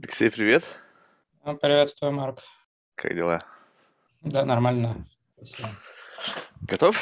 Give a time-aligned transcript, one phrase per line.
[0.00, 0.64] Алексей, привет.
[1.42, 2.42] А, Приветствую, Марк.
[2.94, 3.38] Как дела?
[4.22, 5.06] Да, нормально.
[5.36, 5.70] Спасибо.
[6.62, 6.96] Готов?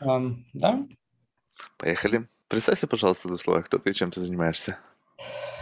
[0.00, 0.86] Ам, да,
[1.78, 2.28] Поехали.
[2.48, 4.78] Представься, пожалуйста, двух словах, кто ты и чем ты занимаешься.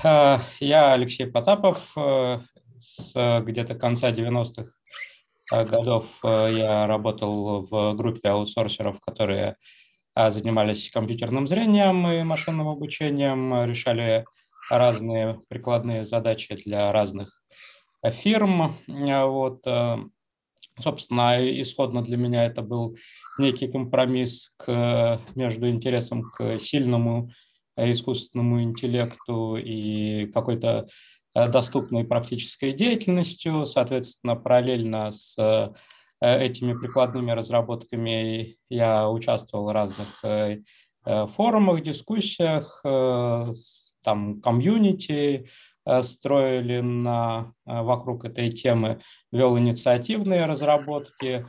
[0.04, 1.93] а, я Алексей Потапов.
[1.96, 2.40] э,
[2.79, 4.70] С э, где-то конца 90-х
[5.52, 9.56] э, годов я работал в группе аутсорсеров, которые
[10.14, 14.26] занимались компьютерным зрением и машинным обучением, решали
[14.70, 17.42] разные прикладные задачи для разных
[18.02, 18.76] э, фирм.
[18.89, 19.96] Э, Вот, э,
[20.80, 22.96] собственно, исходно для меня это был
[23.39, 27.30] некий компромисс к, между интересом к сильному
[27.76, 30.86] искусственному интеллекту и какой-то
[31.34, 33.64] доступной практической деятельностью.
[33.64, 35.72] Соответственно, параллельно с
[36.20, 40.22] этими прикладными разработками я участвовал в разных
[41.34, 45.48] форумах, дискуссиях, с- там комьюнити
[45.86, 51.47] э, строили на, э, вокруг этой темы, вел инициативные разработки.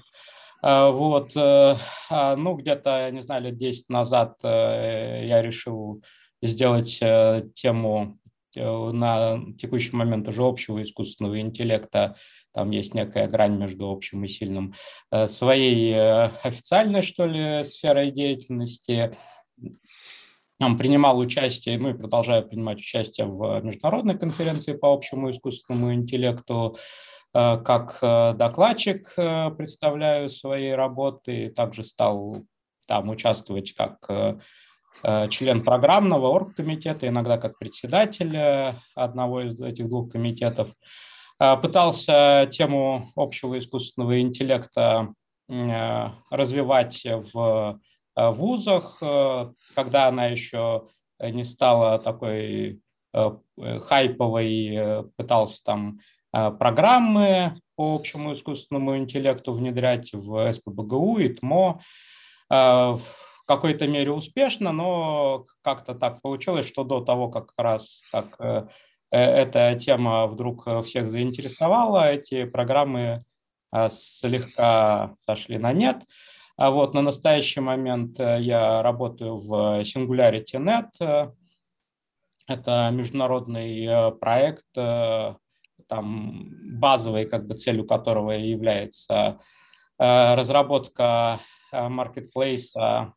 [0.63, 6.01] Э, Вот, а, ну, где-то, не знаю, лет 10 назад я решил
[6.41, 6.99] сделать
[7.53, 8.17] тему
[8.55, 12.15] на текущий момент уже общего искусственного интеллекта.
[12.53, 14.73] Там есть некая грань между общим и сильным.
[15.27, 15.93] Своей
[16.43, 19.17] официальной, что ли, сферой деятельности.
[20.63, 26.77] Там принимал участие, ну и продолжаю принимать участие в международной конференции по общему искусственному интеллекту.
[27.33, 32.37] Э, Как э, докладчик э, представляю свои работы, также стал
[32.87, 34.39] там участвовать как
[35.31, 38.37] член программного оргкомитета, иногда как председатель
[38.95, 40.73] одного из этих двух комитетов.
[41.39, 45.13] Пытался тему общего искусственного интеллекта
[46.29, 47.79] развивать в
[48.15, 50.87] вузах, э, когда она еще
[51.19, 52.81] не стала такой
[53.13, 55.99] э, э, хайповой, э, пытался там
[56.33, 61.81] э, программы по общему искусственному интеллекту внедрять в СПБГУ и ТМО.
[62.51, 62.95] Э,
[63.43, 69.17] В какой-то мере успешно, но как-то так получилось, что до того, как раз э, э,
[69.19, 73.19] эта тема вдруг э, всех заинтересовала, эти программы
[73.73, 76.05] э, слегка сошли на нет.
[76.55, 80.89] А вот на настоящий момент э, я работаю в SingularityNet.
[80.99, 81.31] Э,
[82.47, 84.65] Это международный э, проект,
[85.87, 86.49] там
[86.79, 89.39] базовой как бы целью которого является
[89.97, 91.39] разработка
[91.71, 93.13] маркетплейса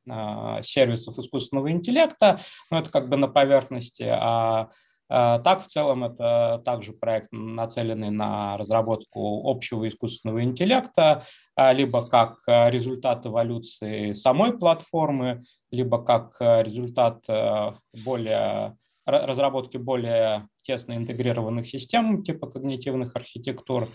[0.62, 2.40] сервисов искусственного интеллекта.
[2.70, 4.70] Ну, это как бы на поверхности, а
[5.08, 11.24] так в целом это также проект, нацеленный на разработку общего искусственного интеллекта,
[11.54, 17.72] а, либо как э, результат эволюции самой платформы, либо как э, результат э,
[18.04, 18.76] более
[19.08, 23.86] ра- разработки более тесно интегрированных систем типа когнитивных архитектур, э,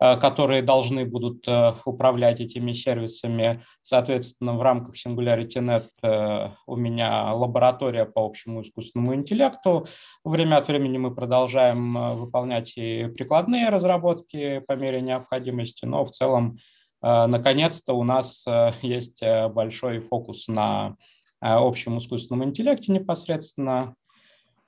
[0.00, 3.62] которые должны будут э, управлять этими сервисами.
[3.82, 9.86] Соответственно, в рамках SingularityNet э, у меня лаборатория по общему искусственному интеллекту.
[10.24, 16.12] Время от времени мы продолжаем э, выполнять и прикладные разработки по мере необходимости, но в
[16.12, 16.56] целом,
[17.02, 20.96] э, наконец-то, у нас э, есть э, большой фокус на
[21.42, 23.94] э, общем искусственном интеллекте непосредственно.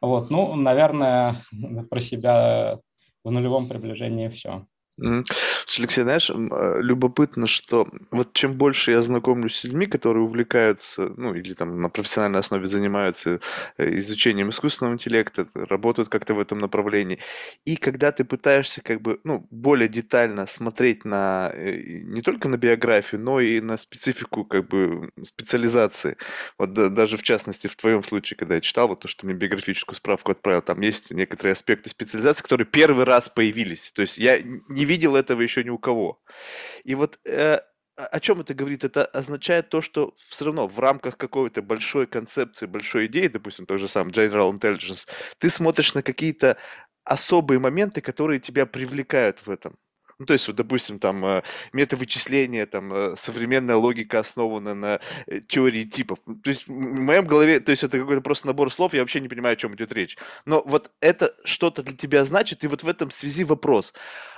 [0.03, 1.37] Вот, ну, наверное,
[1.89, 2.79] про себя
[3.25, 4.67] в нулевом приближении все.
[5.01, 5.25] Mm.
[5.73, 11.15] Слушай, Алексей, знаешь, э, любопытно, что вот чем больше я знакомлюсь с людьми, которые увлекаются,
[11.17, 13.41] ну, или там на профессиональной основе занимаются
[13.79, 17.21] э, изучением искусственного интеллекта, работают как-то в этом направлении,
[17.65, 22.59] и когда ты пытаешься как бы, ну, более детально смотреть на э, не только на
[22.59, 26.19] биографию, но и на специфику как бы специализации.
[26.59, 29.35] Вот да- даже в частности в твоем случае, когда я читал вот то, что мне
[29.35, 33.91] биографическую справку отправил, там есть некоторые аспекты специализации, которые первый раз появились.
[33.93, 36.21] То есть я не видел этого еще ни у кого.
[36.85, 37.61] И вот э,
[37.97, 38.85] о чем это говорит?
[38.85, 43.79] Это означает то, что все равно в рамках какой-то большой концепции, большой идеи, допустим, той
[43.79, 45.07] же самой General Intelligence,
[45.39, 46.57] ты смотришь на какие-то
[47.05, 49.77] особые моменты, которые тебя привлекают в этом.
[50.23, 51.43] Ну, то есть, вот, допустим, там э,
[51.73, 56.21] метавычисления, там э, современная логика основана на э, теории типов.
[56.45, 59.29] То есть, в моем голове, то есть, это какой-то просто набор слов, я вообще не
[59.29, 60.17] понимаю, о чем идет речь.
[60.47, 63.95] Но вот это что-то для тебя значит, и вот в этом связи вопрос.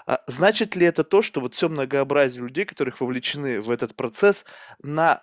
[0.06, 4.46] А значит ли это то, что вот все многообразие людей, которых вовлечены в этот процесс,
[4.82, 5.22] на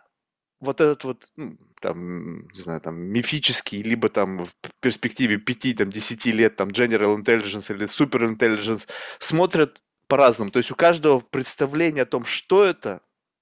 [0.60, 5.90] вот этот вот, ну, там, не знаю, там, мифический, либо там в перспективе пяти там,
[5.90, 8.88] десяти лет, там, General Intelligence или Super Intelligence,
[9.18, 9.82] смотрят
[10.12, 10.52] по-разному.
[10.52, 13.00] То есть у каждого представление о том, что это,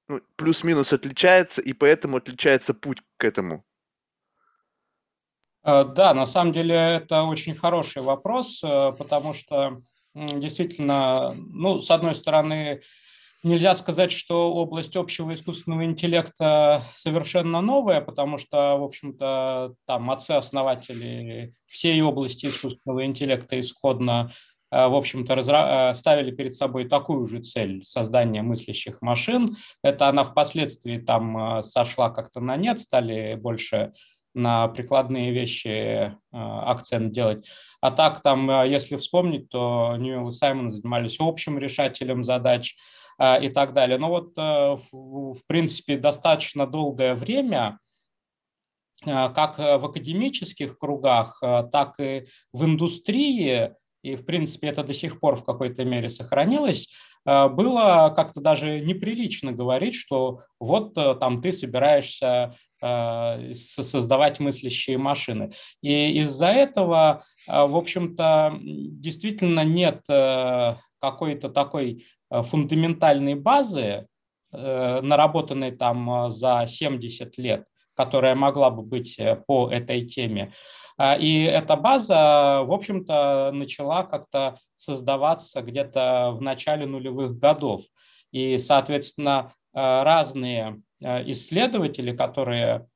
[0.08, 3.66] ну, плюс-минус отличается, и поэтому отличается путь к этому.
[5.64, 9.82] Да, на самом деле это очень хороший вопрос, потому что
[10.14, 12.82] действительно, ну, с одной стороны,
[13.42, 21.54] Нельзя сказать, что область общего искусственного интеллекта совершенно новая, потому что, в общем-то, там отцы-основатели
[21.66, 24.34] всей области искусственного интеллекта исходно, э,
[24.72, 25.34] в общем-то.
[25.34, 29.48] Э, ставили перед собой такую же цель создания мыслящих машин.
[29.84, 33.94] Это она впоследствии там э, сошла как-то на нет, стали больше
[34.36, 37.50] на прикладные вещи акцент делать.
[37.82, 42.76] А так там, если вспомнить, то Ньюэлл и Саймон занимались общим решателем задач,
[43.42, 43.98] и так далее.
[43.98, 47.80] Но вот, э, в принципе, достаточно долгое время
[49.04, 55.36] как в академических кругах, так и в индустрии, и, в принципе, это до сих пор
[55.36, 56.90] в какой-то мере сохранилось,
[57.26, 65.52] было как-то даже неприлично говорить, что вот э, там ты собираешься создавать мыслящие машины.
[65.82, 74.08] И из-за этого, в общем-то, действительно нет э, какой-то такой Э, фундаментальной базы,
[74.52, 77.66] э, наработанной там э, за 70 лет,
[78.00, 80.54] которая могла бы быть по этой теме.
[81.20, 87.82] И эта база, в общем-то, начала как-то создаваться где-то в начале нулевых годов.
[88.32, 92.88] И, соответственно, разные исследователи, которые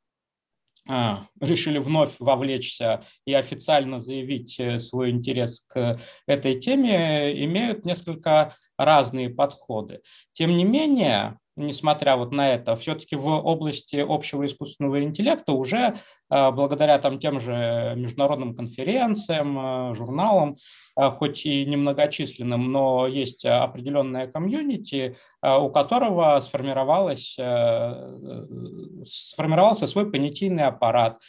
[0.88, 5.98] а, решили вновь вовлечься и официально заявить э, свой интерес к
[6.28, 10.02] этой теме, имеют несколько разные подходы.
[10.34, 15.96] Тем не менее, несмотря вот на это, все-таки в области общего искусственного интеллекта уже
[16.30, 20.58] э, благодаря там тем же международным конференциям, э, журналам,
[20.98, 27.38] э, хоть и немногочисленным, но есть определенная комьюнити, у которого сформировалось,
[29.04, 31.20] сформировался свой понятийный аппарат,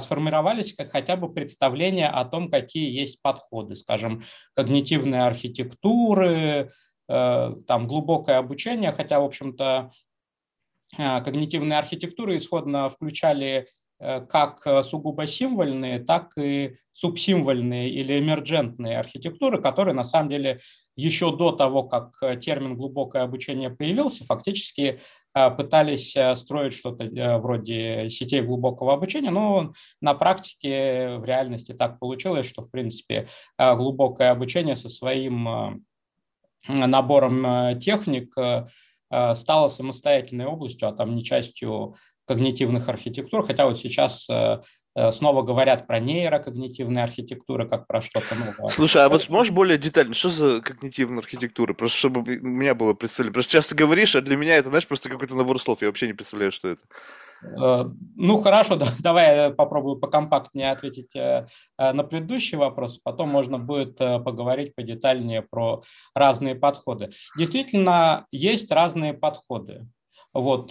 [0.00, 4.22] сформировались как хотя бы представления о том, какие есть подходы, скажем,
[4.54, 6.70] когнитивные архитектуры,
[7.06, 9.90] там глубокое обучение, хотя, в общем-то,
[10.96, 13.68] э, когнитивные архитектуры исходно включали
[14.00, 20.60] э, как сугубо символьные, так и субсимвольные или эмерджентные архитектуры, которые на самом деле
[20.96, 25.00] еще до того, как термин глубокое обучение появился, фактически
[25.32, 32.62] пытались строить что-то вроде сетей глубокого обучения, но на практике в реальности так получилось, что
[32.62, 33.26] в принципе
[33.58, 35.84] глубокое обучение со своим
[36.68, 38.66] набором э, техник э,
[39.10, 41.96] э, стала самостоятельной областью, а там не частью
[42.26, 44.26] когнитивных архитектур, хотя вот сейчас
[45.12, 48.72] снова говорят про нейрокогнитивные архитектуры, как про что-то новое.
[48.72, 51.74] Слушай, а вот можешь более детально, что за когнитивные архитектуры?
[51.74, 53.34] Просто чтобы у меня было представление.
[53.34, 55.82] Просто часто говоришь, а для меня это, знаешь, просто какой-то набор слов.
[55.82, 56.82] Я вообще не представляю, что это.
[57.44, 57.84] Э,
[58.16, 61.46] ну, хорошо, да, давай я попробую покомпактнее ответить э,
[61.78, 65.82] э, на предыдущий вопрос, потом можно будет поговорить подетальнее про
[66.14, 67.10] разные подходы.
[67.36, 69.86] Действительно, есть разные подходы.
[70.34, 70.70] Вот.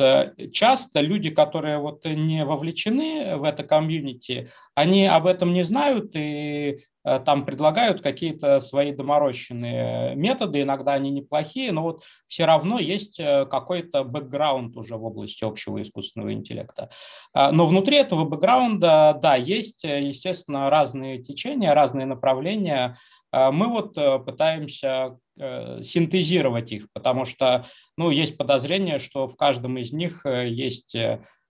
[0.52, 6.78] Часто люди, которые вот не вовлечены в это комьюнити, они об этом не знают и
[7.06, 13.20] Э, там предлагают какие-то свои доморощенные методы, иногда они неплохие, но вот все равно есть
[13.20, 16.90] э, какой-то бэкграунд уже в области общего искусственного интеллекта.
[17.34, 22.98] А, но внутри этого бэкграунда, да, есть, э, естественно, разные течения, разные направления.
[23.34, 23.96] А, мы вот
[24.26, 27.66] пытаемся синтезировать их, потому что
[27.98, 30.96] ну, есть подозрение, что в каждом из них есть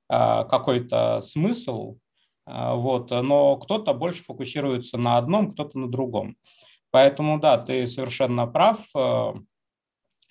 [0.07, 1.97] какой-то смысл,
[2.45, 6.37] а, вот, но кто-то больше фокусируется на одном, кто-то на другом.
[6.91, 8.85] Поэтому, да, ты совершенно прав.
[8.95, 9.33] Э,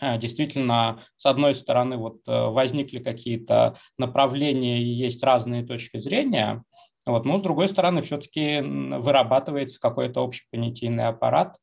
[0.01, 6.63] э, действительно, с одной стороны, вот э, возникли какие-то направления и есть разные точки зрения,
[7.07, 11.57] вот, но с другой стороны, все-таки вырабатывается какой-то общепонятийный аппарат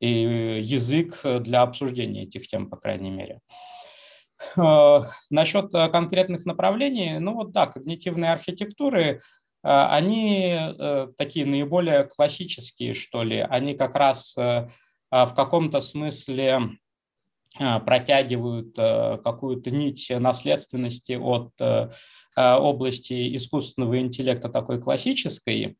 [0.00, 3.40] и язык для обсуждения этих тем, по крайней мере.
[4.56, 9.18] Э, Насчет э, конкретных направлений, ну вот да, когнитивные архитектуры, э,
[9.62, 10.58] они
[11.16, 13.38] такие наиболее классические, что ли.
[13.38, 16.78] Они как раз в каком-то смысле
[17.58, 21.52] протягивают какую-то нить наследственности от
[22.36, 25.76] области искусственного интеллекта такой классической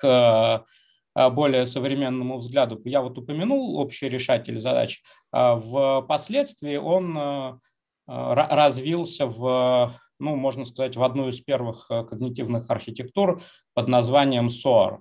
[0.00, 0.66] к
[1.14, 2.80] а, более современному взгляду.
[2.84, 5.02] Я вот упомянул общий решатель задач.
[5.32, 7.60] А, впоследствии он
[8.06, 13.40] развился в, ну, можно сказать, в одну из первых когнитивных архитектур
[13.72, 14.98] под названием SOAR.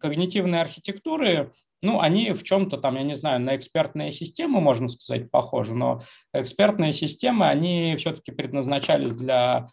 [0.00, 1.52] Когнитивные архитектуры,
[1.84, 6.00] ну, они в чем-то там, я не знаю, на экспертные системы, можно сказать, похожи, но
[6.32, 9.68] экспертные системы, они все-таки предназначались для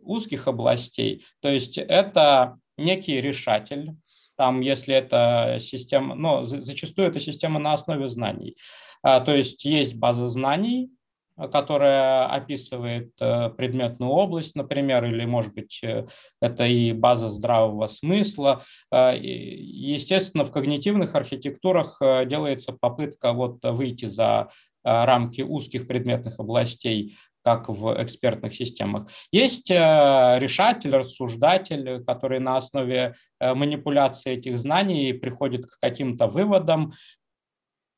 [0.00, 1.24] узких областей.
[1.40, 3.92] То есть это некий решатель,
[4.36, 8.56] там, если это система, но зачастую это система на основе знаний.
[9.02, 10.90] То есть есть база знаний,
[11.36, 16.06] которая описывает э, предметную область, например, или, может быть, э,
[16.40, 18.62] это и база здравого смысла.
[18.92, 24.48] Э, естественно, в когнитивных архитектурах делается попытка вот выйти за
[24.84, 29.08] рамки узких предметных областей, как в экспертных системах.
[29.30, 37.21] Есть решатель, рассуждатель, который на основе манипуляции этих знаний приходит к каким-то выводам, Э,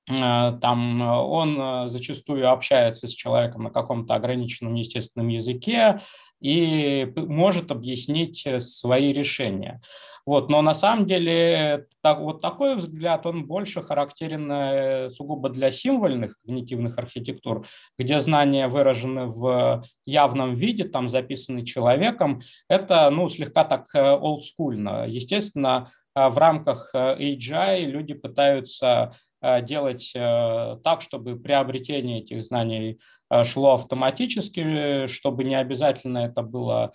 [0.07, 6.01] там э, он э, зачастую общается с человеком на каком-то ограниченном естественном языке
[6.41, 9.81] и может объяснить свои решения.
[10.27, 10.51] Вот.
[10.51, 16.99] Но на самом деле так, вот такой взгляд, он больше характерен сугубо для символьных когнитивных
[16.99, 17.67] архитектур,
[17.99, 22.43] где знания выражены в явном виде, там записаны человеком.
[22.69, 25.07] Это ну, слегка так олдскульно.
[25.07, 32.99] Естественно, в рамках AGI люди пытаются Э, делать э, так, чтобы приобретение этих знаний
[33.31, 36.93] э, шло автоматически, чтобы не обязательно это было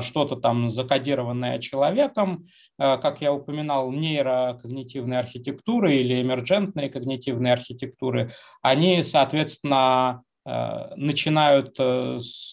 [0.00, 2.42] что-то там закодированное человеком,
[2.76, 12.52] как я упоминал, нейрокогнитивные архитектуры или эмерджентные когнитивные архитектуры, они, соответственно, начинают с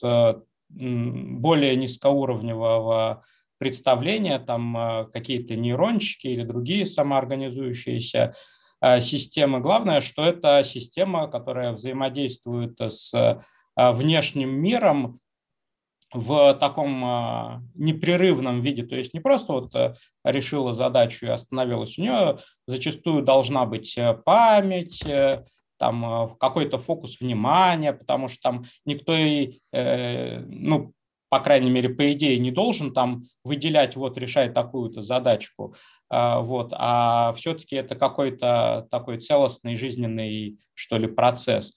[0.70, 3.24] более низкоуровневого
[3.58, 8.36] представления, там какие-то нейрончики или другие самоорганизующиеся Э,
[9.00, 9.60] системы.
[9.60, 13.40] Главное, что это система, которая взаимодействует с э,
[13.76, 15.20] внешним миром
[16.14, 19.74] в таком э, непрерывном виде, то есть не просто вот
[20.24, 25.04] решила задачу и остановилась, у нее зачастую должна быть память,
[25.78, 30.94] там какой-то фокус внимания, потому что там никто и, ну,
[31.34, 35.74] по крайней мере, по идее, не должен там выделять, вот, решать такую-то задачку.
[36.08, 41.74] А, вот, а все-таки это какой-то такой целостный жизненный, что ли, процесс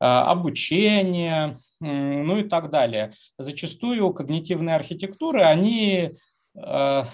[0.00, 3.12] а, обучение, ну и так далее.
[3.38, 6.10] Зачастую когнитивные архитектуры, они
[6.54, 7.06] а,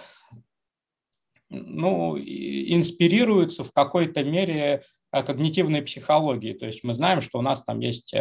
[1.50, 6.58] ну, инспирируются в какой-то мере когнитивной психологией.
[6.58, 8.12] То есть мы знаем, что у нас там есть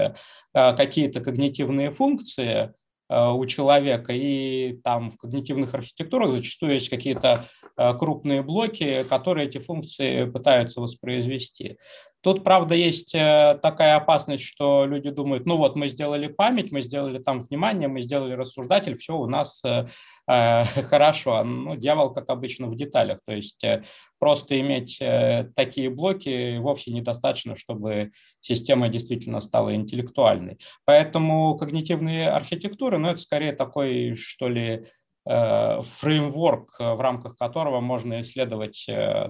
[0.53, 2.75] какие-то когнитивные функции,
[3.09, 4.13] у человека.
[4.13, 7.45] И там в когнитивных архитектурах зачастую есть какие-то
[7.77, 11.77] э, крупные блоки, которые эти функции пытаются воспроизвести.
[12.25, 16.81] Тут, правда, есть э, такая опасность, что люди думают, ну вот мы сделали память, мы
[16.81, 19.85] сделали там внимание, мы сделали рассуждатель, все у нас э,
[20.89, 21.43] хорошо.
[21.43, 23.19] Ну, дьявол, как обычно, в деталях.
[23.27, 23.83] То есть э,
[24.17, 30.57] просто иметь э, такие блоки вовсе недостаточно, чтобы система действительно стала интеллектуальной.
[30.83, 37.79] Поэтому когнитивные архитектуры, ну это скорее такой, что ли, Э, фреймворк, э, в рамках которого
[37.79, 39.29] можно исследовать э,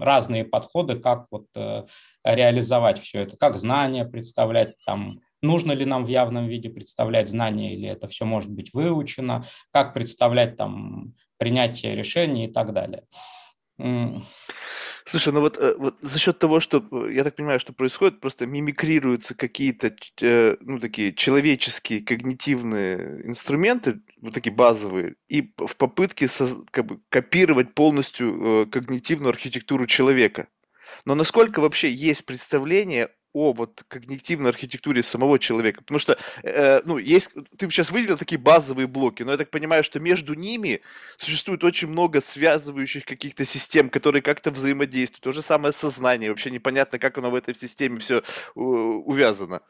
[0.00, 1.46] разные подходы, как вот
[2.24, 7.74] реализовать все это, как знания представлять, там, нужно ли нам в явном виде представлять знания,
[7.74, 13.04] или это все может быть выучено, как представлять там принятие решений и так далее.
[15.08, 18.18] Слушай, ну вот, э, вот за счет того, что, э, я так понимаю, что происходит,
[18.20, 26.26] просто мимикрируются какие-то, э, ну, такие человеческие когнитивные инструменты, вот такие базовые, и в попытке
[26.26, 30.48] соз- как бы копировать полностью когнитивную архитектуру человека.
[31.04, 35.82] Но насколько вообще есть представление о вот когнитивной архитектуре самого человека.
[35.82, 39.84] Потому что, э, ну, есть, ты сейчас выделил такие базовые блоки, но я так понимаю,
[39.84, 40.80] что между ними
[41.18, 45.22] существует очень много связывающих каких-то систем, которые как-то взаимодействуют.
[45.22, 48.22] То же самое сознание, вообще непонятно, как оно в этой системе все
[48.54, 49.60] увязано.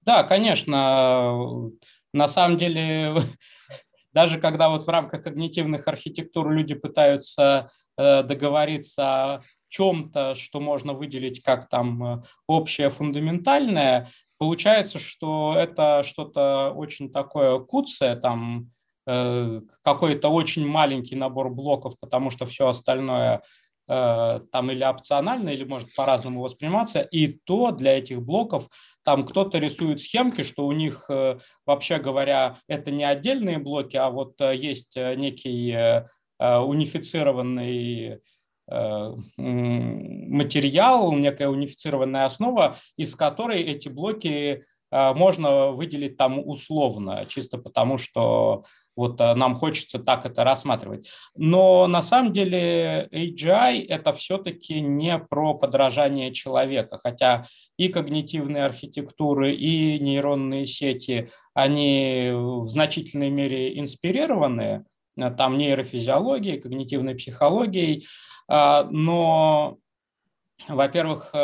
[0.00, 1.70] Да, конечно.
[2.14, 3.16] На самом деле,
[4.14, 7.68] даже когда вот в рамках когнитивных архитектур люди пытаются
[7.98, 14.08] э, договориться чем-то, что можно выделить как там э, общее фундаментальное,
[14.38, 18.70] получается, что это что-то очень такое куцое, там
[19.06, 23.42] э, какой-то очень маленький набор блоков, потому что все остальное
[23.88, 28.68] э, там или опционально, или может по-разному восприниматься, и то для этих блоков
[29.04, 31.08] там кто-то рисует схемки, что у них,
[31.64, 36.04] вообще говоря, это не отдельные блоки, а вот есть некий
[36.38, 38.18] унифицированный Э,
[39.36, 48.64] материал, некая унифицированная основа, из которой эти блоки можно выделить там условно, чисто потому что
[48.96, 51.10] вот нам хочется так это рассматривать.
[51.36, 57.44] Но на самом деле AGI– это все-таки не про подражание человека, хотя
[57.76, 64.84] и когнитивные архитектуры, и нейронные сети, они в значительной мере инспирированы
[65.36, 68.06] там нейрофизиологией, когнитивной психологией,
[68.48, 69.76] но,
[70.68, 71.34] во-первых,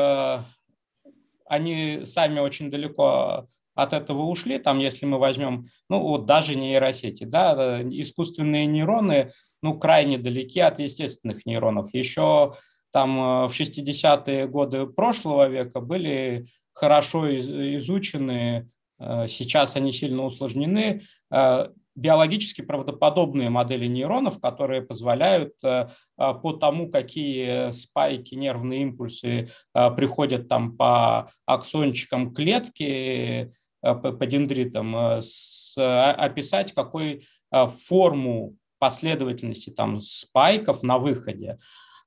[1.46, 4.58] они сами очень далеко от этого ушли.
[4.58, 9.32] Там, если мы возьмем, ну вот даже нейросети, да, искусственные нейроны,
[9.64, 11.94] ну, крайне далеки от естественных нейронов.
[11.94, 12.54] Еще
[12.90, 21.02] там э, в 60-е годы прошлого века были хорошо изучены, э, сейчас они сильно усложнены,
[21.30, 29.50] э, биологически правдоподобные модели нейронов, которые позволяют э, а, по тому, какие спайки, нервные импульсы
[29.72, 35.20] а, приходят там по аксончикам клетки, э, по дендритам, э,
[35.76, 41.56] описать, какой форму последовательности там спайков на выходе.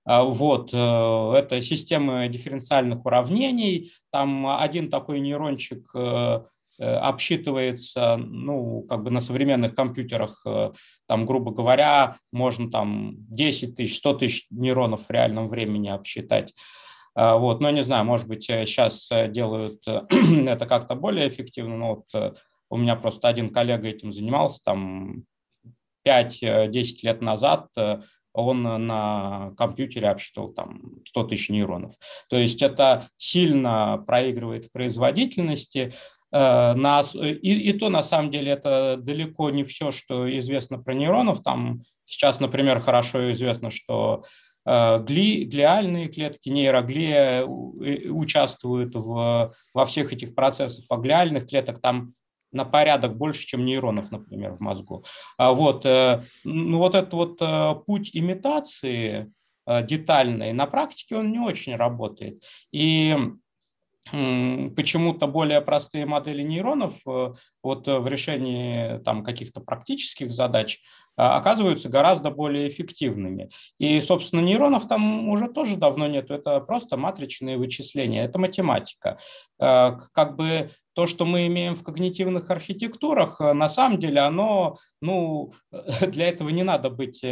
[0.05, 3.91] Вот, это система дифференциальных уравнений.
[4.09, 6.43] Там один такой нейрончик Э,
[6.83, 10.71] обсчитывается, ну, как бы на современных компьютерах, э,
[11.07, 16.53] там, грубо говоря, можно там 10 тысяч, 100 тысяч нейронов в реальном времени обсчитать.
[17.15, 22.37] Э, вот, но не знаю, может быть, сейчас делают это как-то более эффективно, но вот
[22.69, 25.23] у меня просто один коллега этим занимался, там
[26.05, 26.69] 5-10
[27.03, 27.69] лет назад
[28.37, 31.95] он на компьютере обсчитывал там 100 тысяч нейронов.
[32.29, 35.95] То есть это сильно проигрывает в производительности,
[36.31, 40.93] Э, нас, и, и то, на самом деле, это далеко не все, что известно про
[40.93, 41.41] нейронов.
[41.41, 44.25] Там сейчас, например, хорошо известно, что
[44.65, 52.13] э, гли, глиальные клетки, нейроглия участвуют в, во всех этих процессах, а глиальных клеток там
[52.51, 55.05] на порядок больше, чем нейронов, например, в мозгу.
[55.37, 59.31] А вот, э, ну, вот этот вот путь имитации
[59.83, 62.41] детальной на практике он не очень работает.
[62.71, 63.17] И
[64.11, 67.33] почему-то более простые модели нейронов э,
[67.63, 70.81] вот э, в решении там, каких-то практических задач
[71.15, 73.49] а, оказываются гораздо более эффективными.
[73.79, 79.17] И, собственно, нейронов там уже тоже давно нет, это просто матричные вычисления, это математика.
[79.59, 85.53] Э, как бы то, что мы имеем в когнитивных архитектурах, на самом деле оно, ну,
[86.07, 87.23] для этого не надо быть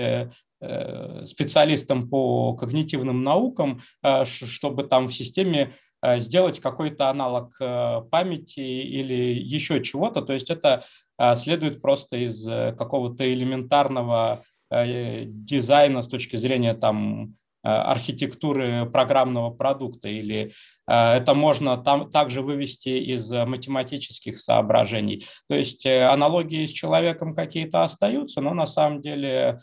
[1.26, 3.82] специалистом по когнитивным наукам,
[4.24, 5.85] чтобы там в системе Э,
[6.20, 10.22] сделать какой-то аналог э, памяти или еще чего-то.
[10.22, 10.84] То есть это
[11.18, 12.44] э, следует просто из
[12.78, 20.54] какого-то элементарного дизайна с точки зрения там, архитектуры программного продукта или
[20.88, 25.26] это можно там также вывести из математических соображений.
[25.48, 29.60] То есть аналогии с человеком какие-то остаются, но на самом деле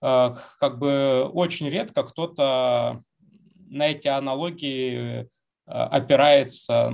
[0.00, 3.02] как бы очень редко кто-то
[3.68, 5.35] на эти аналогии Э,
[5.66, 6.92] опирается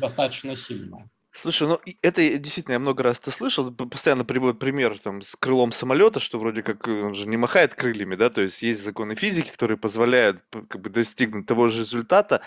[0.00, 1.08] достаточно сильно.
[1.36, 5.72] Слушай, ну это действительно я много раз это слышал, постоянно приводят пример там с крылом
[5.72, 9.16] самолета, что вроде как э, он же не махает крыльями, да, то есть есть законы
[9.16, 12.40] физики, которые позволяют как бы достигнуть того же результата,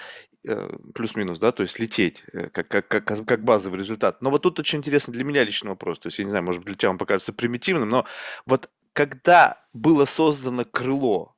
[0.47, 4.21] э, плюс-минус, да, то есть лететь как, как, как, как базовый результат.
[4.21, 6.61] Но вот тут очень интересно для меня личный вопрос, то есть я не знаю, может
[6.61, 8.05] быть для тебя он покажется примитивным, но
[8.45, 11.35] вот когда было создано крыло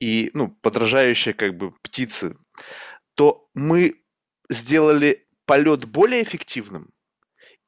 [0.00, 2.36] и, ну, подражающее как бы птице,
[3.20, 3.96] то мы
[4.48, 6.88] сделали полет более эффективным?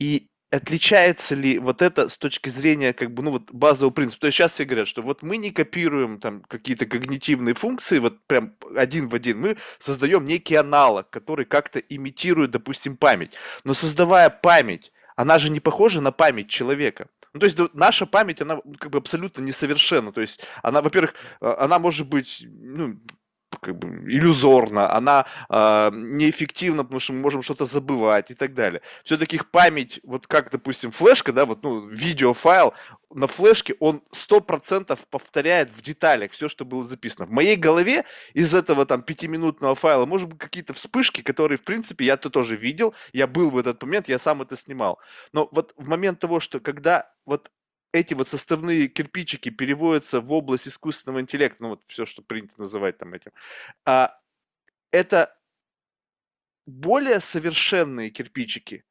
[0.01, 4.23] И отличается ли вот это с точки зрения как бы, ну вот базового принципа?
[4.23, 8.27] То есть сейчас все говорят, что вот мы не копируем там какие-то когнитивные функции, вот
[8.27, 13.33] прям один в один, мы создаем некий аналог, который как-то имитирует, допустим, память.
[13.65, 17.09] Но создавая память, она же не похожа на память человека.
[17.35, 20.13] Ну, то есть наша память, она как бы абсолютно несовершенна.
[20.13, 21.13] То есть она, во-первых,
[21.43, 22.97] э, она может быть ну,
[23.61, 28.83] как бы иллюзорна, она э, неэффективна, потому что мы можем что-то забывать и так далее.
[29.05, 32.75] Все-таки их память, вот как, допустим, флешка, да, вот, ну, видеофайл,
[33.15, 37.27] на флешке он 100% повторяет в деталях все, что было записано.
[37.27, 42.05] В моей голове из этого там пятиминутного файла может быть какие-то вспышки, которые, в принципе,
[42.05, 44.99] я-то тоже видел, я был в этот момент, я сам это снимал.
[45.33, 47.51] Но вот в момент того, что когда вот
[47.93, 52.99] эти вот составные кирпичики переводятся в область искусственного интеллекта, ну вот все, что принято называть
[52.99, 53.33] там этим,
[53.85, 54.19] а,
[54.91, 55.37] это
[56.67, 58.85] более совершенные кирпичики,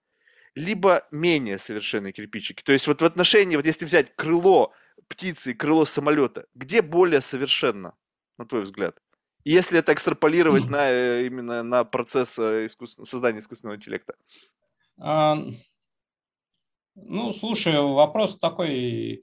[0.56, 2.62] либо менее совершенные кирпичики.
[2.62, 4.74] То есть вот в отношении, вот если взять крыло
[5.08, 7.96] птицы и крыло самолета, где более совершенно,
[8.38, 8.98] на твой взгляд?
[9.44, 14.16] Если это экстраполировать на, э, именно на процесс э, искусственно, создания искусственного интеллекта?
[16.96, 19.22] Ну, слушай, вопрос такой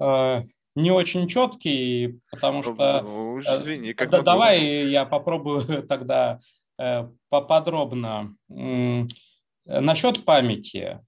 [0.00, 0.42] э,
[0.74, 3.02] не очень четкий, потому ну, что...
[3.02, 6.38] Ну, извини, как да, Давай я попробую тогда
[6.78, 8.36] э, поподробно.
[9.64, 11.00] Насчет памяти.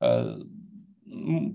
[0.00, 0.38] Э,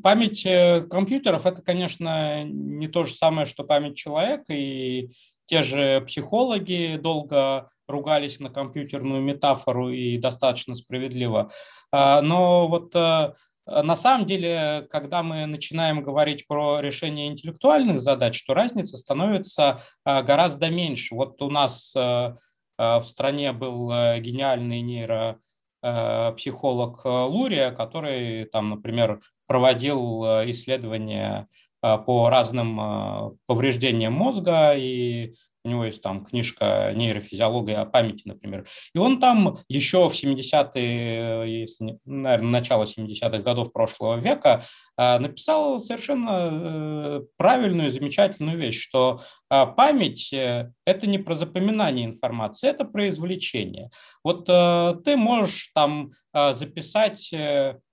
[0.04, 5.12] память э, компьютеров– это, конечно, не то же самое, что память человека, и
[5.52, 11.52] те же психологи долго ругались на компьютерную метафору и достаточно справедливо.
[11.92, 13.34] А, но вот э,
[13.68, 20.70] на самом деле, когда мы начинаем говорить про решение интеллектуальных задач, то разница становится гораздо
[20.70, 21.16] меньше.
[21.16, 25.40] Вот у нас в стране был гениальный нейро
[25.84, 31.48] Э, психолог э, Лурия, который, там, например, проводил э, исследования
[31.82, 38.68] по разным повреждениям мозга и у него есть там книжка «Нейрофизиология о памяти», например.
[38.96, 44.64] И он там еще в 70-е, если, наверное, начало 70-х годов прошлого века
[44.98, 52.86] написал совершенно э, правильную, замечательную вещь, что память э,– это не про запоминание информации, это
[52.86, 53.90] про извлечение.
[54.24, 57.34] Вот э, ты можешь там записать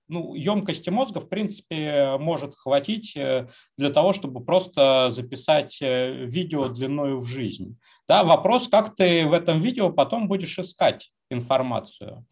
[0.09, 6.67] ну, емкости мозга, в принципе, может хватить э, для того, чтобы просто записать э, видео
[6.67, 7.77] длиною в жизнь.
[8.07, 12.25] Да, вопрос, как ты в этом видео потом будешь искать информацию.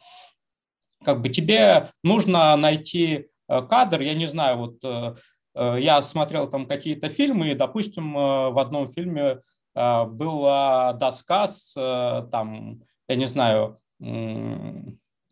[1.06, 5.18] Как бы тебе нужно найти э, кадр, я не знаю, вот
[5.56, 9.40] я смотрел там какие-то фильмы, и, допустим, в одном фильме
[9.74, 11.74] была доска с,
[12.32, 13.80] там, я не знаю,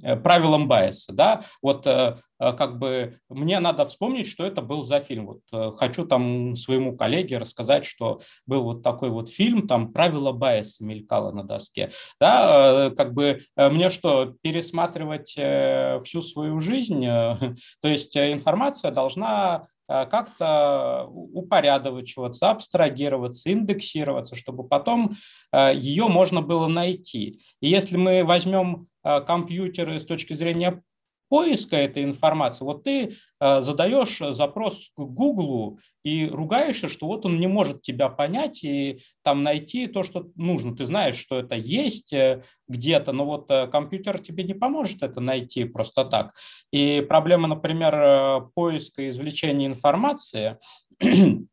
[0.01, 4.99] правилам Байеса, да, вот э, э, как бы мне надо вспомнить, что это был за
[4.99, 10.31] фильм, вот хочу там своему коллеге рассказать, что был вот такой вот фильм, там правила
[10.31, 17.05] Байеса мелькало на доске, да, как бы мне что, пересматривать всю свою жизнь,
[17.81, 25.17] то есть информация должна как-то упорядочиваться, абстрагироваться, индексироваться, чтобы потом
[25.53, 27.41] ее можно было найти.
[27.61, 30.81] И если мы возьмем Э, компьютеры с точки зрения
[31.29, 32.63] поиска этой информации.
[32.63, 38.09] Вот ты э, задаешь запрос к Гуглу и ругаешься, что вот он не может тебя
[38.09, 40.75] понять и там найти то, что нужно.
[40.75, 45.65] Ты знаешь, что это есть э, где-то, но вот компьютер тебе не поможет это найти
[45.65, 46.33] просто так.
[46.71, 50.57] И проблема, например, поиска и извлечения информации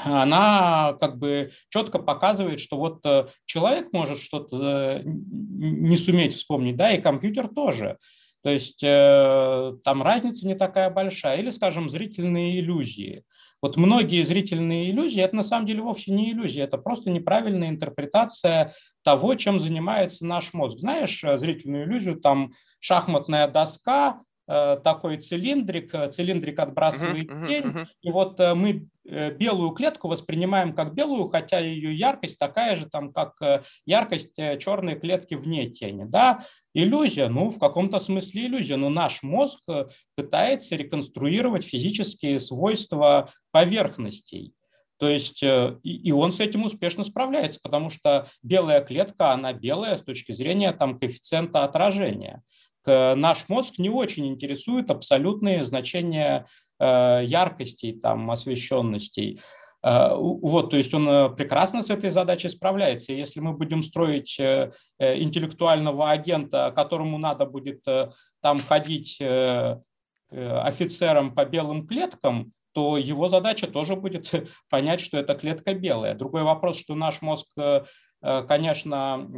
[0.00, 6.76] она как бы четко показывает, что вот э, человек может что-то э, не суметь вспомнить,
[6.76, 7.98] да, и компьютер тоже.
[8.42, 11.38] То есть э, там разница не такая большая.
[11.38, 13.24] Или, скажем, зрительные иллюзии.
[13.60, 18.74] Вот многие зрительные иллюзии– это на самом деле вовсе не иллюзии, это просто неправильная интерпретация
[19.04, 20.80] того, чем занимается наш мозг.
[20.80, 27.86] Знаешь, зрительную иллюзию, там шахматная доска, Э, такой цилиндрик, э, цилиндрик отбрасывает uh-huh, тень, uh-huh.
[28.02, 33.12] и вот э, мы белую клетку воспринимаем как белую, хотя ее яркость такая же, там,
[33.12, 33.34] как
[33.84, 36.04] яркость черной клетки вне тени.
[36.04, 36.44] Да?
[36.74, 39.60] Иллюзия, ну, в каком-то смысле иллюзия, но наш мозг
[40.14, 44.54] пытается реконструировать физические свойства поверхностей.
[44.98, 50.02] То есть и он с этим успешно справляется, потому что белая клетка, она белая с
[50.02, 52.42] точки зрения там, коэффициента отражения
[52.86, 56.44] наш мозг не очень интересует абсолютные значения э,
[56.80, 59.40] яркостей, там, освещенностей.
[59.82, 63.12] Э, вот, то есть он э, прекрасно с этой задачей справляется.
[63.12, 64.38] Если мы будем строить
[64.98, 67.84] интеллектуального агента, которому надо будет
[68.40, 69.20] там ходить
[70.30, 74.32] офицером по белым клеткам, то его задача тоже будет
[74.70, 76.14] понять, что эта клетка белая.
[76.14, 77.48] Другой вопрос, что наш мозг,
[78.20, 79.28] конечно,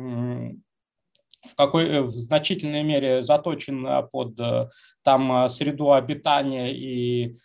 [1.44, 4.68] в, какой, э, в значительной мере заточен э, под э,
[5.02, 7.36] там среду обитания и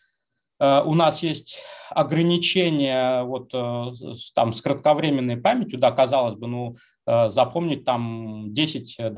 [0.61, 8.51] у нас есть ограничения вот там с кратковременной памятью, да, казалось бы, ну, запомнить там
[8.51, 9.13] 10-20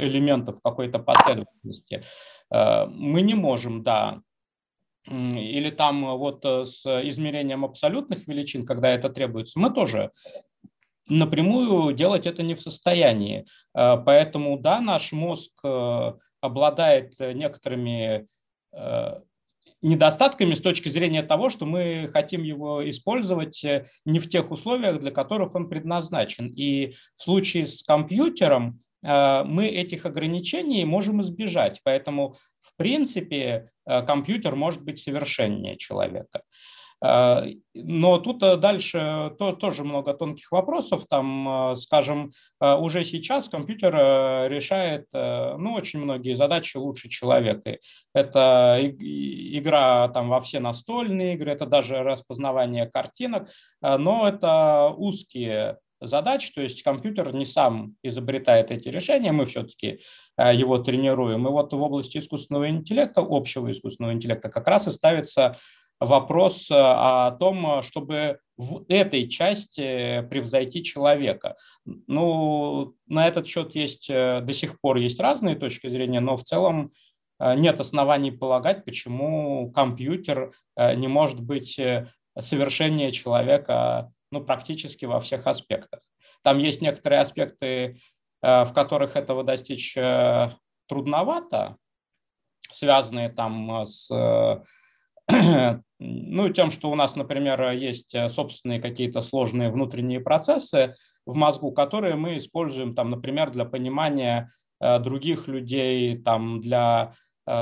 [0.00, 2.04] элементов какой-то последовательности.
[2.50, 4.22] Мы не можем, да,
[5.04, 10.10] или там вот с измерением абсолютных величин, когда это требуется, мы тоже
[11.08, 13.46] напрямую делать это не в состоянии.
[13.74, 18.26] Э, поэтому, да, наш мозг э, обладает некоторыми
[18.72, 19.20] э,
[19.82, 23.64] недостатками с точки зрения того, что мы хотим его использовать
[24.04, 26.48] не в тех условиях, для которых он предназначен.
[26.48, 31.80] И в случае с компьютером мы этих ограничений можем избежать.
[31.84, 36.42] Поэтому, в принципе, компьютер может быть совершеннее человека.
[37.02, 41.06] Но тут дальше тоже много тонких вопросов.
[41.08, 43.94] Там, скажем, уже сейчас компьютер
[44.50, 47.78] решает ну, очень многие задачи лучше человека.
[48.14, 53.48] Это игра там, во все настольные игры, это даже распознавание картинок,
[53.82, 60.00] но это узкие задач, то есть компьютер не сам изобретает эти решения, мы все-таки
[60.36, 61.46] э, его тренируем.
[61.46, 65.54] И вот в области искусственного интеллекта, общего искусственного интеллекта, как раз и ставится
[66.00, 71.56] вопрос э, о том, чтобы в этой части превзойти человека.
[71.84, 76.44] Ну, на этот счет есть э, до сих пор есть разные точки зрения, но в
[76.44, 76.90] целом
[77.38, 81.78] нет оснований полагать, почему компьютер не может быть
[82.38, 86.00] совершеннее человека ну, практически во всех аспектах.
[86.42, 87.98] Там есть некоторые аспекты,
[88.42, 90.50] э, в которых этого достичь э,
[90.86, 91.76] трудновато,
[92.70, 94.10] связанные там с
[95.28, 102.14] ну, тем, что у нас, например, есть собственные какие-то сложные внутренние процессы в мозгу, которые
[102.14, 107.12] мы используем, там, например, для понимания э, других людей, там, для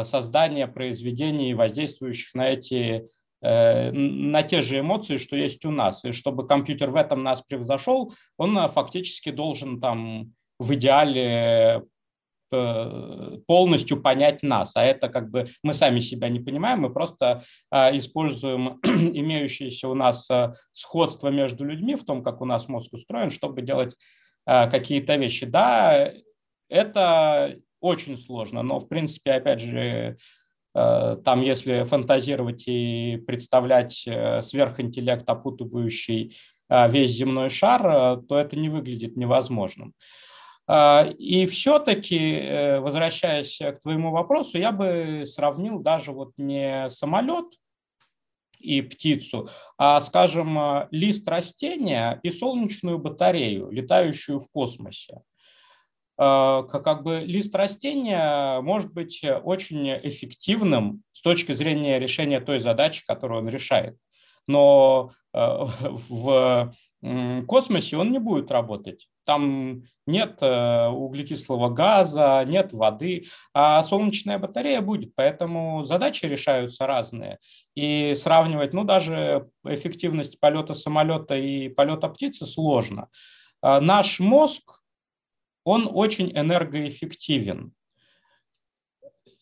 [0.04, 3.06] создания произведений, воздействующих на эти
[3.44, 6.02] Э, на те же эмоции, что есть у нас.
[6.06, 11.82] И чтобы компьютер в этом нас превзошел, он э, фактически должен там в идеале э,
[13.46, 18.80] полностью понять нас, а это как бы мы сами себя не понимаем, мы просто используем
[18.82, 20.28] имеющееся у нас
[20.72, 23.96] сходство между людьми в том, как у нас мозг устроен, чтобы делать
[24.46, 25.46] какие-то вещи.
[25.46, 26.12] Да,
[26.68, 30.16] это очень сложно, но в принципе, опять же,
[30.74, 36.36] Э, там, если фантазировать и представлять э, сверхинтеллект, опутывающий
[36.68, 39.94] э, весь земной шар, то это не выглядит невозможным.
[40.66, 47.46] И все-таки, возвращаясь к твоему вопросу, я бы сравнил даже вот не самолет
[48.58, 50.58] и птицу, а, скажем,
[50.90, 55.20] лист растения и солнечную батарею, летающую в космосе.
[56.16, 63.04] Э, как бы лист растения может быть очень эффективным с точки зрения решения той задачи,
[63.06, 63.96] которую он решает.
[64.46, 65.38] Но э,
[66.08, 66.74] в
[67.46, 69.08] космосе он не будет работать.
[69.24, 75.14] Там нет э, углекислого газа, нет воды, а солнечная батарея будет.
[75.14, 77.38] Поэтому задачи решаются разные.
[77.74, 83.08] И сравнивать, ну, даже эффективность полета самолета и полета птицы сложно.
[83.62, 84.84] Наш мозг
[85.64, 87.72] он очень энергоэффективен.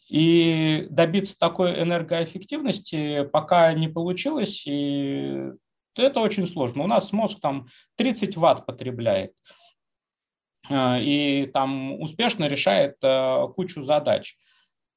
[0.09, 5.53] И добиться такой энергоэффективности пока не получилось, и
[5.97, 6.85] это очень сложно.
[6.85, 9.33] У нас мозг там 30 ватт потребляет,
[10.71, 14.37] э, и там успешно решает э, кучу задач.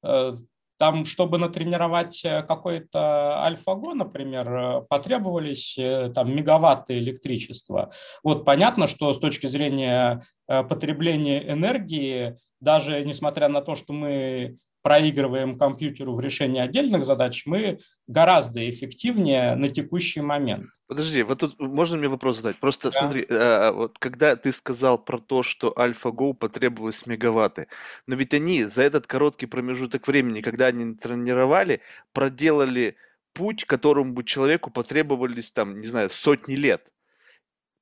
[0.02, 0.34] Э,
[0.78, 5.74] там, чтобы натренировать какой-то альфа-го, например, потребовались
[6.14, 7.92] там, мегаватты электричества.
[8.22, 15.58] Вот понятно, что с точки зрения потребления энергии, даже несмотря на то, что мы проигрываем
[15.58, 20.66] компьютеру в решении отдельных задач, мы гораздо эффективнее на текущий момент.
[20.86, 22.54] Подожди, вот тут можно мне вопрос задать?
[22.60, 23.00] Просто да.
[23.00, 27.66] смотри, а, вот когда ты сказал про то, что AlphaGo потребовалось мегаватты,
[28.06, 31.80] но ведь они за этот короткий промежуток времени, когда они тренировали,
[32.12, 32.94] проделали
[33.32, 36.92] путь, которому бы человеку потребовались там, не знаю, сотни лет.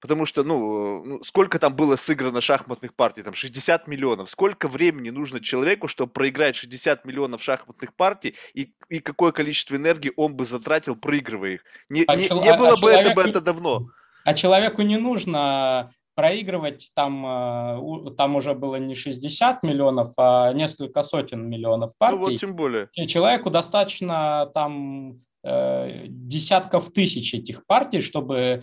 [0.05, 3.23] Потому что, ну, ну, сколько там было сыграно шахматных партий?
[3.23, 4.29] Там 60 миллионов.
[4.29, 10.13] Сколько времени нужно человеку, чтобы проиграть 60 миллионов шахматных партий, и, и какое количество энергии
[10.17, 11.65] он бы затратил, проигрывая их?
[11.89, 13.01] Не, а не, не а было а бы человеку...
[13.01, 13.87] это бы это давно.
[14.27, 21.03] А человеку не нужно проигрывать, там, э, там уже было не 60 миллионов, а несколько
[21.03, 22.19] сотен миллионов партий.
[22.19, 22.91] Ну вот тем более.
[22.93, 28.61] И человеку достаточно там э, десятков тысяч этих партий, чтобы Э,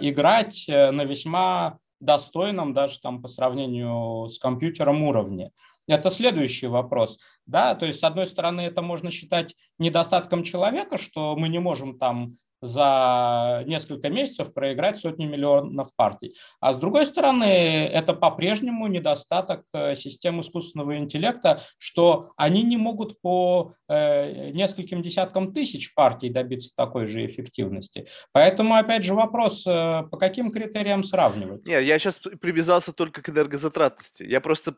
[0.00, 5.52] играть э, на весьма достойном даже там по сравнению с компьютером уровне.
[5.86, 7.18] Это следующий вопрос.
[7.46, 11.98] Да, то есть, с одной стороны, это можно считать недостатком человека, что мы не можем
[11.98, 16.36] там за несколько месяцев проиграть сотни миллионов партий.
[16.60, 23.20] А с другой стороны, это по-прежнему недостаток э, систем искусственного интеллекта, что они не могут
[23.20, 28.06] по э, нескольким десяткам тысяч партий добиться такой же эффективности.
[28.32, 31.66] Поэтому, опять же, вопрос, э, по каким критериям сравнивать?
[31.66, 34.24] Нет, я сейчас привязался только к энергозатратности.
[34.24, 34.74] Я просто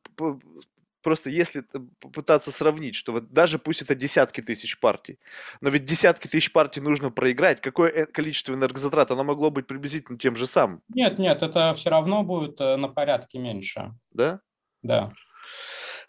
[1.02, 1.64] просто если
[2.00, 5.18] попытаться сравнить, что вот даже пусть это десятки тысяч партий,
[5.60, 10.18] но ведь десятки тысяч партий нужно проиграть, какое э, количество энергозатрат, оно могло быть приблизительно
[10.18, 10.82] тем же самым?
[10.88, 13.92] Нет, нет, это все равно будет э, на порядке меньше.
[14.12, 14.40] Да?
[14.82, 15.12] Да.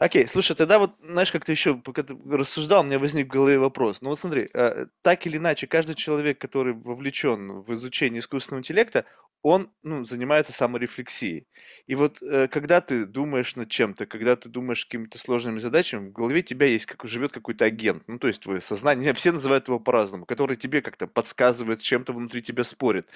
[0.02, 3.30] Окей, слушай, тогда вот, знаешь, как ты еще, пока ты рассуждал, у меня возник в
[3.30, 4.02] голове вопрос.
[4.02, 9.06] Ну вот смотри, э, так или иначе, каждый человек, который вовлечен в изучение искусственного интеллекта,
[9.44, 11.48] он, ну, занимается саморефлексией.
[11.88, 16.12] И вот э, когда ты думаешь над чем-то, когда ты думаешь какими-то сложными задачами, в
[16.12, 19.80] голове тебя есть, как живет какой-то агент, ну, то есть твое сознание, все называют его
[19.80, 23.08] по-разному, который тебе как-то подсказывает, чем-то внутри тебя спорит.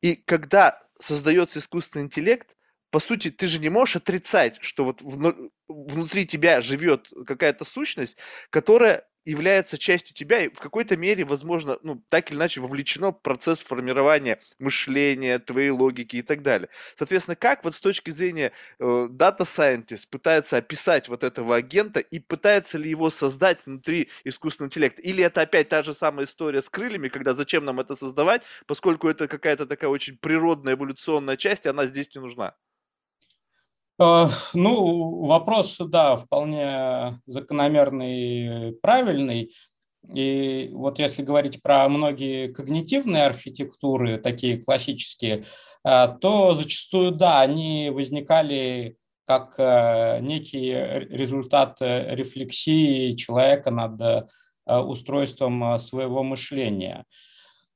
[0.00, 2.56] И когда создается искусственный интеллект,
[2.90, 5.00] по сути, ты же не можешь отрицать, что вот
[5.68, 8.18] внутри тебя живет какая-то сущность,
[8.50, 13.20] которая является частью тебя и в какой-то мере, возможно, ну, так или иначе вовлечено в
[13.22, 16.68] процесс формирования мышления, твоей логики и так далее.
[16.96, 22.18] Соответственно, как вот с точки зрения э, Data Scientist пытается описать вот этого агента и
[22.18, 25.02] пытается ли его создать внутри искусственного интеллекта?
[25.02, 29.08] Или это опять та же самая история с крыльями, когда зачем нам это создавать, поскольку
[29.08, 32.54] это какая-то такая очень природная эволюционная часть, и она здесь не нужна?
[34.02, 39.54] Э, ну, вопрос, да, вполне закономерный, правильный.
[40.12, 45.44] И вот если говорить про многие когнитивные архитектуры, такие классические,
[45.84, 54.28] э, то зачастую, да, они возникали как э, некий результат рефлексии человека над
[54.64, 57.04] устройством своего мышления.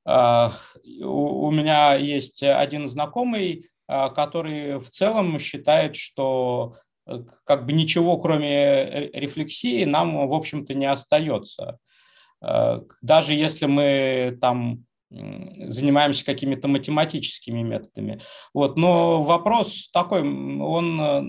[0.05, 6.75] У меня есть один знакомый, который в целом считает, что
[7.07, 11.79] э, как бы ничего, кроме э, рефлексии, нам, в общем-то, не остается.
[12.41, 18.21] А, даже если мы там занимаемся какими-то математическими методами.
[18.53, 18.77] Вот.
[18.77, 21.23] Но вопрос такой, он, э,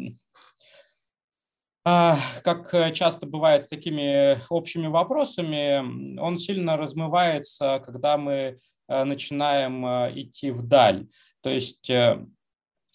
[1.86, 9.86] а, как часто бывает с такими общими вопросами, он сильно размывается, когда мы начинаем
[10.18, 11.08] идти вдаль.
[11.42, 11.92] То есть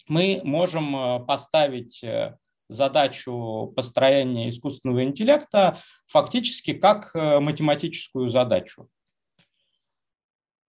[0.07, 2.37] мы можем э, поставить э,
[2.69, 8.87] задачу построения искусственного интеллекта фактически как э, математическую задачу.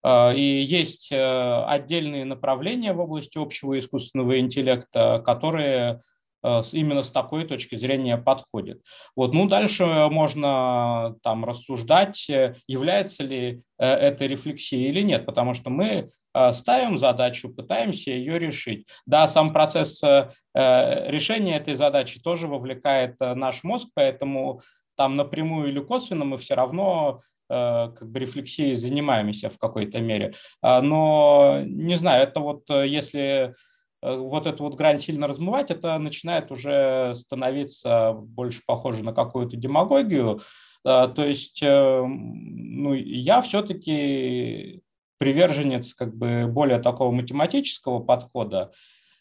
[0.07, 6.03] И есть отдельные направления в области общего искусственного интеллекта, которые
[6.42, 8.83] именно с такой точки зрения подходят.
[9.16, 9.33] Вот.
[9.33, 12.29] Ну, дальше можно там рассуждать,
[12.68, 16.11] является ли это рефлексией или нет, потому что мы
[16.53, 18.87] ставим задачу, пытаемся ее решить.
[19.07, 24.61] Да, сам процесс э, решения этой задачи тоже вовлекает э, наш мозг, поэтому
[24.97, 30.33] там напрямую или косвенно мы все равно как бы рефлексией занимаемся в какой-то мере.
[30.62, 33.55] Но не знаю, это вот если
[34.01, 40.40] вот эту вот грань сильно размывать, это начинает уже становиться больше похоже на какую-то демагогию.
[40.85, 44.84] То есть ну, я все-таки
[45.24, 48.72] приверженец как бы более такого математического подхода,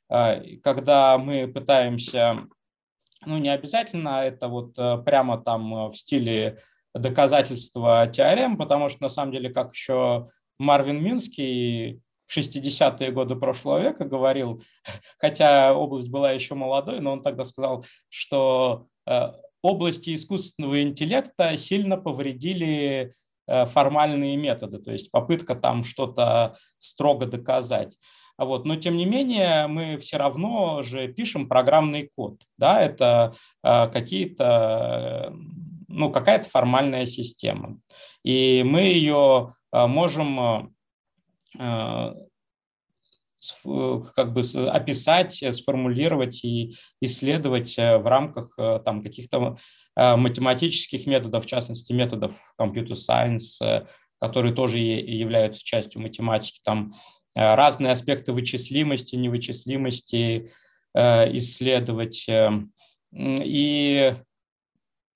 [0.10, 2.40] а, когда мы пытаемся,
[3.26, 6.60] ну не обязательно это вот э, прямо там в стиле
[6.94, 10.28] доказательства теорем, потому что на самом деле, как еще
[10.60, 14.62] Марвин Минский в 60-е годы прошлого века говорил,
[15.18, 21.96] хотя область была еще молодой, но он тогда сказал, что э, области искусственного интеллекта сильно
[21.96, 27.98] повредили Э, формальные методы, то есть попытка там что-то строго доказать.
[28.38, 28.66] Вот.
[28.66, 32.42] Но тем не менее мы все равно же пишем программный код.
[32.58, 32.82] Да?
[32.82, 35.34] Это э, какие-то,
[35.88, 37.80] ну, какая-то формальная система.
[38.24, 40.74] И мы ее э, можем
[41.60, 42.14] э,
[44.16, 49.58] как бы описать, сформулировать и исследовать в рамках там, каких-то Э,
[49.96, 53.86] математических методов, в частности, методов computer science, э,
[54.20, 56.62] которые тоже являются частью математики.
[56.64, 56.96] Там
[57.36, 60.52] э, разные аспекты вычислимости, невычислимости
[60.96, 62.28] исследовать.
[62.30, 64.14] И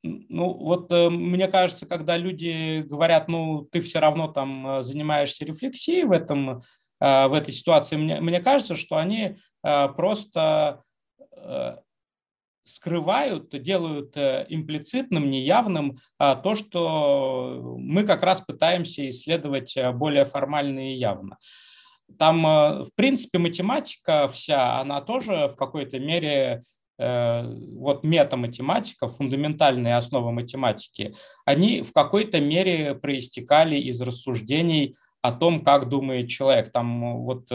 [0.01, 6.11] ну, вот мне кажется, когда люди говорят, ну, ты все равно там занимаешься рефлексией в,
[6.11, 6.63] этом,
[6.99, 10.81] в этой ситуации, мне, мне кажется, что они просто
[12.67, 20.25] скрывают, делают э, имплицитным, неявным а, то, что мы как раз пытаемся исследовать э, более
[20.25, 21.37] формально и явно.
[22.19, 26.63] Там, э, в принципе, математика вся, она тоже в какой-то мере
[26.99, 31.13] вот метаматематика, фундаментальные основы математики,
[31.45, 36.71] они в какой-то мере проистекали из рассуждений о том, как думает человек.
[36.71, 37.51] Там вот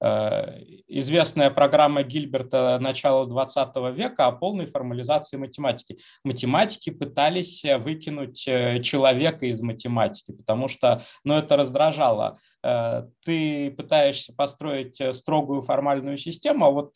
[0.00, 5.98] известная программа Гильберта начала 20 века о полной формализации математики.
[6.22, 12.38] Математики пытались выкинуть э, человека из математики, потому что ну, это раздражало.
[12.62, 16.94] Э, ты пытаешься построить строгую формальную систему, а вот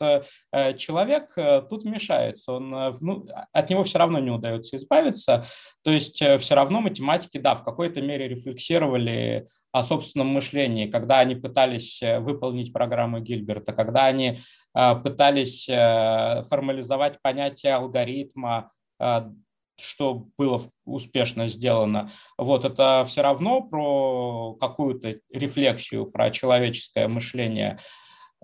[0.78, 1.34] человек
[1.68, 2.70] тут мешается, он,
[3.00, 5.44] ну, от него все равно не удается избавиться.
[5.82, 11.36] То есть все равно математики, да, в какой-то мере рефлексировали о собственном мышлении, когда они
[11.36, 14.38] пытались э, выполнить программу Гильберта, когда они
[14.74, 18.72] э, пытались э, формализовать понятие алгоритма,
[19.80, 22.10] что было успешно сделано.
[22.36, 27.78] Вот это все равно про какую-то рефлексию, про человеческое мышление.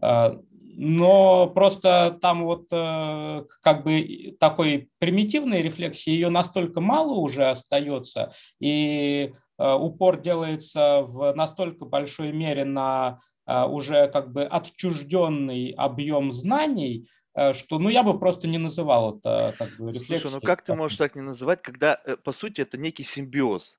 [0.01, 9.35] Но просто там вот как бы такой примитивной рефлексии ее настолько мало уже остается, и
[9.65, 17.53] упор делается в настолько большой мере на э, уже как бы отчужденный объем знаний, э,
[17.53, 20.19] что ну я бы просто не называл это как бы рефлексией.
[20.21, 23.79] Слушай, ну как ты можешь так не называть, когда по сути это некий симбиоз?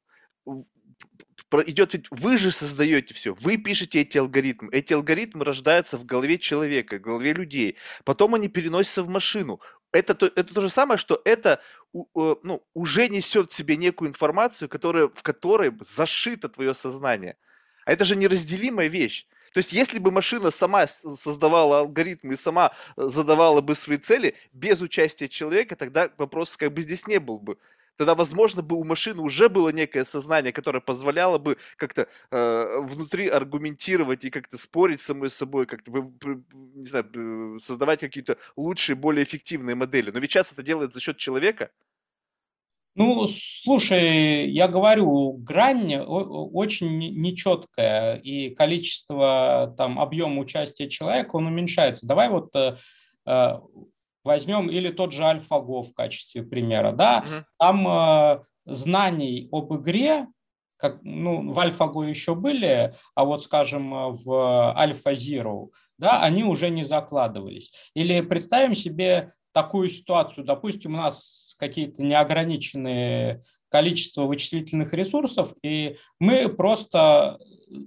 [1.65, 6.38] идет ведь вы же создаете все, вы пишете эти алгоритмы, эти алгоритмы рождаются в голове
[6.38, 9.61] человека, в голове людей, потом они переносятся в машину.
[9.93, 11.61] Это то, это то же самое, что это
[11.93, 17.38] ну, уже несет в себе некую информацию, которая, в которой зашито твое сознание.
[17.85, 19.27] А это же неразделимая вещь.
[19.53, 24.35] То есть, если бы машина сама создавала алгоритмы и сама э, задавала бы свои цели
[24.51, 27.57] без участия человека, тогда вопрос как бы здесь не был бы
[27.97, 33.27] тогда, возможно, бы у машины уже было некое сознание, которое позволяло бы как-то э, внутри
[33.27, 40.11] аргументировать и как-то спорить самой собой, как-то, не знаю, создавать какие-то лучшие, более эффективные модели.
[40.11, 41.71] Но ведь сейчас это делает за счет человека.
[42.95, 52.07] Ну, слушай, я говорю, грань очень нечеткая, и количество, там, объема участия человека, он уменьшается.
[52.07, 52.75] Давай вот э,
[53.27, 53.59] э,
[54.28, 56.91] Возьмем или тот же AlphaGo в качестве примера.
[56.91, 57.23] Да?
[57.25, 57.45] Угу.
[57.57, 60.28] Там э, знаний об игре,
[60.75, 66.84] как, ну, в AlphaGo еще были, а вот, скажем, в AlphaZero, да, они уже не
[66.84, 67.71] закладывались.
[67.95, 76.49] Или представим себе такую ситуацию, допустим, у нас какие-то неограниченные количество вычислительных ресурсов, и мы
[76.49, 77.39] просто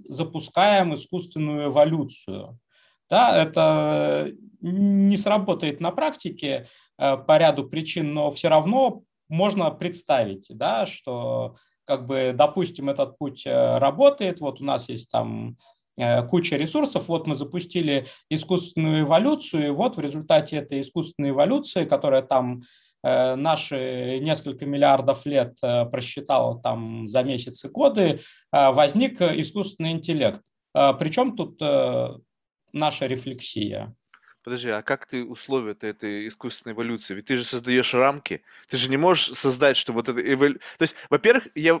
[0.09, 2.59] запускаем искусственную эволюцию.
[3.11, 4.31] Да, это
[4.61, 11.55] не сработает на практике э, по ряду причин, но все равно можно представить, да, что
[11.83, 15.57] как бы, допустим, этот путь э, работает, вот у нас есть там
[15.97, 21.83] э, куча ресурсов, вот мы запустили искусственную эволюцию, и вот в результате этой искусственной эволюции,
[21.83, 22.63] которая там
[23.03, 28.19] наши несколько миллиардов лет просчитала там за месяцы годы,
[28.51, 30.41] возник искусственный интеллект.
[30.71, 31.59] Причем тут
[32.73, 33.95] наша рефлексия.
[34.43, 37.13] Подожди, а как ты условия этой искусственной эволюции?
[37.13, 38.41] Ведь ты же создаешь рамки.
[38.67, 40.55] Ты же не можешь создать, что вот это эволю...
[40.77, 41.79] То есть, во-первых, я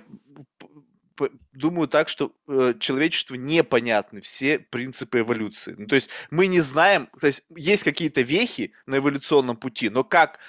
[1.53, 5.75] думаю так, что э, человечеству непонятны все принципы эволюции.
[5.77, 10.03] Ну, то есть мы не знаем, то есть есть какие-то вехи на эволюционном пути, но
[10.03, 10.39] как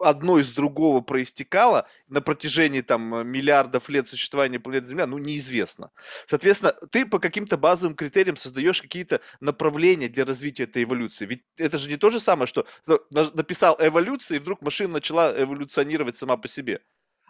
[0.00, 5.90] одно из другого проистекало на протяжении там миллиардов лет существования планеты Земля, ну, неизвестно.
[6.26, 11.26] Соответственно, ты по каким-то базовым критериям создаешь какие-то направления для развития этой эволюции.
[11.26, 12.66] Ведь это же не то же самое, что
[13.10, 16.80] написал эволюцию, и вдруг машина начала эволюционировать сама по себе.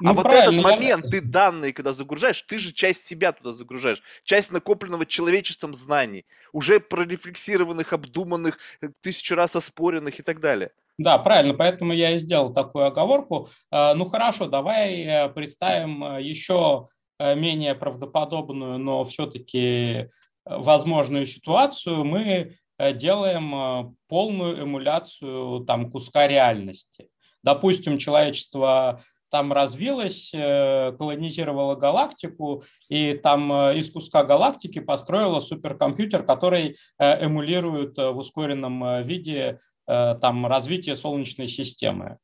[0.00, 1.10] А ну, а вот этот момент, я...
[1.10, 6.80] ты данные, когда загружаешь, ты же часть себя туда загружаешь, часть накопленного человечеством знаний, уже
[6.80, 10.70] прорефлексированных, обдуманных, э, тысячу раз оспоренных и так далее.
[11.00, 13.48] Да, правильно, поэтому я и сделал такую оговорку.
[13.72, 16.86] Э, ну хорошо, давай э, представим э, еще
[17.18, 20.08] менее правдоподобную, но все-таки
[20.46, 22.02] возможную ситуацию.
[22.02, 22.56] Мы
[22.94, 27.10] делаем полную эмуляцию там, куска реальности.
[27.42, 37.98] Допустим, человечество там развилось, колонизировало галактику, и там из куска галактики построило суперкомпьютер, который эмулирует
[37.98, 42.18] в ускоренном виде там, развития Солнечной системы.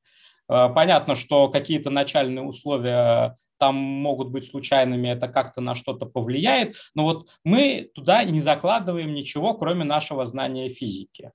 [0.49, 6.77] Э, понятно, что какие-то начальные условия там могут быть случайными, это как-то на что-то повлияет,
[6.95, 11.33] но вот мы туда не закладываем ничего, кроме нашего знания физики.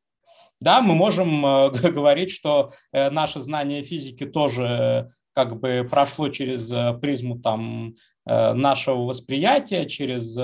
[0.60, 7.40] Да, мы можем э, говорить, что наше знание физики тоже как бы прошло через призму
[7.40, 7.94] там
[8.26, 10.38] нашего восприятия, через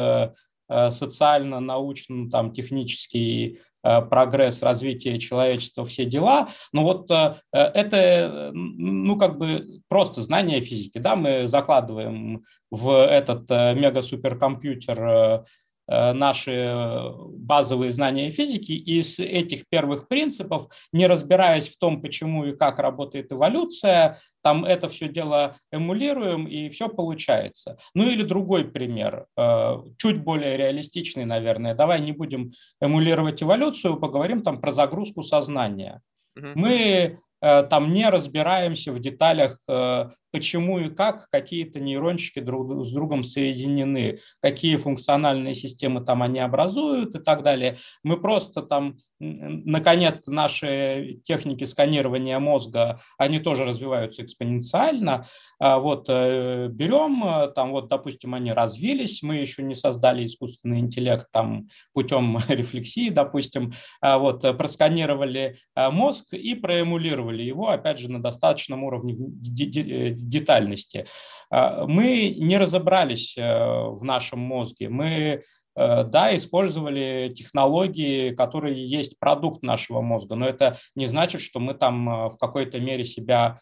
[0.69, 6.49] социально-научно, там, технический Э, прогресс, развитие человечества, все дела.
[6.73, 13.49] Но вот э, это, ну, как бы просто знание физики, да, мы закладываем в этот
[13.49, 15.45] мега-суперкомпьютер
[15.87, 16.75] наши
[17.33, 22.79] базовые знания физики, и из этих первых принципов, не разбираясь в том, почему и как
[22.79, 27.77] работает эволюция, там это все дело эмулируем, и все получается.
[27.93, 29.27] Ну или другой пример,
[29.97, 31.73] чуть более реалистичный, наверное.
[31.73, 36.01] Давай не будем эмулировать эволюцию, поговорим там про загрузку сознания.
[36.55, 39.59] Мы там не разбираемся в деталях
[40.37, 47.15] почему и как какие-то нейрончики друг с другом соединены, какие функциональные системы там они образуют
[47.15, 47.77] и так далее.
[48.03, 55.25] Мы просто там, наконец-то, наши техники сканирования мозга, они тоже развиваются экспоненциально.
[55.59, 60.81] А вот э, берем, э, там вот, допустим, они развились, мы еще не создали искусственный
[60.81, 68.11] интеллект там путем рефлексии, допустим, а вот э, просканировали мозг и проэмулировали его, опять же,
[68.11, 69.15] на достаточном уровне
[70.29, 71.05] детальности.
[71.49, 74.89] А, мы не разобрались э, в нашем мозге.
[74.89, 75.43] Мы
[75.75, 81.73] э, да, использовали технологии, которые есть продукт нашего мозга, но это не значит, что мы
[81.73, 83.59] там э, в какой-то мере себя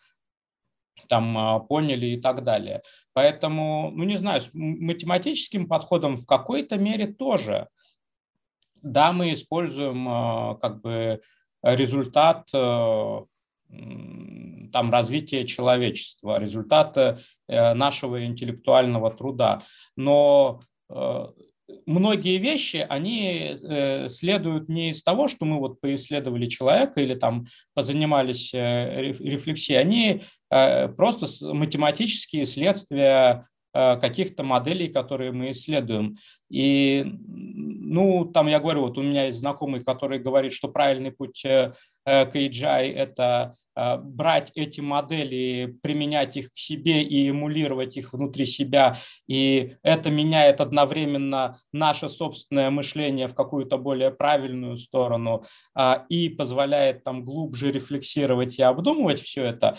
[1.09, 2.82] там поняли и так далее.
[3.13, 7.68] Поэтому, ну не знаю, с математическим подходом в какой-то мере тоже.
[8.82, 11.20] Да, мы используем как бы
[11.61, 12.49] результат
[14.76, 19.61] там, развития человечества, результата э, нашего интеллектуального труда.
[19.95, 20.59] Но
[20.89, 21.28] э,
[21.86, 27.45] многие вещи, они э, следуют не из того, что мы вот поисследовали человека или там
[27.73, 30.23] позанимались рефлексией, они
[30.95, 36.15] просто математические следствия каких-то моделей, которые мы исследуем.
[36.49, 41.41] И, ну, там я говорю, вот у меня есть знакомый, который говорит, что правильный путь
[41.43, 48.45] к AGI– это Э, брать эти модели, применять их к себе и эмулировать их внутри
[48.45, 48.97] себя.
[49.28, 55.43] И это меняет одновременно наше собственное мышление в какую-то более правильную сторону
[56.09, 59.78] и позволяет там глубже рефлексировать и обдумывать все это.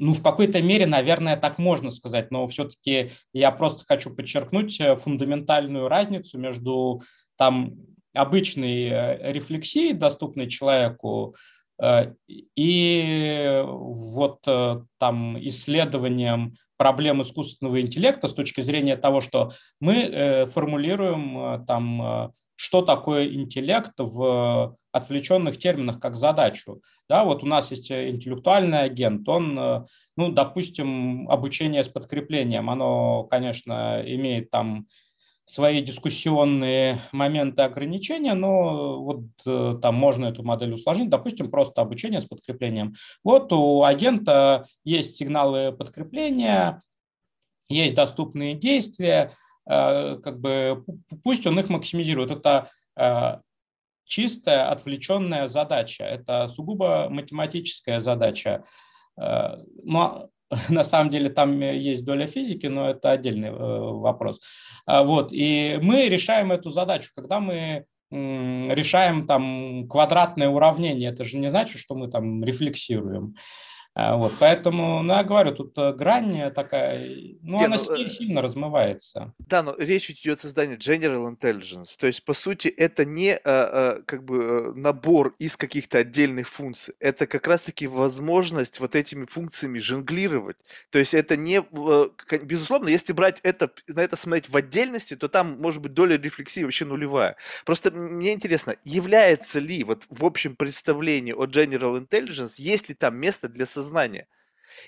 [0.00, 4.94] Ну, в какой-то мере, наверное, так можно сказать, но все-таки я просто хочу подчеркнуть э,
[4.94, 7.02] фундаментальную разницу между
[7.36, 7.74] там
[8.14, 11.34] обычной э, рефлексией, доступной человеку,
[11.80, 12.12] Э,
[12.56, 14.40] и вот
[14.98, 23.32] там исследованием проблем искусственного интеллекта с точки зрения того, что мы формулируем там, что такое
[23.32, 26.82] интеллект в отвлеченных терминах как задачу.
[27.08, 29.54] Да, вот у нас есть интеллектуальный агент, он,
[30.16, 34.88] ну, допустим, обучение с подкреплением, оно, конечно, имеет там
[35.44, 42.20] свои дискуссионные моменты ограничения, но вот э, там можно эту модель усложнить, допустим, просто обучение
[42.20, 42.92] с подкреплением.
[43.24, 46.82] Вот у агента есть сигналы подкрепления,
[47.70, 50.84] есть доступные действия, э, как бы
[51.22, 52.30] пусть он их максимизирует.
[52.30, 53.38] Это э,
[54.04, 58.64] чистая отвлеченная задача, это сугубо математическая задача.
[59.16, 60.30] Но
[60.68, 64.40] на самом деле там есть доля физики, но это отдельный вопрос.
[64.86, 71.36] А, вот, и мы решаем эту задачу, когда мы решаем там квадратное уравнение, это же
[71.36, 73.34] не значит, что мы там рефлексируем.
[74.00, 77.00] А, вот, поэтому, ну, я говорю, тут э, грань такая,
[77.42, 79.32] ну, Не, она ну, э, сильно размывается.
[79.40, 81.96] Да, но речь идет о создании General Intelligence.
[81.98, 86.48] То есть, по сути, это не а, а, как бы э, набор из каких-то отдельных
[86.48, 86.94] функций.
[87.00, 90.58] Это как раз-таки возможность вот этими функциями жонглировать.
[90.90, 91.60] То есть, это не...
[92.44, 96.62] Безусловно, если брать это, на это смотреть в отдельности, то там, может быть, доля рефлексии
[96.62, 97.34] вообще нулевая.
[97.64, 103.16] Просто мне интересно, является ли вот в общем представлении о General Intelligence, есть ли там
[103.16, 104.26] место для создания сознание.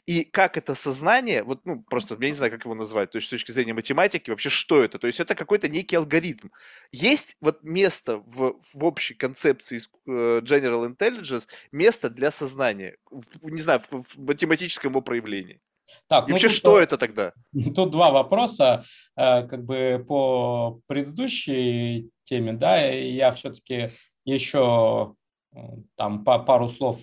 [0.06, 3.28] И как это сознание, вот, ну, просто я не знаю, как его назвать, то есть
[3.28, 4.98] с точки зрения математики, вообще что это?
[4.98, 6.48] То есть это какой-то некий алгоритм.
[6.92, 13.62] Есть вот место в, в общей концепции э, General Intelligence, место для сознания, в, не
[13.62, 15.60] знаю, в, в математическом его проявлении.
[16.06, 17.32] Так, и ну, вообще, тут, что это тогда?
[17.74, 18.84] Тут два вопроса,
[19.16, 23.88] э, как бы по предыдущей теме, да, я все-таки
[24.26, 25.14] еще
[25.54, 25.58] э,
[25.96, 27.00] там пару слов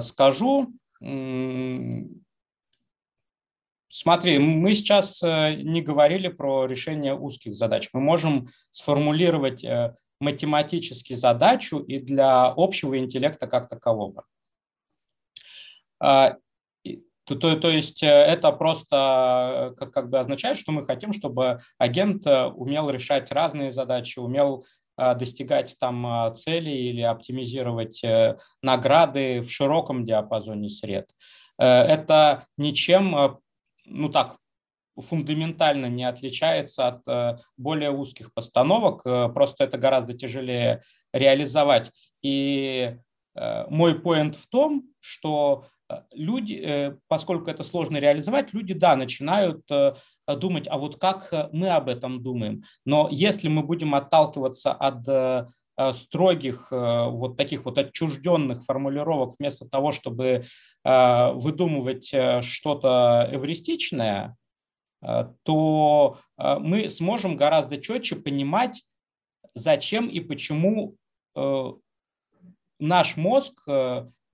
[0.00, 0.72] скажу.
[3.96, 7.90] Смотри, мы сейчас э, не говорили про решение узких задач.
[7.92, 14.24] Мы можем сформулировать э, математически задачу и для общего интеллекта как такового.
[16.00, 16.38] А,
[16.82, 21.60] то, то, то есть э, это просто как, как бы означает, что мы хотим, чтобы
[21.78, 24.64] агент умел решать разные задачи, умел
[24.96, 31.10] достигать там а, целей или оптимизировать э, награды в широком диапазоне сред.
[31.58, 33.36] Э, это ничем, э,
[33.86, 34.36] ну так,
[34.96, 41.90] фундаментально не отличается от более узких постановок, просто это гораздо тяжелее реализовать.
[42.22, 42.96] И
[43.34, 45.66] мой поинт в том, что
[46.12, 49.66] люди, поскольку это сложно реализовать, люди, да, начинают
[50.26, 52.62] думать, а вот как мы об этом думаем.
[52.84, 59.68] Но если мы будем отталкиваться от Э, строгих, э, вот таких вот отчужденных формулировок, вместо
[59.68, 60.44] того, чтобы
[60.84, 62.06] э, выдумывать
[62.42, 64.36] что-то эвристичное,
[65.42, 68.84] то мы сможем гораздо четче понимать,
[69.54, 70.96] зачем и почему
[72.80, 73.68] наш мозг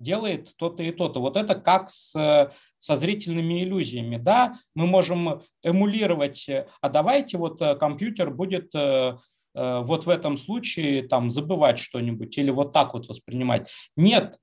[0.01, 1.21] делает то-то и то-то.
[1.21, 4.17] Вот это как с, со зрительными иллюзиями.
[4.17, 6.49] Да, мы можем эмулировать,
[6.81, 8.73] а давайте вот компьютер будет
[9.55, 13.71] Э, вот в этом случае там забывать что-нибудь или вот так вот воспринимать.
[13.97, 14.39] Нет,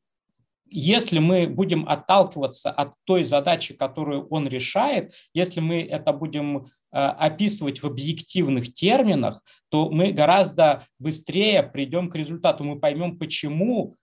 [0.69, 6.97] если мы будем отталкиваться от той задачи, которую он решает, если мы это будем э,
[6.97, 13.95] описывать в объективных терминах, то мы гораздо быстрее придем к результату, мы поймем, почему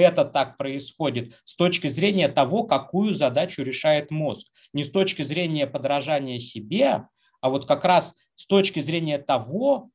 [0.00, 4.48] это так происходит с точки зрения того, какую задачу решает мозг.
[4.72, 7.06] Не с точки зрения подражания себе,
[7.40, 9.90] а вот как раз с точки зрения того,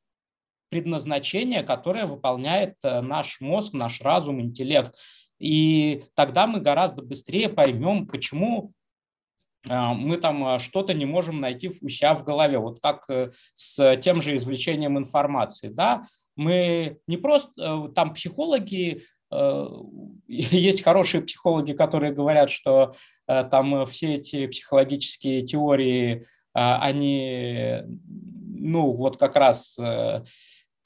[0.68, 4.94] предназначение, которое выполняет э, наш мозг, наш разум, интеллект.
[5.38, 8.72] И тогда мы гораздо быстрее поймем, почему
[9.68, 12.58] э, мы там э, что-то не можем найти у себя в голове.
[12.58, 13.08] Вот как
[13.54, 15.68] с тем же извлечением информации.
[15.68, 16.08] Да?
[16.34, 19.04] Мы не просто, там психологи,
[20.28, 22.94] есть хорошие психологи, которые говорят, что
[23.26, 29.76] там все эти психологические теории, они, ну, вот как раз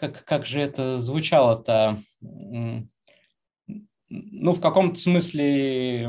[0.00, 2.88] как, как же это звучало-то, ну,
[4.52, 6.08] в каком-то смысле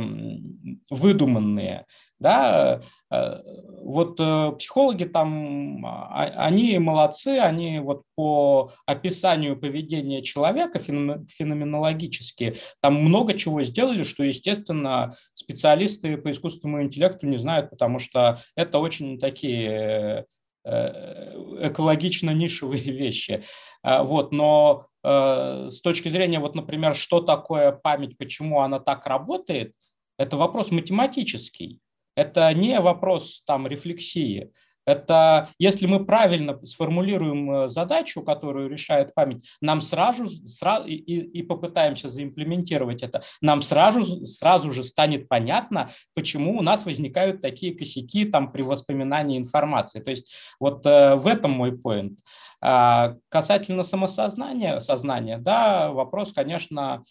[0.90, 1.86] выдуманные,
[2.22, 3.42] да, э,
[3.84, 12.96] вот э, психологи там, а, они молодцы, они вот по описанию поведения человека феноменологически там
[12.96, 19.18] много чего сделали, что, естественно, специалисты по искусственному интеллекту не знают, потому что это очень
[19.20, 20.28] такие
[20.64, 23.44] Э, экологично нишевые вещи.
[23.82, 29.74] А, вот, но с точки зрения, вот, например, что такое память, почему она так работает,
[30.20, 31.80] это вопрос математический.
[32.22, 34.52] Это не вопрос там рефлексии.
[34.86, 41.44] Это если мы правильно сформулируем э, задачу, которую решает память, нам сразу, сразу и, и
[41.44, 48.26] попытаемся заимплементировать это, нам сразу, сразу же станет понятно, почему у нас возникают такие косяки
[48.26, 50.00] там, при воспоминании информации.
[50.00, 52.20] То есть вот э, в этом мой поинт.
[52.60, 57.04] А, касательно самосознания, сознания, да, вопрос, конечно,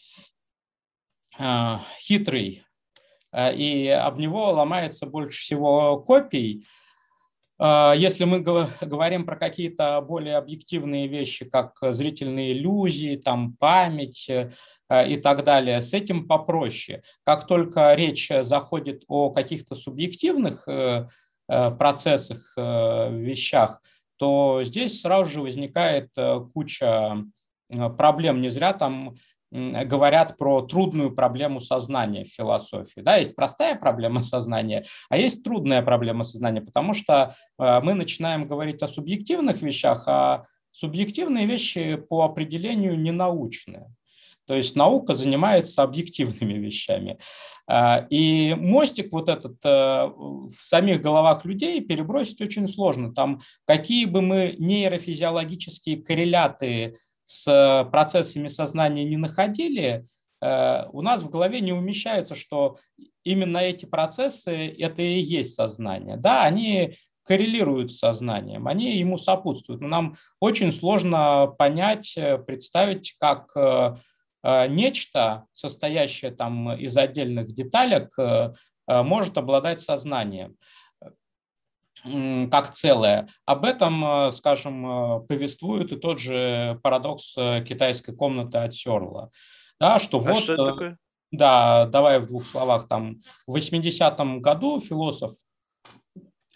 [1.38, 2.64] э, хитрый,
[3.34, 6.66] и об него ломается больше всего копий,
[7.62, 14.50] а, если мы говорим про какие-то более объективные вещи, как зрительные иллюзии, там, память э,
[15.06, 17.02] и так далее, с этим попроще.
[17.22, 21.06] Как только речь заходит о каких-то субъективных э,
[21.48, 23.82] э, процессах, вещах,
[24.16, 26.10] то здесь сразу же возникает
[26.54, 27.24] куча
[27.96, 28.40] проблем.
[28.40, 29.14] Не зря там
[29.50, 33.00] говорят про трудную проблему сознания в философии.
[33.00, 38.46] Да, есть простая проблема сознания, а есть трудная проблема сознания, потому что э, мы начинаем
[38.46, 43.86] говорить о субъективных вещах, а субъективные вещи по определению не научные.
[44.46, 47.18] То есть наука занимается объективными вещами.
[47.68, 53.12] Э, и мостик вот этот э, в самих головах людей перебросить очень сложно.
[53.12, 56.96] Там какие бы мы нейрофизиологические корреляты
[57.30, 60.04] с процессами сознания не находили,
[60.42, 62.78] э, у нас в голове не умещается, что
[63.22, 66.16] именно эти процессы– это и есть сознание.
[66.16, 69.80] Да, они коррелируют с сознанием, они ему сопутствуют.
[69.80, 73.94] Но нам очень сложно понять, э, представить, как э,
[74.68, 78.16] нечто, состоящее там из отдельных деталек,
[78.88, 80.56] может обладать сознанием
[82.02, 83.28] как целое.
[83.44, 89.30] Об этом, э, скажем, э, повествует и тот же парадокс э, китайской комнаты от Сёрла.
[89.78, 90.98] Да, что а вот, что это такое?
[91.30, 92.88] Да, давай в двух словах.
[92.88, 95.32] Там, в 80-м году философ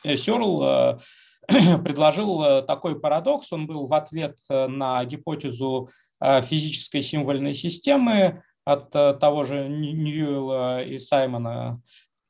[0.03, 0.99] Сёрл
[1.47, 3.53] предложил такой парадокс.
[3.53, 5.91] Он был в ответ на гипотезу
[6.21, 11.81] физической символьной системы от того же Ньюэлла и Саймона,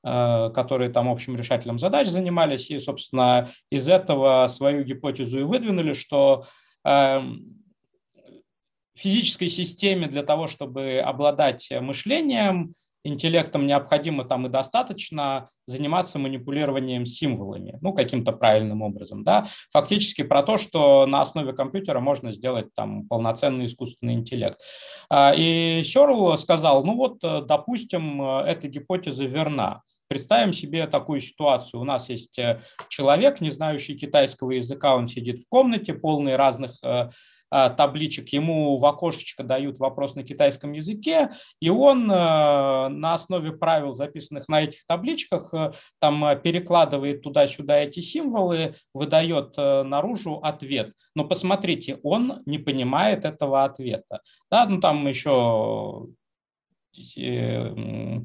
[0.05, 6.45] которые там общим решателем задач занимались, и, собственно, из этого свою гипотезу и выдвинули, что
[6.85, 7.65] эм,
[8.95, 12.75] физической системе для того, чтобы обладать мышлением,
[13.05, 20.43] интеллектом необходимо там и достаточно заниматься манипулированием символами, ну, каким-то правильным образом, да, фактически про
[20.43, 24.59] то, что на основе компьютера можно сделать там полноценный искусственный интеллект.
[25.11, 29.83] А, и Сёрл сказал, ну вот, э, допустим, э, эта гипотеза верна,
[30.15, 31.81] Представим себе такую ситуацию.
[31.81, 36.73] У нас есть э, человек, не знающий китайского языка, он сидит в комнате, полный разных
[37.55, 43.53] Э, табличек, ему в окошечко дают вопрос на китайском языке, и он э, на основе
[43.53, 50.95] правил, записанных на этих табличках, э, там перекладывает туда-сюда эти символы, выдает наружу ответ.
[51.15, 54.21] Но посмотрите, он не понимает этого ответа.
[54.51, 56.09] Да, ну там еще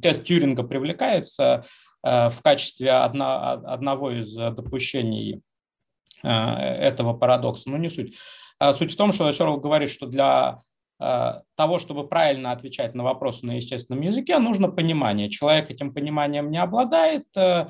[0.01, 1.65] тест Тьюринга привлекается
[2.01, 5.41] в качестве одного из допущений
[6.23, 8.15] этого парадокса, но не суть.
[8.57, 10.59] А суть в том, что Сёрл говорит, что для
[10.99, 15.29] а, того, чтобы правильно отвечать на вопросы на естественном языке, нужно понимание.
[15.29, 17.67] Человек этим пониманием не обладает э,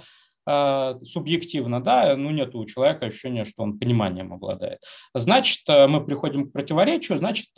[0.47, 4.79] э, субъективно, да, ну нет у человека ощущения, что он пониманием обладает.
[5.13, 7.49] Значит, э, мы приходим к противоречию, значит,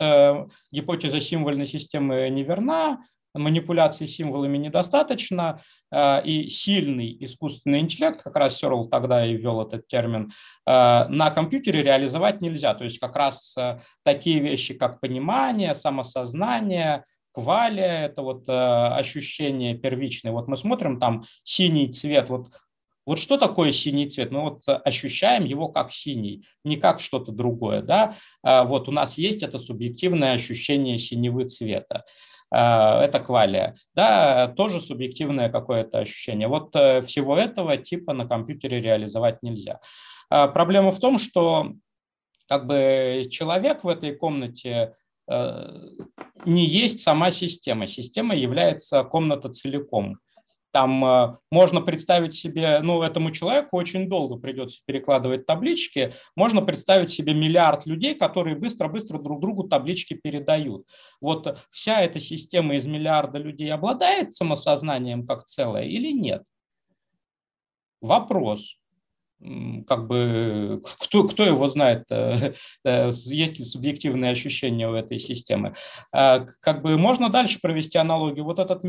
[0.70, 3.02] гипотеза символьной системы неверна,
[3.34, 5.60] манипуляции символами недостаточно,
[5.90, 10.30] э, и сильный искусственный интеллект, как раз Сёрл тогда и ввел этот термин,
[10.66, 12.74] э, на компьютере реализовать нельзя.
[12.74, 20.32] То есть как раз э, такие вещи, как понимание, самосознание, квалия, это вот ощущение первичное.
[20.32, 22.48] Вот мы смотрим там синий цвет, вот
[23.04, 24.30] вот что такое синий цвет?
[24.30, 27.82] Мы вот ощущаем его как синий, не как что-то другое.
[27.82, 28.14] Да?
[28.44, 32.04] Вот у нас есть это субъективное ощущение синевы цвета.
[32.52, 33.74] Э, это квалия.
[33.94, 36.48] Да, тоже субъективное какое-то ощущение.
[36.48, 39.80] Вот э, всего этого типа на компьютере реализовать нельзя.
[40.30, 41.72] Э, проблема в том, что
[42.48, 44.92] как бы человек в этой комнате
[46.44, 47.86] не есть сама система.
[47.86, 50.18] Система является комната целиком.
[50.72, 56.14] Там э, можно представить себе, ну, этому человеку очень долго придется перекладывать таблички.
[56.34, 60.86] Можно представить себе миллиард людей, которые быстро-быстро друг другу таблички передают.
[61.20, 66.42] Вот вся эта система из миллиарда людей обладает самосознанием как целое или нет?
[68.00, 68.81] Вопрос
[69.86, 75.74] как бы кто, кто его знает, э, э, есть ли субъективные ощущения у этой системы.
[76.12, 78.44] А, как бы можно дальше провести аналогию.
[78.44, 78.82] Вот этот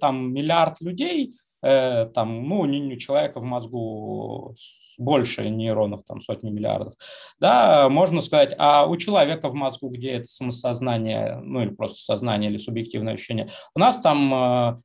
[0.00, 4.54] там миллиард людей, э, там, ну, у человека в мозгу
[4.98, 6.94] больше нейронов, там сотни миллиардов,
[7.38, 12.50] да, можно сказать, а у человека в мозгу, где это самосознание, ну или просто сознание
[12.50, 14.82] или субъективное ощущение, у нас там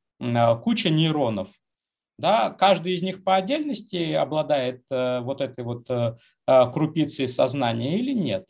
[0.61, 1.53] куча нейронов,
[2.21, 6.15] да, каждый из них по отдельности обладает э, вот этой вот э,
[6.47, 8.47] э, крупицей сознания или нет.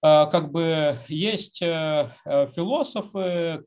[0.00, 3.64] Как бы есть философы,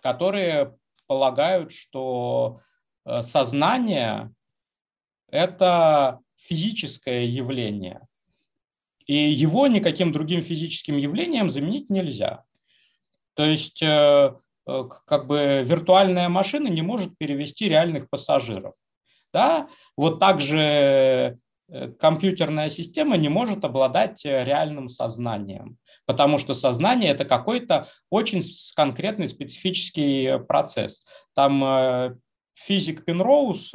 [0.00, 0.74] которые
[1.06, 2.60] полагают, что
[3.04, 4.32] сознание–
[5.30, 8.08] это физическое явление,
[9.04, 12.44] и его никаким другим физическим явлением заменить нельзя.
[13.34, 13.82] То есть
[15.06, 18.74] как бы виртуальная машина не может перевести реальных пассажиров.
[19.32, 19.68] Да?
[19.96, 21.38] Вот также
[21.68, 28.42] э, компьютерная система не может обладать э, реальным сознанием, потому что сознание– это какой-то очень
[28.76, 31.04] конкретный специфический процесс.
[31.34, 32.18] Там
[32.54, 33.72] физик Пенроуз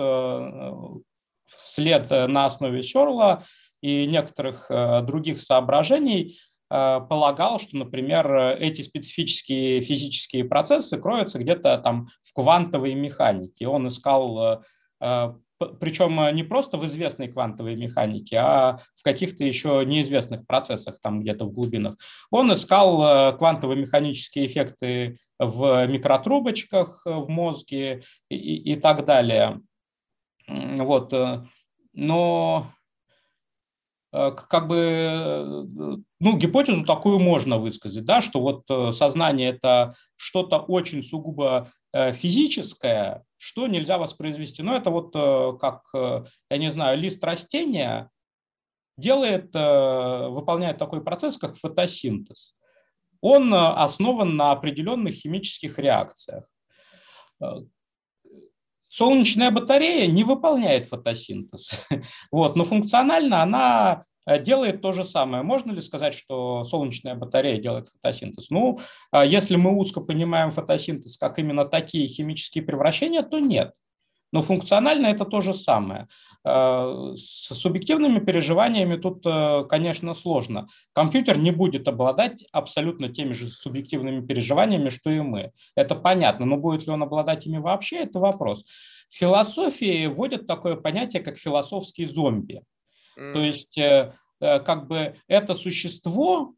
[1.48, 3.44] вслед на основе Сёрла
[3.82, 4.70] и некоторых
[5.06, 12.96] других соображений– Э, полагал, что, например, эти специфические физические процессы кроются где-то там в квантовой
[12.96, 13.68] механике.
[13.68, 14.62] Он искал, э,
[15.02, 15.34] э,
[15.80, 21.46] причем не просто в известной квантовой механике, а в каких-то еще неизвестных процессах там где-то
[21.46, 21.96] в глубинах.
[22.32, 29.62] Он искал квантово-механические эффекты в микротрубочках в мозге и, и так далее.
[30.48, 31.14] Вот.
[31.94, 32.83] Но Э,
[34.14, 35.44] как бы, э,
[36.20, 43.24] ну, гипотезу такую можно высказать, да, что вот э, сознание– это что-то очень сугубо физическое,
[43.38, 44.64] что нельзя воспроизвести.
[44.64, 45.14] Ну, это вот
[45.60, 48.10] как, я не знаю, лист растения
[48.98, 52.56] делает, выполняет такой процесс, как фотосинтез.
[53.22, 56.46] Он основан на определенных химических реакциях.
[58.96, 61.72] Солнечная батарея не выполняет фотосинтез,
[62.32, 65.42] вот, но функционально она э, делает то же самое.
[65.42, 68.52] Можно ли сказать, что солнечная батарея делает фотосинтез?
[68.52, 68.78] Ну,
[69.10, 73.74] а если мы узко понимаем фотосинтез как именно такие химические превращения, то нет.
[74.34, 76.10] Но функционально это то же самое.
[76.44, 79.24] С субъективными переживаниями тут,
[79.70, 80.68] конечно, сложно.
[80.92, 85.54] Компьютер не будет обладать абсолютно теми же субъективными переживаниями, что и мы.
[85.76, 88.66] Это понятно, но будет ли он обладать ими вообще, это вопрос.
[89.08, 92.64] В философии вводят такое понятие, как философский зомби.
[93.18, 93.34] Mm.
[93.34, 93.80] То есть
[94.40, 96.56] как бы это существо,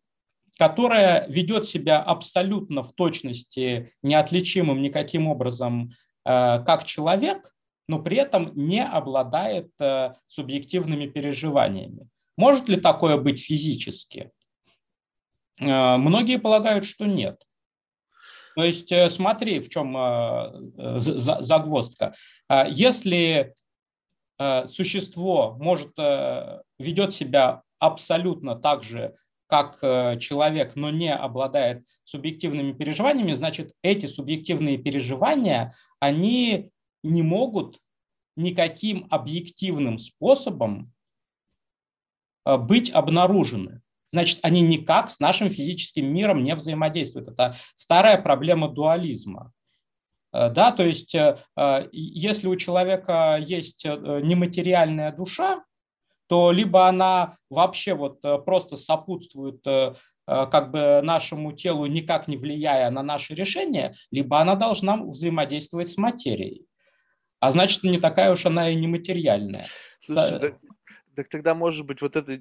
[0.58, 5.92] которая ведет себя абсолютно в точности неотличимым никаким образом
[6.26, 7.55] э, как человек,
[7.88, 12.08] но при этом не обладает э, субъективными переживаниями.
[12.38, 14.32] Может ли такое быть физически?
[15.60, 17.42] Э, многие полагают, что нет.
[18.56, 19.92] То есть смотри, в чем
[20.78, 22.16] загвоздка.
[22.70, 23.54] Если
[24.68, 25.92] существо может,
[26.80, 29.14] ведет себя абсолютно так же,
[29.48, 36.72] как э, человек, но не обладает субъективными переживаниями, значит, эти субъективные переживания, они
[37.06, 37.80] не могут
[38.36, 40.92] никаким объективным способом
[42.46, 43.82] э, быть обнаружены.
[44.12, 47.28] Значит, они никак с нашим физическим миром не взаимодействуют.
[47.28, 49.52] Это старая проблема дуализма.
[50.34, 51.16] Э, да, то есть,
[51.92, 55.64] если у человека есть нематериальная душа,
[56.28, 59.94] то либо она вообще вот э, просто сопутствует э,
[60.28, 65.90] э, как бы нашему телу, никак не влияя на наши решения, либо она должна взаимодействовать
[65.90, 66.66] с материей.
[67.40, 69.68] А значит, не такая уж она и нематериальная.
[70.00, 70.52] Слушай, да,
[71.16, 72.40] так тогда, может быть, вот это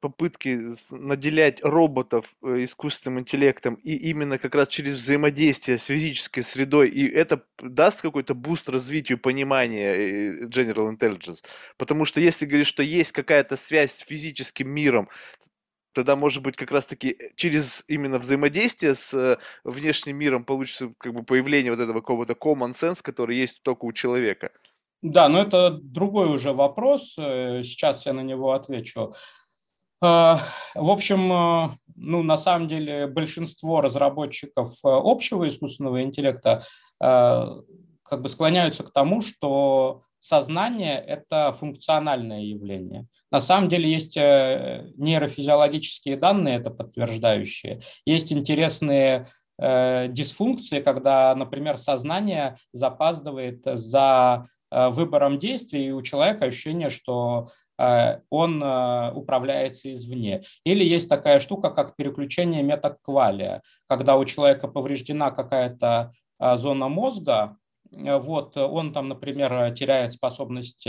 [0.00, 6.88] попытки наделять роботов э, искусственным интеллектом и именно как раз через взаимодействие с физической средой,
[6.88, 11.44] и это даст какой-то буст развитию понимания э, General Intelligence.
[11.76, 15.08] Потому что если говорить, что есть какая-то связь с физическим миром,
[15.92, 21.22] тогда, может быть, как раз-таки э, через именно взаимодействие с внешним миром получится как бы
[21.22, 24.50] появление вот этого какого-то common sense, который есть только у человека.
[25.02, 27.14] Да, но это другой уже вопрос.
[27.18, 29.14] Э, сейчас я на него отвечу.
[30.02, 30.36] Э,
[30.74, 36.64] в общем, э, ну, на самом деле большинство разработчиков общего искусственного интеллекта
[37.00, 43.06] как бы склоняются к тому, что сознание– это функциональное явление.
[43.30, 47.80] На самом деле есть нейрофизиологические данные, это подтверждающие.
[48.04, 56.90] Есть интересные дисфункции, когда, например, сознание запаздывает за Э, выбором действий, и у человека ощущение,
[56.90, 60.42] что э, он э, управляется извне.
[60.64, 67.56] Или есть такая штука, как переключение метаквалия, когда у человека повреждена какая-то зона мозга,
[67.90, 70.86] вот он там, например, теряет способность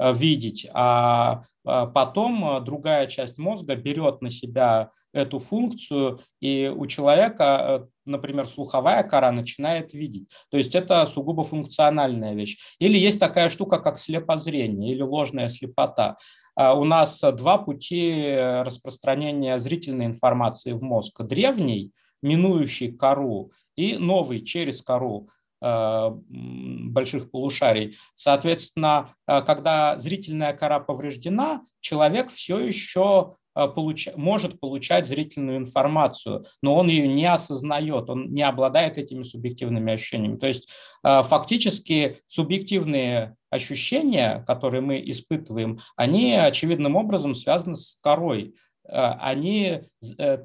[0.00, 7.44] видеть, а потом другая часть мозга берет на себя эту функцию, и у человека,
[7.84, 10.28] э, например, слуховая кора начинает видеть.
[10.50, 12.58] То есть это сугубо функциональная вещь.
[12.78, 16.16] Или есть такая штука, как слепозрение или ложная слепота.
[16.54, 21.22] А у нас два пути распространения зрительной информации в мозг.
[21.22, 25.32] Древний, минующий кору, и новый, через кору э,
[25.62, 27.96] больших полушарий.
[28.14, 34.08] Соответственно, э, когда зрительная кора повреждена, человек все еще Э, получ...
[34.16, 40.36] может получать зрительную информацию, но он ее не осознает, он не обладает этими субъективными ощущениями.
[40.36, 40.68] То есть
[41.04, 48.54] э, фактически субъективные ощущения, которые мы испытываем, они очевидным образом связаны с корой.
[48.88, 49.82] Э, они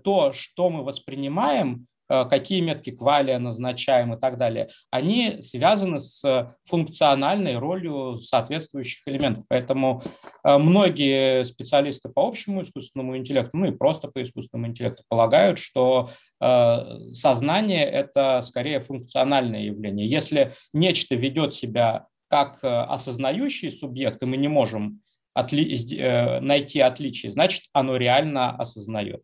[0.04, 6.56] то, что мы воспринимаем, Э, какие метки квалия назначаем и так далее, они связаны с
[6.64, 9.44] функциональной ролью соответствующих элементов.
[9.50, 10.02] Поэтому
[10.44, 16.10] э, многие специалисты по общему искусственному интеллекту, ну и просто по искусственному интеллекту полагают, что
[16.40, 20.08] э, сознание– это скорее функциональное явление.
[20.08, 25.02] Если нечто ведет себя как осознающий субъект, и мы не можем
[25.38, 29.24] отли- найти отличие, значит, оно реально осознает.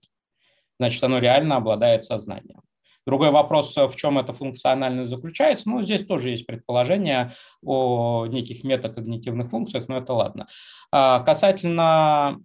[0.80, 2.62] Значит, оно реально обладает сознанием.
[3.06, 5.70] Другой вопрос, в чем эта функциональность заключается.
[5.70, 10.48] Ну, здесь тоже есть предположение о неких метакогнитивных функциях, но это ладно.
[10.92, 12.40] А, касательно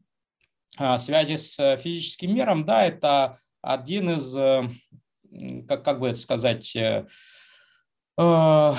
[0.77, 4.69] а, связи с физическим миром, да, это один из, э,
[5.67, 7.07] как, как бы это сказать, э,
[8.19, 8.73] э,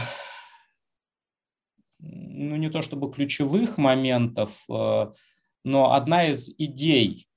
[1.99, 7.27] ну не то чтобы ключевых моментов, но одна из идей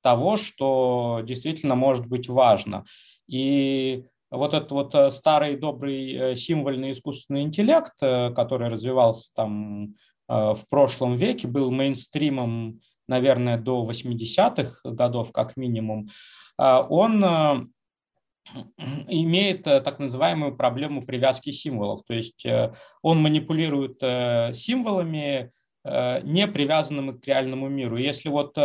[0.00, 2.84] того, что действительно может быть важно.
[3.28, 9.94] И вот этот вот э, старый добрый э, символьный искусственный интеллект, э, который развивался там
[10.28, 16.08] в прошлом веке, был мейнстримом, наверное, до 80-х годов как минимум,
[16.58, 17.22] он
[19.08, 22.02] имеет так называемую проблему привязки символов.
[22.04, 22.44] То есть
[23.02, 24.00] он манипулирует
[24.56, 25.52] символами,
[26.22, 27.96] не привязанными к реальному миру.
[27.96, 28.56] Если вот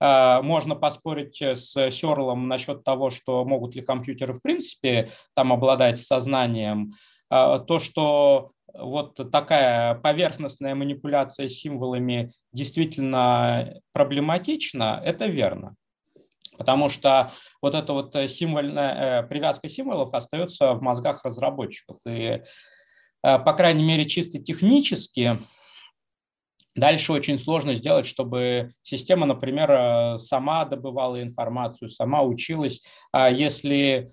[0.00, 6.94] можно поспорить с Серлом насчет того, что могут ли компьютеры в принципе там обладать сознанием,
[7.28, 15.74] то, что вот такая поверхностная манипуляция символами действительно проблематична, это верно.
[16.56, 21.98] Потому что вот эта вот символьная э, привязка символов остается в мозгах разработчиков.
[22.06, 22.42] И, э,
[23.22, 25.38] по крайней мере, чисто технически
[26.74, 32.82] Дальше очень сложно сделать, чтобы система, например, э, сама добывала информацию, сама училась.
[33.12, 34.10] А если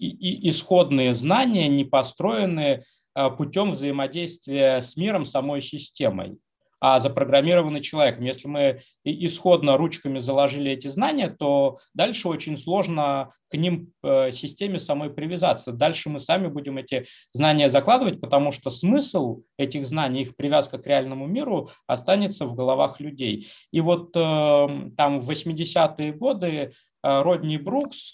[0.00, 2.82] исходные знания не построены
[3.14, 6.38] Э, путем взаимодействия с миром самой системой,
[6.82, 8.24] а запрограммированы человеком.
[8.24, 14.80] Если мы исходно ручками заложили эти знания, то дальше очень сложно к ним э, системе
[14.80, 15.70] самой привязаться.
[15.70, 20.86] Дальше мы сами будем эти знания закладывать, потому что смысл этих знаний, их привязка к
[20.88, 23.46] реальному миру останется в головах людей.
[23.70, 26.72] И вот э, там в 80-е годы
[27.04, 28.12] Родни Брукс,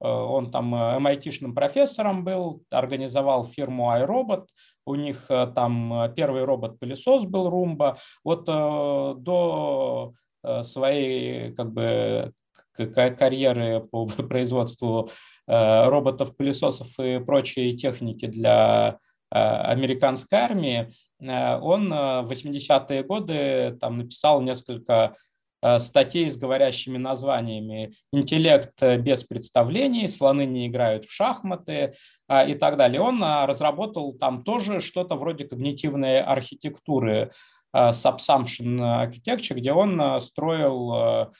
[0.00, 4.46] Э, он там MIT-шным э, профессором был, организовал фирму iRobot,
[4.84, 7.96] у них э, там первый робот-пылесос был Roomba.
[8.24, 10.14] Вот до
[10.62, 12.32] своей как бы
[12.74, 15.10] карьеры по производству
[15.46, 25.29] роботов-пылесосов и прочей техники для американской армии, он в 80-е годы там написал несколько Э,
[25.78, 31.94] статей с говорящими названиями «Интеллект без представлений», «Слоны не играют в шахматы»
[32.28, 33.00] э, и так далее.
[33.00, 37.32] Он э, разработал там тоже что-то вроде когнитивной архитектуры
[37.72, 41.30] Subsumption Architecture, где он строил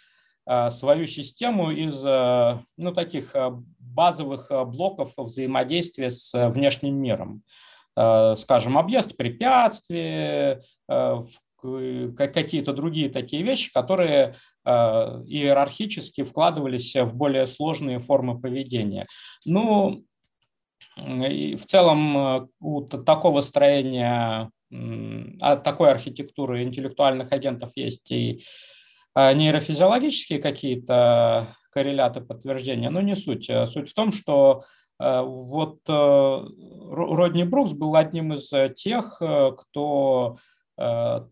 [0.70, 2.00] свою систему из
[2.76, 3.34] ну, таких
[3.80, 7.42] базовых блоков взаимодействия с внешним миром.
[7.96, 10.60] Скажем, объезд препятствий,
[12.16, 14.34] какие-то другие такие вещи, которые
[14.64, 19.06] э, иерархически вкладывались в более сложные формы поведения.
[19.46, 20.04] Ну,
[20.96, 24.50] и в целом э, у такого строения,
[25.40, 28.40] такой архитектуры интеллектуальных агентов есть и
[29.14, 33.50] э, нейрофизиологические какие-то корреляты подтверждения, но не суть.
[33.66, 34.64] Суть в том, что
[34.98, 40.36] вот Родни Брукс был одним из тех, кто Э,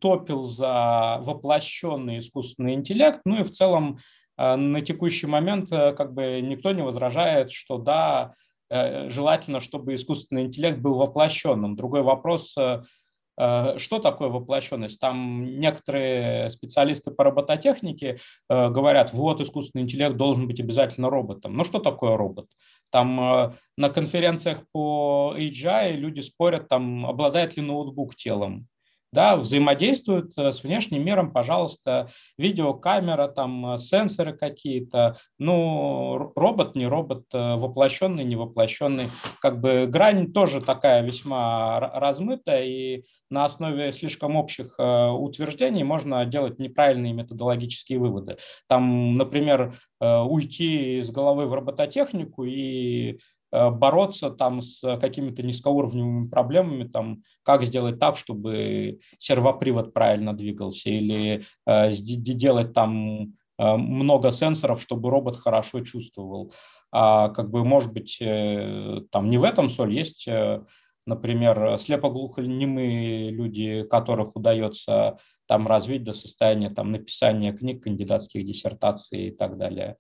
[0.01, 3.21] топил за воплощенный искусственный интеллект.
[3.25, 3.99] Ну и в целом
[4.37, 8.35] э, на текущий момент э, как бы никто не возражает, что да,
[8.71, 11.75] желательно, чтобы искусственный интеллект был воплощенным.
[11.75, 15.01] Другой вопрос, что такое воплощенность?
[15.01, 18.19] Там некоторые специалисты по робототехнике
[18.51, 21.57] говорят, вот искусственный интеллект должен быть обязательно роботом.
[21.57, 22.51] Но что такое робот?
[22.91, 28.69] Там на конференциях по AGI люди спорят, там, обладает ли ноутбук телом
[29.13, 36.87] да, взаимодействуют э, с внешним миром, пожалуйста, видеокамера, там, э, сенсоры какие-то, ну, робот, не
[36.87, 39.07] робот, э, воплощенный, не воплощенный,
[39.41, 46.59] как бы грань тоже такая весьма размытая, и на основе слишком общих утверждений можно делать
[46.59, 48.39] неправильные методологические выводы.
[48.69, 53.19] Там, например, уйти из головы в робототехнику и
[53.51, 61.45] бороться там с какими-то низкоуровневыми проблемами, там, как сделать так, чтобы сервопривод правильно двигался, или
[61.67, 66.53] э, делать там э, много сенсоров, чтобы робот хорошо чувствовал.
[66.91, 70.63] А как бы, может быть, э, там не в этом соль, есть, э,
[71.07, 79.31] например, слепоглухонемые люди, которых удается там развить до состояния там, написания книг, кандидатских диссертаций и
[79.31, 79.97] так далее.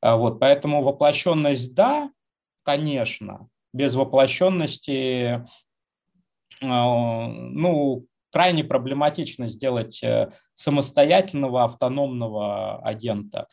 [0.00, 2.10] А вот, поэтому воплощенность– да,
[2.62, 5.44] конечно, без воплощенности
[6.62, 13.48] а, ну, крайне проблематично сделать э, самостоятельного автономного агента.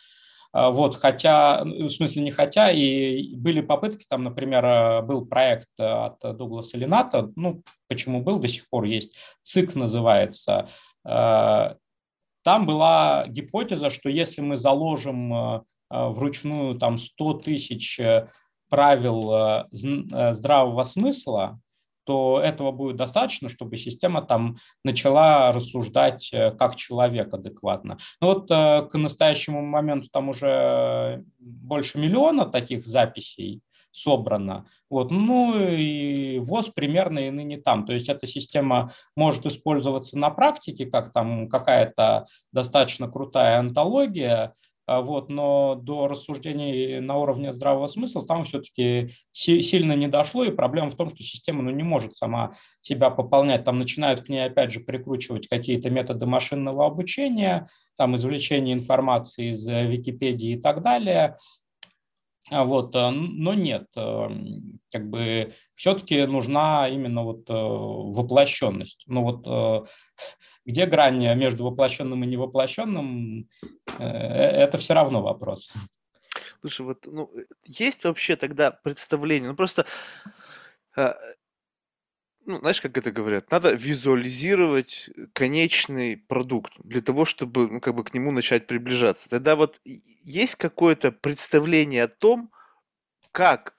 [0.51, 5.25] А, вот, хотя, ну, в смысле не хотя, и были попытки, там, например, э, был
[5.25, 10.69] проект от Дугласа Лената, ну, почему был, до сих пор есть, ЦИК называется.
[12.43, 17.99] Там была гипотеза, что если мы заложим э, вручную там 100 тысяч
[18.69, 21.59] правил э, э, здравого смысла,
[22.05, 27.97] то этого будет достаточно, чтобы система там начала рассуждать э, как человек адекватно.
[28.21, 33.61] Ну вот к настоящему моменту там уже больше миллиона таких записей
[33.91, 34.65] собрано.
[34.89, 35.11] Вот.
[35.11, 37.85] Ну и ВОЗ примерно и ныне там.
[37.85, 44.53] То есть эта система может использоваться на практике, как там какая-то достаточно крутая антология,
[45.01, 50.89] вот, но до рассуждений на уровне здравого смысла там все-таки сильно не дошло, и проблема
[50.89, 53.63] в том, что система ну, не может сама себя пополнять.
[53.63, 57.67] Там начинают к ней, опять же, прикручивать какие-то методы машинного обучения,
[57.97, 61.37] там извлечение информации из э, Википедии и так далее.
[62.49, 64.29] А вот, э, но нет, э,
[64.91, 69.03] как бы все-таки нужна именно вот воплощенность.
[69.07, 69.87] Ну вот
[70.65, 73.47] где грань между воплощенным и невоплощенным,
[73.97, 75.69] э, это все равно вопрос.
[76.61, 77.31] Слушай, вот, ну,
[77.65, 79.85] есть вообще тогда представление, ну, просто,
[80.95, 81.13] э,
[82.45, 88.03] ну, знаешь, как это говорят, надо визуализировать конечный продукт для того, чтобы, ну, как бы
[88.03, 89.29] к нему начать приближаться.
[89.29, 92.51] Тогда вот есть какое-то представление о том,
[93.31, 93.75] как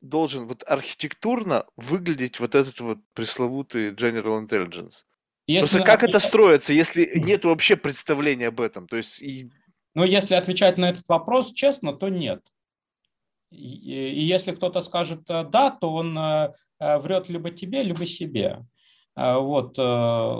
[0.00, 5.04] должен вот архитектурно выглядеть вот этот вот пресловутый General Intelligence?
[5.46, 8.86] Если Просто как это строится, если нет вообще представления об этом?
[8.86, 9.50] То есть и...
[9.94, 12.42] Ну, если отвечать на этот вопрос честно, то нет.
[13.50, 18.64] И, если кто-то скажет э, да, то он э, э, врет либо тебе, либо себе.
[19.16, 19.76] Вот.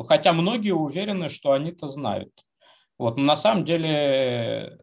[0.06, 2.30] Хотя многие уверены, что они-то знают.
[2.98, 3.18] Вот.
[3.18, 4.78] Но на самом деле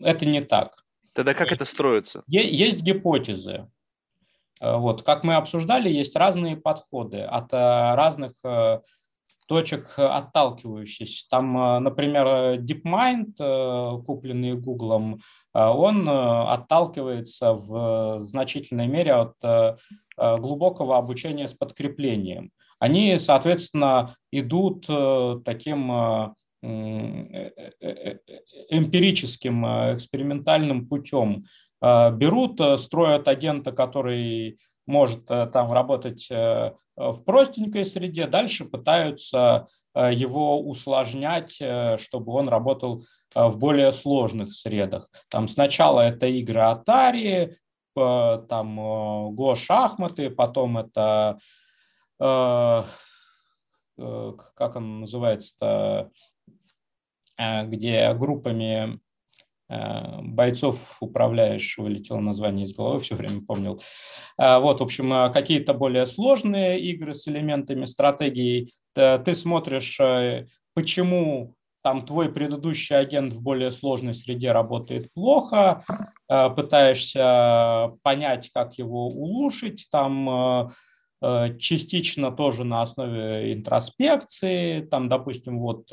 [0.00, 0.84] это не так.
[1.14, 2.22] Тогда как это строится?
[2.28, 3.68] Есть гипотезы.
[4.60, 5.02] Вот.
[5.02, 8.34] Как мы обсуждали, есть разные подходы от разных
[9.48, 11.26] точек отталкивающихся.
[11.28, 15.18] Там, например, DeepMind, купленный Google,
[15.54, 19.34] он отталкивается в значительной мере от
[20.16, 22.50] глубокого обучения с подкреплением.
[22.80, 24.86] Они, соответственно, идут
[25.44, 25.92] таким
[28.68, 31.44] эмпирическим, экспериментальным путем.
[31.80, 40.12] Берут, строят агента, который может э, там работать э, в простенькой среде, дальше пытаются э,
[40.12, 41.60] его усложнять,
[41.98, 43.04] чтобы он работал
[43.34, 45.08] в более сложных средах.
[45.28, 47.54] Там сначала это игры Atari,
[47.94, 48.80] там
[49.34, 51.38] Go шахматы, потом это
[53.96, 56.10] как он называется-то,
[57.38, 59.00] где группами
[59.68, 63.80] Э, бойцов управляешь, вылетело название из головы, все время помнил.
[64.38, 68.70] Э, вот, в общем, э, какие-то более сложные игры с элементами стратегии.
[68.94, 69.98] Ты смотришь,
[70.72, 75.84] почему там твой предыдущий агент в более сложной среде работает плохо,
[76.26, 80.70] пытаешься понять, как его улучшить, там
[81.58, 85.86] частично тоже на основе интроспекции, там, допустим, вот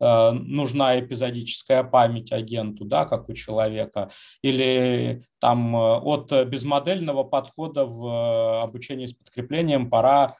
[0.00, 4.10] Э, нужна эпизодическая память агенту, да, как у человека,
[4.42, 10.34] или там э, от безмодельного подхода в э, обучении с подкреплением пора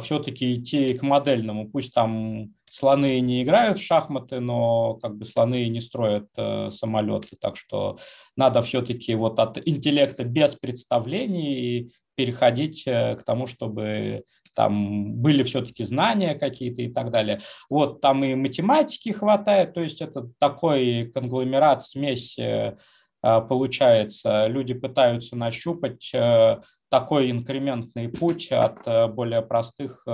[0.00, 1.70] все-таки идти к модельному.
[1.70, 6.28] Пусть там слоны не играют в шахматы, но как бы слоны не строят
[6.70, 7.98] самолеты, так что
[8.36, 14.24] надо все-таки вот от интеллекта без представлений переходить к тому, чтобы
[14.58, 17.40] там были все-таки знания какие-то и так далее.
[17.70, 22.76] Вот там и математики хватает, то есть это такой конгломерат, смесь э,
[23.22, 24.48] э, получается.
[24.48, 30.04] Люди пытаются нащупать э, такой инкрементный путь от более простых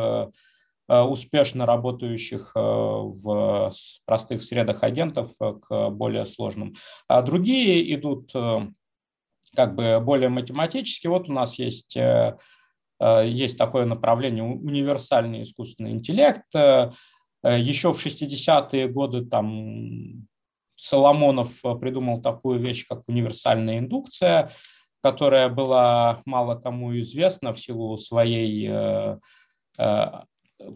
[0.87, 3.73] успешно работающих в
[4.05, 6.75] простых средах агентов к более сложным.
[7.09, 8.33] А другие идут
[9.57, 11.07] как бы более математически.
[11.07, 11.97] Вот у нас есть
[13.01, 16.45] Э, есть такое направление универсальный искусственный интеллект.
[16.55, 16.91] Э,
[17.43, 20.27] еще в 60-е годы там
[20.77, 24.51] Соломонов придумал такую вещь, как универсальная индукция,
[25.03, 29.19] которая была мало кому известна в силу своей э,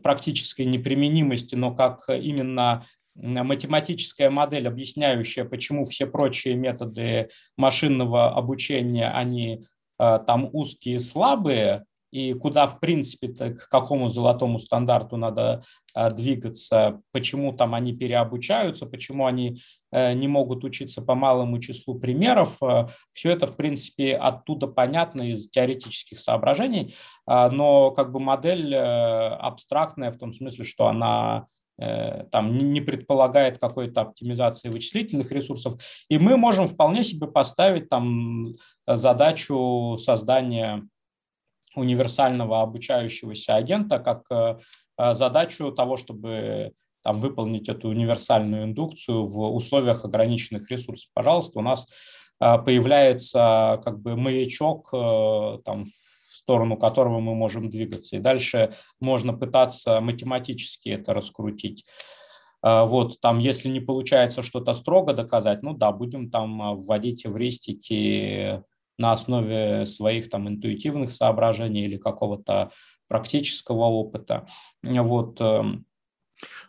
[0.03, 9.65] практической неприменимости, но как именно математическая модель, объясняющая, почему все прочие методы машинного обучения, они
[9.99, 15.63] там узкие и слабые, и куда, в принципе, к какому золотому стандарту надо
[15.95, 21.99] а, двигаться, почему там они переобучаются, почему они э, не могут учиться по малому числу
[21.99, 22.57] примеров.
[22.63, 26.95] Э, Все это, в принципе, оттуда понятно из теоретических соображений,
[27.27, 31.47] а, но как бы модель э, абстрактная в том смысле, что она
[32.33, 38.49] там не предполагает какой-то оптимизации вычислительных ресурсов, и мы можем вполне себе поставить там
[38.85, 40.89] задачу создания
[41.79, 44.59] универсального обучающегося агента как э,
[44.99, 46.73] э, задачу того, чтобы
[47.03, 51.09] там, выполнить эту универсальную индукцию в условиях ограниченных ресурсов.
[51.15, 51.87] Пожалуйста, у нас
[52.41, 54.91] э, появляется как бы маячок,
[55.65, 58.17] там, в сторону которого мы можем двигаться.
[58.17, 61.85] И дальше можно пытаться математически это раскрутить.
[62.61, 68.65] Вот, там, если не получается что-то строго доказать, ну да, будем там вводить эвристики
[68.99, 72.73] на основе своих там интуитивных соображений или какого-то
[73.07, 74.47] практического опыта.
[74.83, 75.87] Вот, эм,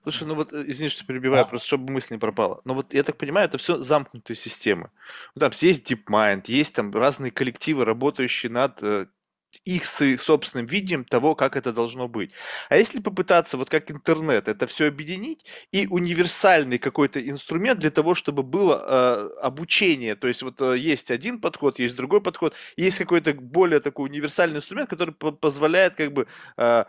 [0.04, 1.50] Слушай, ну вот, э, извини, что перебиваю, да.
[1.50, 2.62] просто чтобы мысль не пропала.
[2.66, 4.90] Но вот я так понимаю, это все замкнутые системы.
[5.36, 8.82] Ну, там есть DeepMind, есть там разные коллективы, работающие над
[9.66, 12.32] их собственным видением того, как это должно быть.
[12.70, 18.16] А если попытаться, вот как интернет, это все объединить и универсальный какой-то инструмент для того,
[18.16, 22.98] чтобы было э, обучение, то есть вот э, есть один подход, есть другой подход, есть
[22.98, 26.28] какой-то более такой универсальный инструмент, который по позволяет как бы
[26.58, 26.86] э,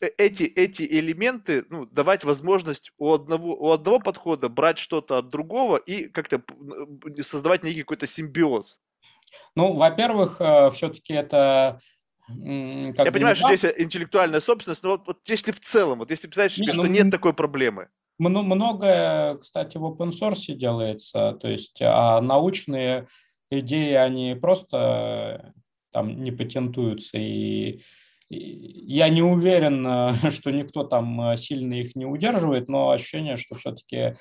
[0.00, 5.28] Э, эти, эти элементы, ну, давать возможность у одного, у одного подхода брать что-то от
[5.28, 6.42] другого и как-то
[7.22, 8.80] создавать некий какой-то симбиоз.
[9.54, 11.78] Ну, во-первых, э, все-таки это
[12.28, 16.26] как Я понимаю, что здесь интеллектуальная собственность, но вот, вот если в целом, вот если
[16.26, 17.88] представить себе, не, что ну, нет такой проблемы.
[18.18, 23.08] Многое, кстати, в open source делается, то есть а научные
[23.50, 25.54] идеи, они просто
[25.90, 27.80] там не патентуются, и
[28.30, 33.54] я не уверен, э, что никто там э, сильно их не удерживает, но ощущение, что
[33.54, 34.14] все-таки э,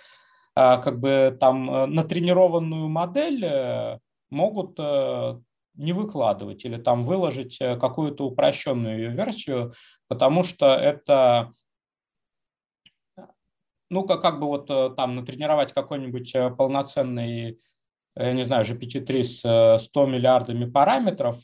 [0.55, 9.73] как бы там натренированную модель могут не выкладывать или там выложить какую-то упрощенную ее версию,
[10.07, 11.53] потому что это
[13.89, 17.59] ну, как, как бы вот там натренировать какой-нибудь полноценный,
[18.15, 21.39] я не знаю, GPT-3 с 100 миллиардами параметров,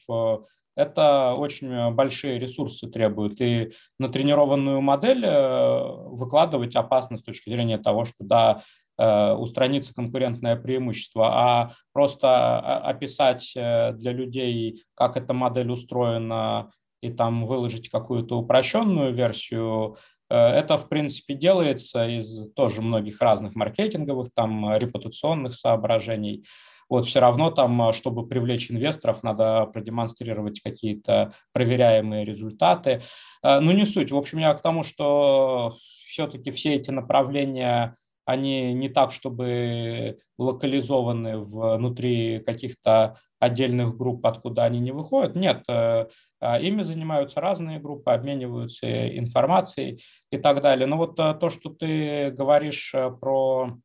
[0.76, 3.40] это очень э, большие ресурсы требует.
[3.42, 9.94] И на тренированную модель э, выкладывать опасно с точки зрения того, что да, э, устранится
[9.94, 16.70] конкурентное преимущество, а просто описать для людей, как эта модель устроена,
[17.02, 19.98] и там выложить какую-то упрощенную версию,
[20.30, 26.46] это, в принципе, делается из тоже многих разных маркетинговых, там, репутационных соображений.
[26.90, 33.02] Вот все равно там, а, чтобы привлечь инвесторов, надо продемонстрировать какие-то проверяемые результаты.
[33.42, 34.12] А, ну, не суть.
[34.12, 35.76] В общем, я к тому, что
[36.06, 37.96] все-таки все эти направления
[38.26, 45.36] они не так, чтобы локализованы внутри каких-то отдельных групп, откуда они не выходят.
[45.36, 46.08] Нет, э,
[46.40, 50.02] а, ими занимаются разные группы, обмениваются информацией
[50.32, 50.88] и так далее.
[50.88, 53.78] Но вот э, то, что ты говоришь э, про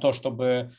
[0.00, 0.72] то, чтобы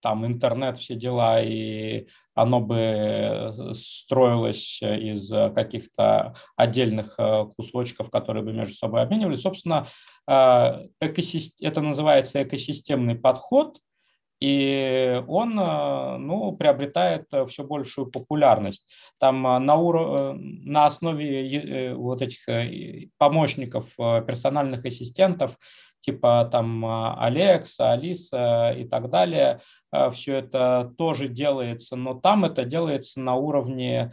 [0.00, 8.42] там интернет, все дела, и оно бы э, строилось из каких-то отдельных э, кусочков, которые
[8.42, 9.42] бы между собой обменивались.
[9.42, 9.86] Собственно,
[10.26, 13.78] э, это называется экосистемный подход,
[14.42, 18.86] и он ну, приобретает все большую популярность.
[19.18, 20.34] Там на, ур...
[20.34, 22.48] на основе вот этих
[23.18, 25.58] помощников, персональных ассистентов
[26.00, 26.84] типа там
[27.18, 29.60] Алекса, Алиса и так далее.
[29.90, 34.12] А, Все это тоже делается, но там это делается на уровне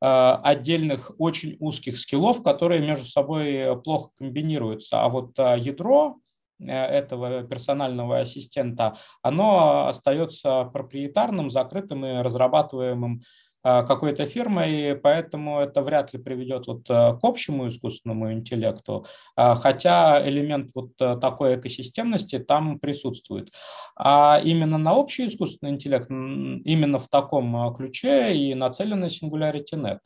[0.00, 5.02] а, отдельных очень узких скиллов, которые между собой плохо комбинируются.
[5.02, 6.18] А вот а, ядро
[6.58, 13.24] э, этого персонального ассистента, оно остается проприетарным, закрытым и разрабатываемым а,
[13.66, 20.26] какой-то фирмой, поэтому это вряд ли приведет вот э, к общему искусственному интеллекту, а, хотя
[20.28, 23.50] элемент вот э, такой экосистемности там присутствует.
[23.96, 29.98] А именно на общий искусственный интеллект, именно в таком э, ключе и нацелена SingularityNet.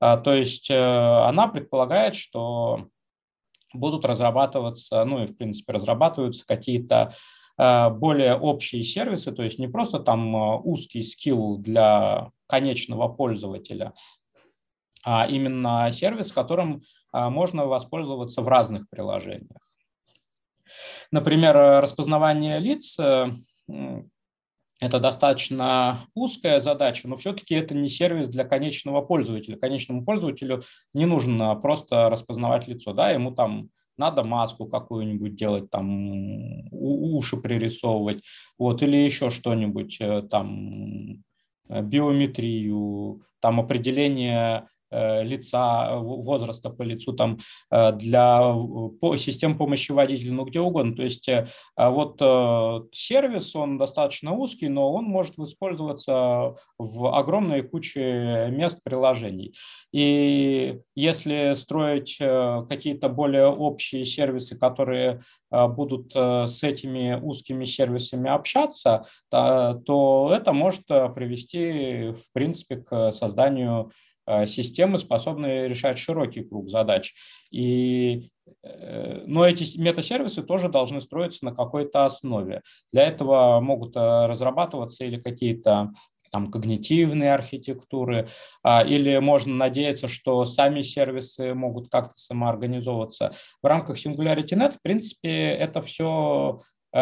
[0.00, 2.88] А, то есть она предполагает, что
[3.72, 7.14] будут разрабатываться, ну и в принципе разрабатываются какие-то
[7.56, 10.34] более общие сервисы, то есть не просто там
[10.66, 13.94] узкий скилл для конечного пользователя,
[15.04, 16.82] а именно сервис, которым
[17.12, 19.62] а, можно воспользоваться в разных приложениях.
[21.12, 23.28] Например, распознавание лиц э,
[24.80, 29.56] это достаточно узкая задача, но все-таки это не сервис для конечного пользователя.
[29.56, 30.62] Конечному пользователю
[30.92, 38.22] не нужно просто распознавать лицо, да, ему там надо маску какую-нибудь делать, там уши пририсовывать,
[38.58, 41.24] вот, или еще что-нибудь э, там
[41.68, 44.68] Э, биометрию, там определение
[45.24, 47.38] лица, возраста по лицу, там,
[47.70, 48.54] э, для
[49.18, 50.94] систем помощи водителю, ну, где угодно.
[50.94, 51.46] То есть э,
[51.76, 52.18] вот
[52.92, 59.54] сервис, он достаточно узкий, но он может использоваться в огромной куче мест приложений.
[59.92, 70.30] И если строить какие-то более общие сервисы, которые будут с этими узкими сервисами общаться, то
[70.34, 73.90] это может привести, в принципе, к созданию
[74.46, 77.14] системы, способные решать широкий круг задач.
[77.50, 78.30] И,
[78.62, 82.62] но эти метасервисы тоже должны строиться на какой-то основе.
[82.92, 85.92] Для этого могут разрабатываться или какие-то
[86.34, 88.28] там, когнитивные архитектуры,
[88.64, 93.34] а, или можно надеяться, что сами сервисы могут как-то самоорганизовываться.
[93.62, 96.60] В рамках SingularityNet, в принципе, это все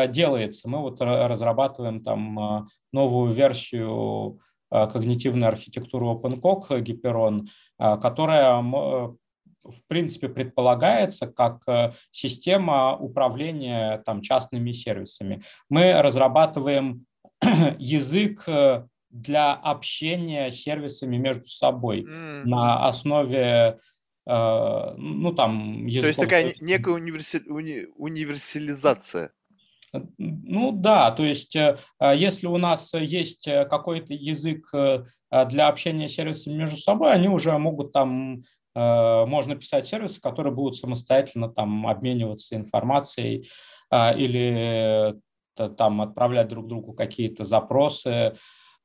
[0.09, 0.69] делается.
[0.69, 4.39] Мы вот разрабатываем там новую версию
[4.73, 7.47] когнитивной архитектуры OpenCog Hyperon,
[7.79, 11.63] которая в принципе предполагается как
[12.11, 15.43] система управления там, частными сервисами.
[15.69, 17.07] Мы разрабатываем
[17.79, 18.49] язык
[19.13, 22.45] для общения сервисами между собой mm.
[22.45, 23.79] на основе
[24.27, 26.03] э, ну там языков.
[26.03, 27.43] То есть такая некая универси...
[27.47, 27.87] уни...
[27.97, 29.33] универсализация.
[30.19, 36.55] Ну да, то есть э, если у нас есть какой-то язык э, для общения сервисами
[36.55, 38.43] между собой, они уже могут там
[38.75, 43.47] можно писать сервисы, которые будут самостоятельно там обмениваться информацией
[43.93, 45.21] или
[45.77, 48.35] там отправлять друг другу какие-то запросы.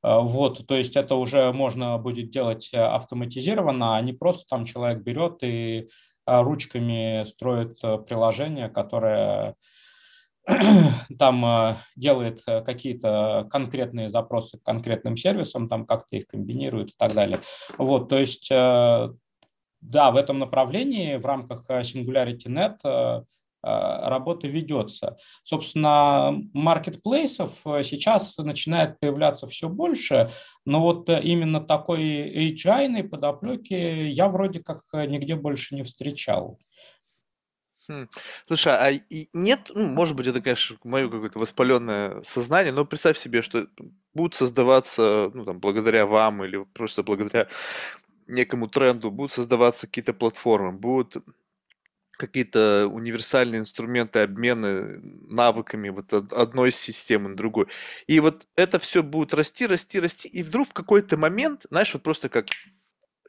[0.02, 4.64] Э, вот, то есть это уже можно будет делать э, автоматизированно, а не просто там
[4.64, 5.88] человек берет и
[6.26, 9.54] э, ручками строит приложение, которое
[11.18, 17.40] там делает какие-то конкретные запросы к конкретным сервисам, там как-то их комбинирует и так далее.
[17.76, 23.24] Вот, то есть, да, в этом направлении в рамках SingularityNet
[23.62, 25.16] Э, работа ведется.
[25.42, 30.30] Собственно, маркетплейсов э, сейчас начинает появляться все больше,
[30.64, 36.58] но вот э, именно такой HI подоплеки я вроде как нигде больше не встречал.
[37.90, 38.06] Хм.
[38.46, 43.16] Слушай, а и нет, ну, может быть, это, конечно, мое какое-то воспаленное сознание, но представь
[43.16, 43.66] себе, что
[44.12, 47.48] будут создаваться, ну, там, благодаря вам или просто благодаря
[48.28, 51.16] некому тренду, будут создаваться какие-то платформы, будут
[52.12, 57.68] какие-то универсальные инструменты обмена навыками вот от одной системы на другую.
[58.08, 62.02] И вот это все будет расти, расти, расти, и вдруг в какой-то момент, знаешь, вот
[62.04, 62.46] просто как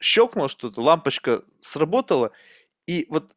[0.00, 2.32] щелкнуло что-то, лампочка сработала,
[2.86, 3.32] и вот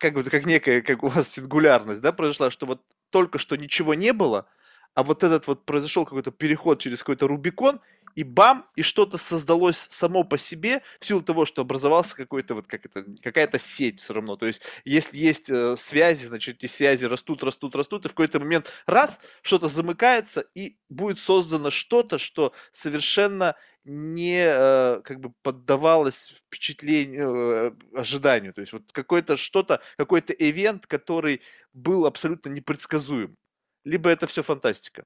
[0.00, 3.94] как, вот, как некая, как у вас сингулярность, да, произошла, что вот только что ничего
[3.94, 4.46] не было,
[4.94, 7.80] а вот этот вот произошел какой-то переход через какой-то Рубикон,
[8.16, 12.66] и бам, и что-то создалось само по себе в силу того, что образовался какой-то вот
[12.66, 14.36] как это, какая-то сеть все равно.
[14.36, 18.40] То есть, если есть э, связи, значит, эти связи растут, растут, растут, и в какой-то
[18.40, 23.54] момент раз, что-то замыкается, и будет создано что-то, что совершенно
[23.84, 28.52] не э, как бы поддавалось впечатлению, э, ожиданию.
[28.52, 31.40] То есть вот какое-то что-то, какой-то ивент, который
[31.72, 33.36] был абсолютно непредсказуем.
[33.84, 35.04] Либо это все фантастика.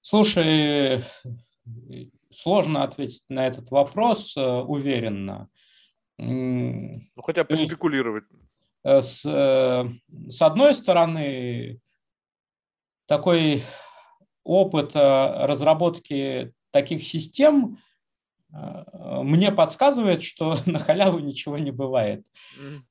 [0.00, 1.02] Слушай,
[2.32, 5.48] сложно ответить на этот вопрос э, уверенно.
[6.18, 8.24] Ну, хотя бы спекулировать.
[8.82, 11.80] С, с одной стороны,
[13.06, 13.62] такой
[14.42, 17.78] опыт разработки таких систем
[18.50, 22.24] мне подсказывает, что на халяву ничего не бывает.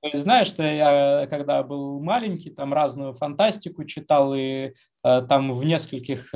[0.02, 5.64] То есть, знаешь, что я, когда был маленький, там разную фантастику читал и там в
[5.64, 6.30] нескольких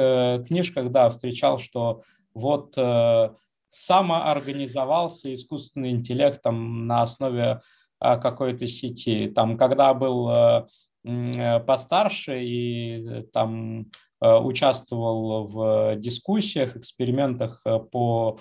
[0.47, 2.01] книжках, да, встречал, что
[2.34, 3.30] вот э,
[3.69, 7.61] самоорганизовался искусственный интеллект там, на основе
[7.99, 9.30] э, какой-то сети.
[9.30, 10.68] Там, когда был э,
[11.03, 13.84] э постарше и э, там э,
[14.26, 18.39] участвовал в дискуссиях, экспериментах э, по,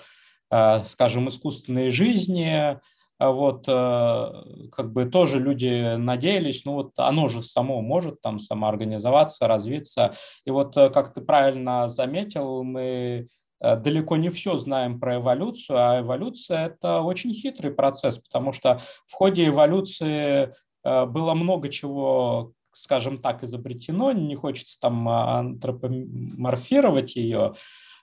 [0.51, 2.79] э, скажем, искусственной жизни,
[3.23, 10.15] вот, как бы тоже люди надеялись, ну вот оно же само может там самоорганизоваться, развиться.
[10.43, 13.27] И вот, как ты правильно заметил, мы
[13.61, 18.81] Э, далеко не все знаем про эволюцию, а эволюция– это очень хитрый процесс, потому что
[19.07, 20.53] в ходе эволюции
[20.83, 27.53] э, было много чего, скажем так, изобретено, не хочется там антропоморфировать ее,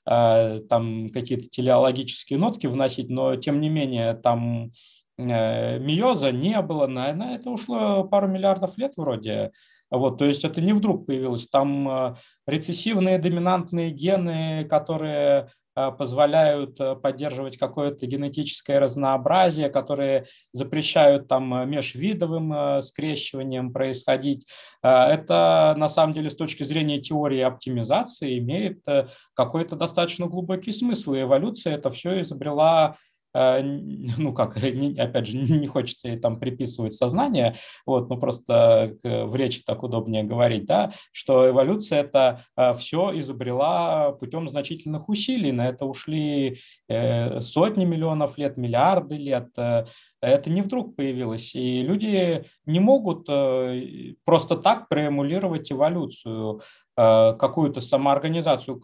[0.07, 4.73] э, там какие-то телеологические нотки вносить, но тем не менее там
[5.21, 9.51] миоза не было, на, на это ушло пару миллиардов лет вроде,
[9.91, 11.49] вот, то есть это не вдруг появилось.
[11.49, 15.51] Там э, рецессивные доминантные гены, которые э,
[15.99, 24.47] позволяют э, поддерживать какое-то генетическое разнообразие, которые запрещают там межвидовым скрещиванием происходить.
[24.83, 28.81] Это на самом деле с точки зрения теории оптимизации имеет
[29.35, 31.15] какой-то достаточно глубокий смысл.
[31.15, 37.57] И эволюция это все изобрела Э, ну как, опять же, не хочется там приписывать сознание,
[37.87, 44.13] вот, но просто в речи так удобнее говорить, да, что эволюция это э, все изобрела
[44.13, 49.49] путем значительных усилий, на это ушли э, сотни миллионов лет, миллиарды лет,
[50.21, 53.27] это не вдруг появилось, и люди не могут
[54.25, 56.61] просто так проэмулировать эволюцию.
[57.01, 58.83] Э, какую-то самоорганизацию.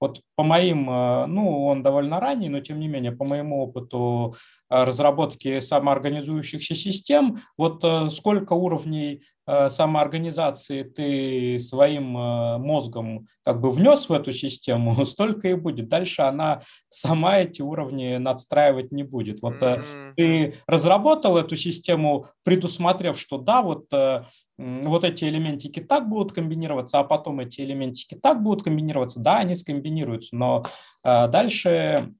[0.00, 4.36] Вот по моим, э, ну, он довольно ранний, но тем не менее, по моему опыту
[4.70, 14.12] э, разработки самоорганизующихся систем, вот сколько уровней самоорганизации ты своим мозгом как бы внес в
[14.12, 15.88] эту систему, столько и будет.
[15.88, 19.42] Дальше она сама эти уровни надстраивать не будет.
[19.42, 20.12] Вот mm-hmm.
[20.16, 23.86] ты разработал эту систему, предусмотрев, что да, вот
[24.58, 29.54] вот эти элементики так будут комбинироваться, а потом эти элементики так будут комбинироваться, да, они
[29.54, 30.64] скомбинируются, но
[31.04, 32.14] э, дальше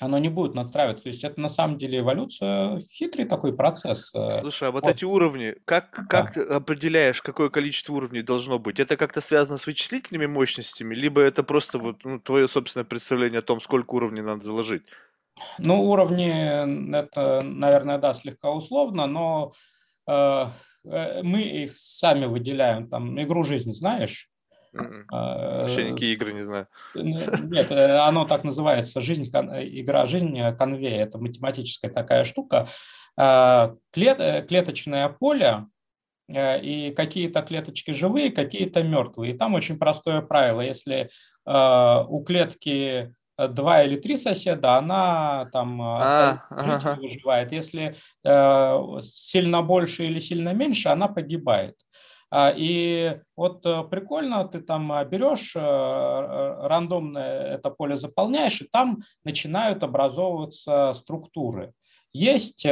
[0.00, 1.04] оно не будет надстраиваться.
[1.04, 4.10] То есть это на самом деле эволюция, хитрый такой процесс.
[4.14, 4.40] Э.
[4.40, 4.90] Слушай, а вот, вот.
[4.90, 6.26] эти уровни, как, как да.
[6.32, 8.78] ты определяешь, какое количество уровней должно быть?
[8.78, 13.42] Это как-то связано с вычислительными мощностями, либо это просто вот, ну, твое собственное представление о
[13.42, 14.82] том, сколько уровней надо заложить?
[15.58, 19.52] Ну, уровни, это, наверное, да, слегка условно, но
[20.06, 20.46] Э,
[20.84, 22.88] мы их сами выделяем.
[22.88, 24.30] Там игру жизни знаешь?
[24.72, 26.66] Вообще никакие игры не знаю.
[26.94, 29.00] Нет, э, оно так называется.
[29.00, 30.98] Жизнь, игра жизнь э, конвей.
[30.98, 32.68] Это математическая такая штука.
[33.16, 35.66] Клет, клеточное поле
[36.28, 39.34] и какие-то клеточки живые, какие-то мертвые.
[39.34, 40.60] И там очень простое правило.
[40.60, 41.10] Если
[41.46, 46.98] у клетки Э, два или три соседа, она там э, а, ага.
[47.00, 47.52] выживает.
[47.52, 51.76] Если э, сильно больше или сильно меньше, она погибает.
[52.30, 59.82] А, и вот э, прикольно, ты там берешь, рандомно это поле заполняешь, и там начинают
[59.82, 61.72] образовываться структуры.
[62.12, 62.66] Есть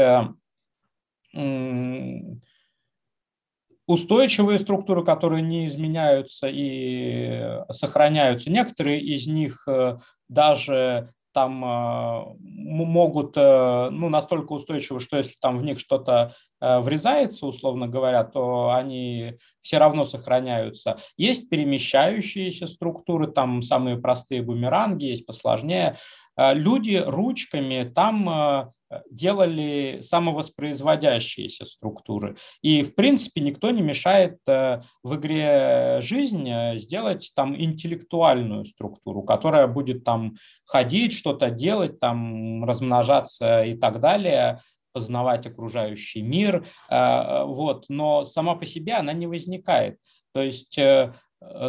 [3.93, 8.51] устойчивые структуры, которые не изменяются и сохраняются.
[8.51, 9.99] Некоторые из них э,
[10.31, 17.45] даже там э, могут э, ну, настолько устойчивы, что если там в них что-то врезается,
[17.47, 20.97] условно говоря, то они все равно сохраняются.
[21.17, 25.97] Есть перемещающиеся структуры, там самые простые бумеранги, есть посложнее.
[26.37, 28.73] Люди ручками там
[29.11, 32.37] делали самовоспроизводящиеся структуры.
[32.61, 39.67] И, в принципе, никто не мешает э, в игре «Жизнь» сделать там интеллектуальную структуру, которая
[39.67, 40.35] будет там
[40.65, 44.61] ходить, что-то делать, там размножаться и так далее,
[44.93, 46.67] познавать окружающий мир.
[46.91, 47.87] Вот.
[47.89, 49.97] Но сама по себе она не возникает.
[50.35, 51.13] То есть Э,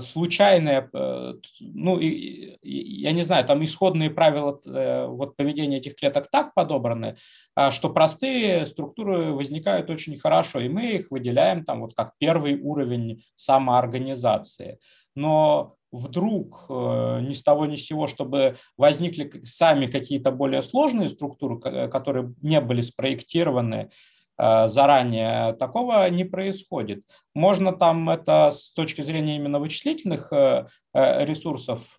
[0.01, 6.53] случайное, э, ну, я не знаю, там исходные правила э, вот, поведения этих клеток так
[6.53, 7.17] подобраны,
[7.55, 12.59] а, что простые структуры возникают очень хорошо, и мы их выделяем там вот как первый
[12.59, 14.79] уровень самоорганизации.
[15.15, 21.59] Но вдруг ни с того ни с сего, чтобы возникли сами какие-то более сложные структуры,
[21.89, 23.91] которые не были спроектированы, Э,
[24.37, 25.53] заранее.
[25.53, 27.03] Такого не происходит.
[27.33, 31.95] Можно там это с точки зрения именно вычислительных э, э, ресурсов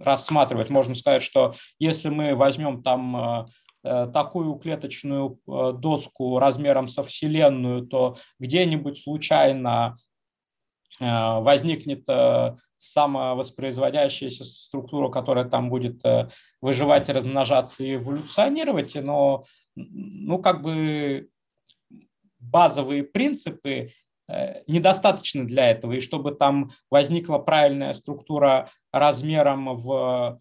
[0.00, 0.68] рассматривать.
[0.68, 3.46] Можно сказать, что если мы возьмем там
[3.82, 9.96] такую клеточную доску размером со Вселенную, то где-нибудь случайно
[11.00, 12.06] возникнет
[12.76, 16.02] самовоспроизводящаяся структура, которая там будет
[16.60, 19.44] выживать, размножаться и эволюционировать, но
[19.74, 21.28] ну, как бы
[22.42, 23.92] базовые принципы
[24.28, 30.38] э, недостаточно для этого, и чтобы там возникла правильная структура размером в, э,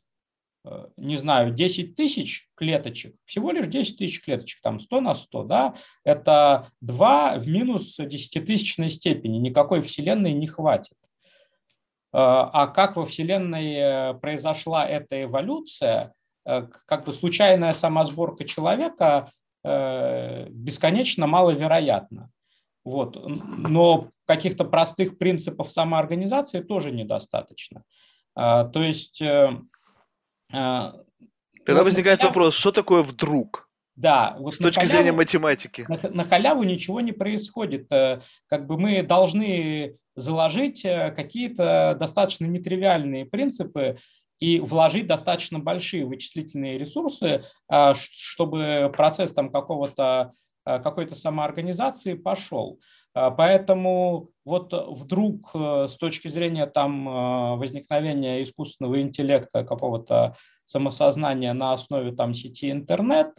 [0.98, 5.74] не знаю, 10 тысяч клеточек, всего лишь 10 тысяч клеточек, там 100 на 100, да,
[6.04, 10.98] это 2 в минус десятитысячной степени, никакой Вселенной не хватит.
[12.14, 16.14] Э, а как во Вселенной произошла эта эволюция,
[16.46, 19.30] Э, как бы случайная самосборка человека
[19.64, 22.32] э, бесконечно маловероятна.
[22.84, 23.16] Вот.
[23.58, 27.84] Но каких-то простых принципов самоорганизации тоже недостаточно.
[28.34, 29.22] То есть...
[30.54, 30.92] Э,
[31.66, 32.36] Тогда возникает халяв...
[32.36, 33.70] вопрос, что такое вдруг?
[33.96, 35.86] Да, вот с точки халяву, зрения математики.
[35.88, 37.88] На, на халяву ничего не происходит.
[37.90, 43.98] Как бы мы должны заложить какие-то достаточно нетривиальные принципы,
[44.42, 50.32] и вложить достаточно большие вычислительные ресурсы, а, чтобы процесс там какого-то
[50.64, 52.80] какой-то самоорганизации пошел.
[53.14, 62.34] Поэтому вот вдруг с точки зрения там возникновения искусственного интеллекта, какого-то самосознания на основе там
[62.34, 63.36] сети интернет,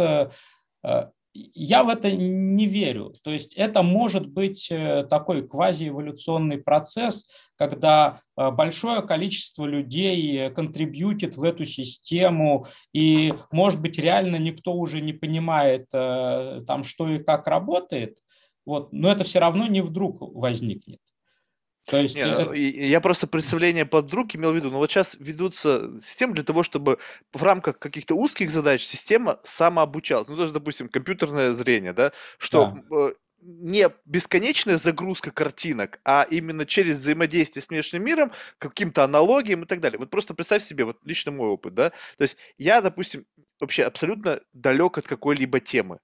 [1.35, 3.12] я в это не верю.
[3.24, 7.27] То есть это может быть э, такой квазиэволюционный процесс,
[7.57, 15.01] когда э, большое количество людей контрибьютит в эту систему, и, может быть, реально никто уже
[15.01, 18.19] не понимает, э, там, что и как работает,
[18.64, 21.01] вот, но это все равно не вдруг возникнет.
[21.86, 22.14] То есть...
[22.14, 22.52] Не, это...
[22.52, 26.62] Я просто представление под друг имел в виду, но вот сейчас ведутся системы для того,
[26.62, 26.98] чтобы
[27.32, 30.28] в рамках каких-то узких задач система самообучалась.
[30.28, 33.12] Ну, даже, допустим, компьютерное зрение, да, что да.
[33.44, 39.81] Не бесконечная загрузка картинок, а именно через взаимодействие с внешним миром, каким-то аналогиям и так
[39.81, 39.98] далее.
[39.98, 43.27] Вот просто представь себе, вот лично мой опыт, да, то есть я, допустим,
[43.59, 45.98] вообще абсолютно далек от какой-либо темы.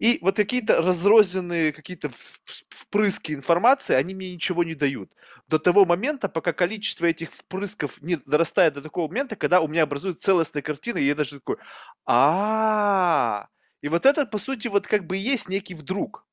[0.00, 2.10] И вот какие-то разрозненные, какие-то
[2.44, 5.12] впрыски информации, они мне ничего не дают.
[5.46, 9.84] До того момента, пока количество этих впрысков не дорастает до такого момента, когда у меня
[9.84, 11.56] образуется целостная картина, и я даже такой,
[12.04, 13.46] а
[13.80, 16.26] И вот это, по сути, вот как бы есть некий вдруг.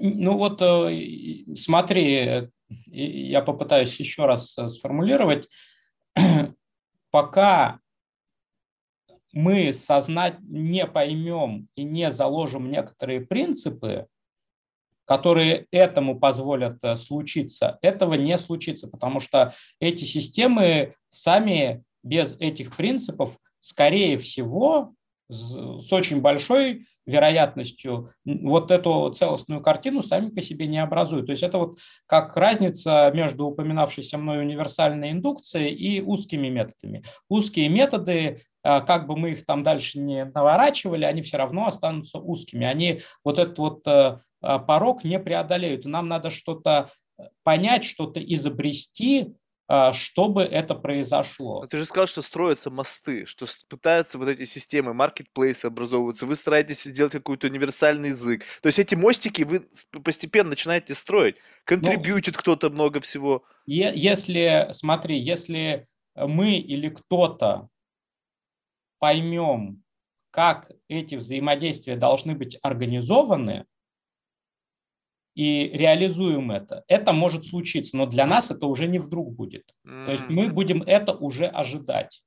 [0.00, 2.50] Ну вот э, смотри,
[2.86, 5.48] я попытаюсь еще раз э, сформулировать.
[7.10, 7.80] Пока
[9.32, 14.06] мы сознать не поймем и не заложим некоторые принципы,
[15.04, 22.76] которые этому позволят э, случиться, этого не случится, потому что эти системы сами без этих
[22.76, 24.94] принципов, скорее всего,
[25.28, 31.26] с очень большой вероятностью вот эту целостную картину сами по себе не образуют.
[31.26, 37.02] То есть это вот как разница между упоминавшейся мной универсальной индукцией и узкими методами.
[37.28, 42.18] Узкие методы а, как бы мы их там дальше не наворачивали, они все равно останутся
[42.18, 42.64] узкими.
[42.64, 45.84] Они вот этот вот э, а, порог не преодолеют.
[45.84, 46.90] И нам надо что-то
[47.42, 49.34] понять, что-то изобрести,
[49.92, 51.62] чтобы это произошло.
[51.62, 56.36] Но ты же сказал, что строятся мосты, что пытаются вот эти системы, маркетплейсы образовываются, вы
[56.36, 58.44] стараетесь сделать какой-то универсальный язык.
[58.60, 59.62] То есть эти мостики вы
[60.04, 61.36] постепенно начинаете строить.
[61.64, 63.44] Контрибьютит ну, кто-то много всего.
[63.64, 65.86] Если, смотри, если
[66.16, 67.68] мы или кто-то
[68.98, 69.82] поймем,
[70.30, 73.66] как эти взаимодействия должны быть организованы,
[75.34, 79.64] и реализуем это, это может случиться, но для нас это уже не вдруг будет.
[79.84, 82.22] То есть мы будем это уже ожидать.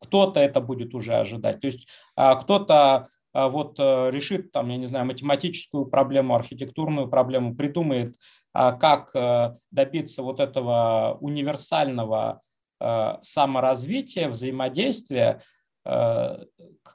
[0.00, 1.60] Кто-то это будет уже ожидать.
[1.60, 7.08] То есть а, кто-то а, вот э, решит, там, я не знаю, математическую проблему, архитектурную
[7.08, 8.14] проблему, придумает,
[8.54, 12.40] а, как э, добиться вот этого универсального
[12.80, 15.42] э, саморазвития, взаимодействия,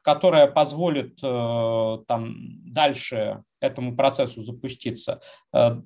[0.03, 2.35] которая позволит э, там,
[2.65, 5.22] дальше этому процессу запуститься,
[5.53, 5.81] э,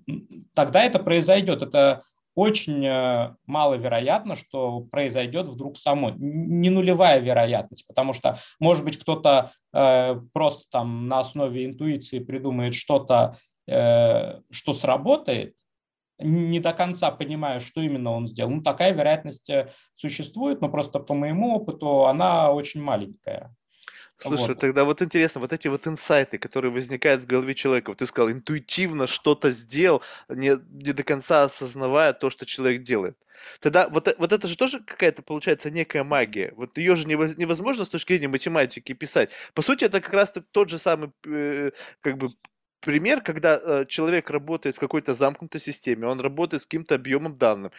[0.53, 1.61] тогда это произойдет.
[1.61, 2.03] Это
[2.33, 2.85] очень
[3.45, 6.11] маловероятно, что произойдет вдруг само.
[6.17, 9.51] Не нулевая вероятность, потому что, может быть, кто-то
[10.33, 15.55] просто там на основе интуиции придумает что-то, что сработает,
[16.19, 18.51] не до конца понимаю, что именно он сделал.
[18.51, 23.53] Ну, такая вероятность э, существует, но просто по моему опыту она очень маленькая.
[24.17, 24.59] Слушай, вот.
[24.59, 28.31] тогда вот интересно, вот эти вот инсайты, которые возникают в голове человека, вот ты сказал,
[28.31, 33.17] интуитивно что-то сделал, не, не до конца осознавая то, что человек делает.
[33.59, 36.53] Тогда вот, э, вот это же тоже какая-то, получается, некая магия.
[36.55, 39.31] Вот ее же невозможно с точки зрения математики писать.
[39.53, 42.29] По сути, это как раз тот же самый, э, как бы,
[42.85, 47.71] пример, когда э, человек работает в какой-то замкнутой системе, он работает с каким-то объемом данных.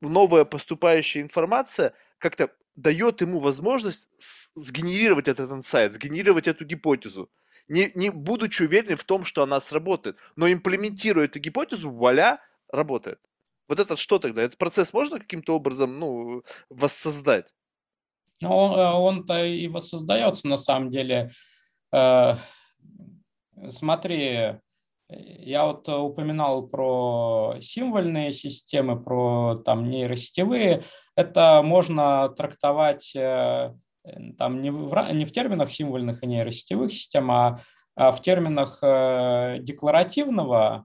[0.00, 4.08] Новая поступающая информация как-то дает ему возможность
[4.54, 7.30] сгенерировать этот инсайт, сгенерировать эту гипотезу.
[7.68, 12.40] Не, не будучи уверенным в том, что она сработает, но имплементируя эту гипотезу, вуаля,
[12.72, 13.20] работает.
[13.68, 14.42] Вот это что тогда?
[14.42, 17.52] Этот процесс можно каким-то образом ну, воссоздать?
[18.40, 21.30] Ну, он-то и воссоздается на самом деле.
[21.92, 22.36] Э,
[23.70, 24.56] Смотри,
[25.08, 30.82] я вот упоминал про символьные системы, про там нейросетевые.
[31.14, 33.72] Это можно трактовать э,
[34.36, 37.60] там не в, не в терминах символьных и нейросетевых систем, а,
[37.94, 40.84] а в терминах э, декларативного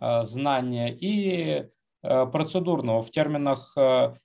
[0.00, 1.66] э, знания и
[2.02, 3.02] процедурного.
[3.02, 3.76] В терминах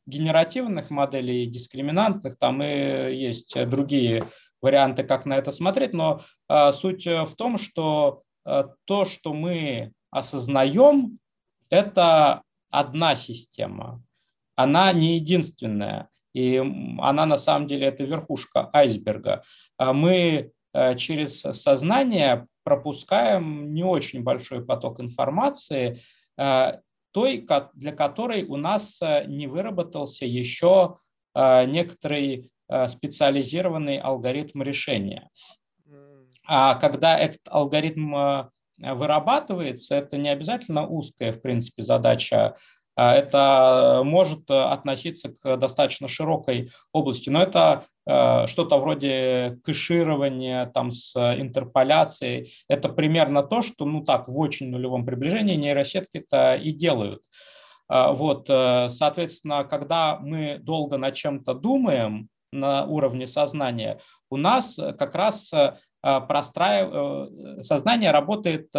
[0.05, 4.23] генеративных моделей, дискриминантных, там и есть другие
[4.61, 9.33] варианты, как на это смотреть, но а, суть э, в том, что а, то, что
[9.33, 11.19] мы осознаем,
[11.69, 14.03] это одна система,
[14.55, 16.57] она не единственная, и
[16.99, 19.43] она на самом деле это верхушка айсберга.
[19.77, 26.01] А мы э, через сознание пропускаем не очень большой поток информации,
[26.35, 30.97] той, для которой у нас не выработался еще
[31.35, 32.51] некоторый
[32.87, 35.29] специализированный алгоритм решения.
[36.47, 42.55] А когда этот алгоритм вырабатывается, это не обязательно узкая, в принципе, задача
[42.95, 50.91] а, это может относиться к достаточно широкой области, но это а, что-то вроде кэширования там
[50.91, 52.53] с интерполяцией.
[52.69, 57.21] Это примерно то, что ну так в очень нулевом приближении нейросетки-то и делают.
[57.87, 62.29] А, вот, э, соответственно, когда мы долго над чем-то думаем
[62.59, 63.99] на уровне сознания,
[64.29, 66.89] у нас как раз э, простраив...
[66.91, 68.71] Э, сознание работает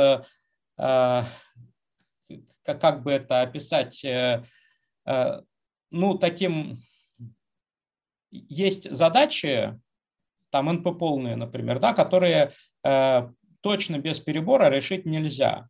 [2.63, 4.45] как, бы это описать, э,
[5.07, 5.41] э,
[5.91, 6.79] ну, таким,
[8.31, 9.79] есть задачи,
[10.51, 12.53] там НП полные, например, да, которые
[12.85, 13.29] э,
[13.61, 15.69] точно без перебора решить нельзя.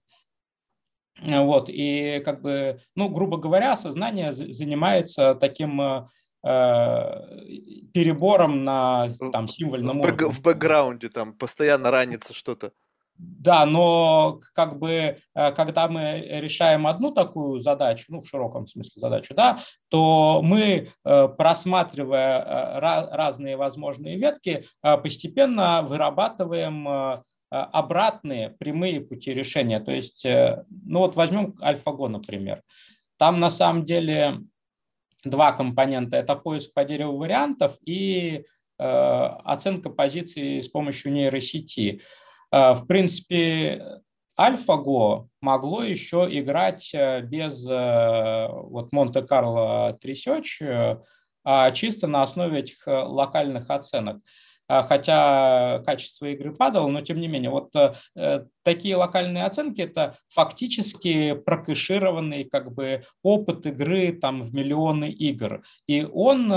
[1.19, 6.07] Вот, и как бы, ну, грубо говоря, сознание занимается таким
[7.93, 10.29] перебором на там символьном в, уровне.
[10.31, 12.73] В бэкграунде там постоянно ранится что-то.
[13.19, 19.01] Да, но как бы, э, когда мы решаем одну такую задачу, ну, в широком смысле
[19.01, 19.59] задачу, да,
[19.89, 29.81] то мы, э, просматривая э, разные возможные ветки, постепенно вырабатываем обратные прямые пути решения.
[29.81, 32.63] То есть, ну вот возьмем AlphaGo, например.
[33.19, 34.41] Там на самом деле
[35.31, 36.17] два компонента.
[36.17, 38.45] Это поиск по дереву вариантов и
[38.79, 42.03] оценка позиций с помощью нейросети.
[42.53, 44.01] Э, в принципе,
[44.39, 51.01] AlphaGo могло еще играть э, без э, вот Монте-Карло Research,
[51.45, 54.21] а чисто на основе этих локальных оценок.
[54.69, 57.73] Хотя качество игры падало, но тем не менее, вот
[58.65, 65.63] такие локальные оценки– это фактически прокэшированный как бы опыт игры там, в миллионы игр.
[65.87, 66.51] И он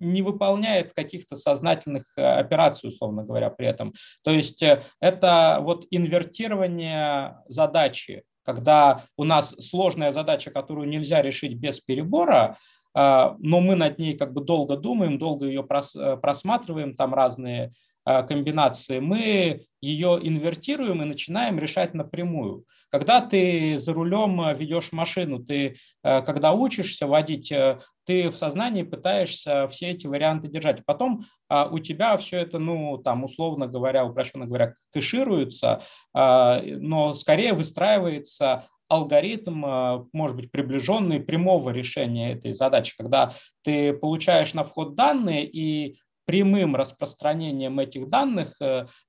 [0.00, 3.94] не выполняет каких-то сознательных э, операций, условно говоря, при этом.
[4.22, 11.54] То есть э, это вот инвертирование задачи, когда у нас сложная задача, которую нельзя решить
[11.54, 17.14] без перебора, э, но мы над ней как бы долго думаем, долго ее просматриваем, там
[17.14, 17.72] разные
[18.04, 22.64] комбинации, мы ее инвертируем и начинаем решать напрямую.
[22.90, 28.36] Когда ты за рулем э, ведешь машину, ты, э, когда учишься водить, э, ты в
[28.36, 30.82] сознании пытаешься все эти варианты держать.
[30.86, 35.82] Потом а, у тебя все это, ну, там, условно говоря, упрощенно говоря, кэшируется,
[36.14, 43.32] а, но скорее выстраивается алгоритм, может быть, приближенный прямого решения этой задачи, когда
[43.62, 48.58] ты получаешь на вход данные и прямым распространением этих данных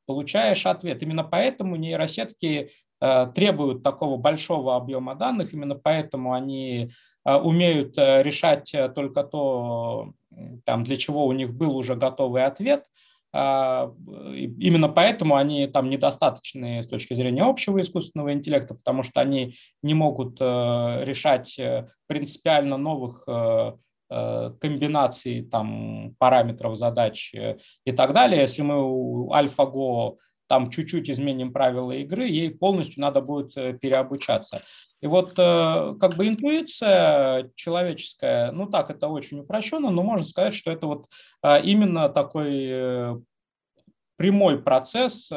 [0.06, 1.04] получаешь ответ.
[1.04, 6.92] Именно поэтому нейросетки Э, требуют такого большого объема данных, именно поэтому они
[7.26, 10.12] э, умеют э, решать только то,
[10.66, 12.86] там, для чего у них был уже готовый ответ.
[13.32, 19.54] Именно поэтому они там недостаточны с точки зрения общего искусственного интеллекта, потому что они
[19.84, 21.60] не могут решать
[22.08, 23.28] принципиально новых
[24.08, 27.32] комбинаций там, параметров задач
[27.86, 28.42] и так далее.
[28.42, 30.18] Если мы у AlphaGo
[30.50, 34.64] там чуть-чуть изменим правила игры, ей полностью надо будет э, переобучаться.
[35.00, 40.56] И вот э, как бы интуиция человеческая, ну так, это очень упрощенно, но можно сказать,
[40.56, 41.06] что это вот
[41.44, 43.22] э, именно такой
[44.18, 45.32] прямой процесс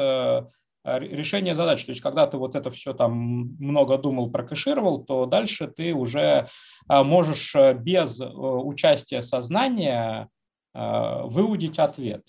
[0.83, 1.85] решения задач.
[1.85, 3.13] То есть, когда ты вот это все там
[3.59, 6.47] много думал, прокэшировал, то дальше ты уже
[6.89, 10.27] можешь без участия сознания
[10.73, 12.23] выудить ответ.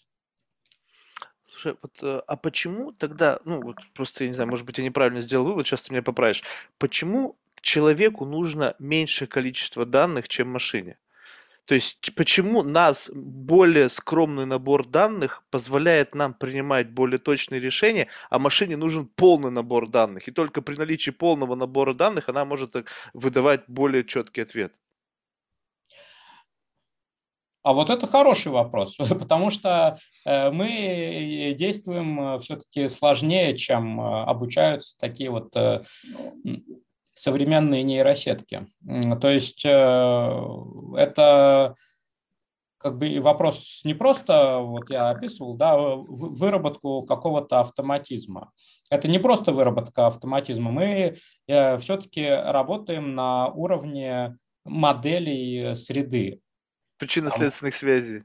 [1.65, 4.85] Слушай, вот, э, а почему тогда, ну вот просто, я не знаю, может быть, я
[4.85, 6.43] неправильно сделал вывод, сейчас ты меня поправишь.
[6.79, 10.99] Почему человеку нужно меньшее количество данных, чем машине?
[11.65, 18.39] То есть почему нас более скромный набор данных позволяет нам принимать более точные решения, а
[18.39, 20.29] машине нужен полный набор данных.
[20.29, 22.75] И только при наличии полного набора данных она может
[23.15, 24.75] выдавать более четкий ответ.
[27.65, 34.25] А вот это хороший вопрос, потому что э, мы действуем э, все-таки сложнее, чем э,
[34.25, 35.51] обучаются такие вот
[37.15, 38.67] современные нейросетки.
[38.83, 41.75] То есть это
[42.77, 48.51] как бы вопрос не просто, вот я описывал, да, выработку какого-то автоматизма.
[48.91, 50.73] Это не просто выработка автоматизма.
[50.73, 51.17] Мы
[51.47, 56.43] все-таки работаем на уровне моделей среды.
[56.99, 58.25] Причинно-следственных связей.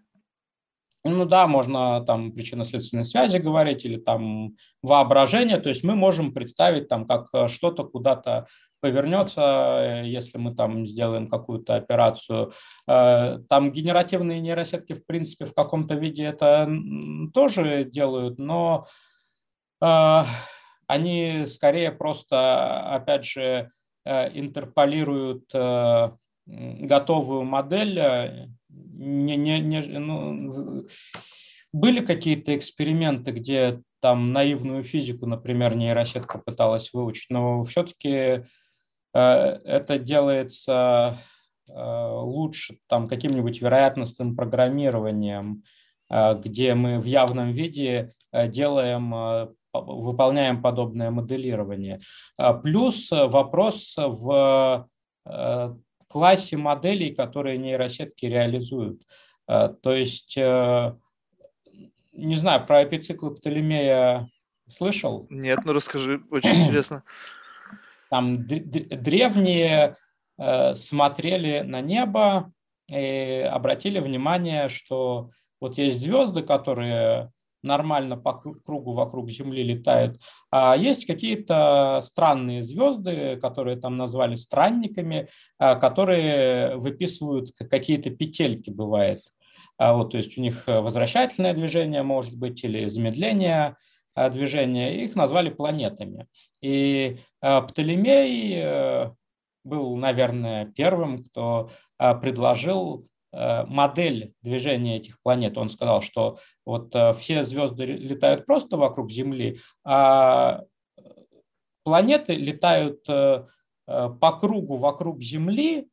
[1.06, 5.58] Ну да, можно там причинно-следственной связи говорить или там воображение.
[5.58, 8.48] То есть мы можем представить там, как э, что-то куда-то
[8.82, 12.52] повернется, э, если мы там сделаем какую-то операцию.
[12.86, 16.70] Э, там генеративные нейросетки, в принципе, в каком-то виде это
[17.34, 18.86] тоже делают, но
[20.88, 23.72] они скорее просто, опять же,
[24.06, 25.46] интерполируют
[26.46, 28.50] готовую модель
[29.00, 30.86] не, не, не, ну,
[31.72, 38.44] были какие-то эксперименты, где там наивную физику, например, нейросетка пыталась выучить, но все-таки э,
[39.14, 41.18] это делается
[41.70, 45.64] э, лучше там каким-нибудь вероятностным программированием,
[46.10, 52.00] э, где мы в явном виде делаем, выполняем подобное моделирование.
[52.62, 54.88] Плюс вопрос в
[56.10, 59.02] классе моделей, которые нейросетки реализуют.
[59.48, 60.96] Э, то есть, э,
[62.12, 64.28] не знаю, про эпициклы Птолемея
[64.68, 65.28] слышал?
[65.30, 67.04] Нет, ну расскажи, очень интересно.
[68.10, 69.96] Там древние
[70.38, 72.52] э, смотрели на небо
[72.90, 75.30] и обратили внимание, что
[75.62, 77.32] вот есть звезды, которые
[77.64, 80.20] нормально по кругу вокруг Земли летают.
[80.52, 89.20] А есть какие-то странные звезды, которые там назвали странниками, а, которые выписывают какие-то петельки, бывает.
[89.78, 93.78] А вот, то есть у них возвращательное движение может быть или замедление
[94.16, 95.04] а, движения.
[95.04, 96.28] Их назвали планетами.
[96.62, 99.12] И Птолемей э,
[99.64, 105.58] был, наверное, первым, кто предложил модель движения этих планет.
[105.58, 110.64] Он сказал, что вот э, все звезды летают просто вокруг Земли, а
[111.84, 113.46] планеты летают э,
[113.86, 115.88] по кругу вокруг Земли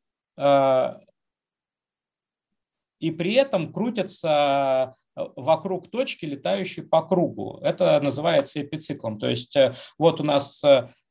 [2.98, 7.58] и при этом крутятся вокруг точки, летающей по кругу.
[7.62, 9.18] Это называется эпициклом.
[9.18, 9.56] То есть
[9.98, 10.62] вот у нас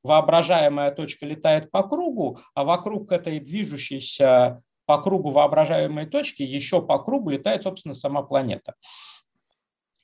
[0.04, 7.00] воображаемая точка летает по кругу, а вокруг этой движущейся по кругу воображаемой точки еще по
[7.00, 8.76] кругу летает, собственно, сама планета.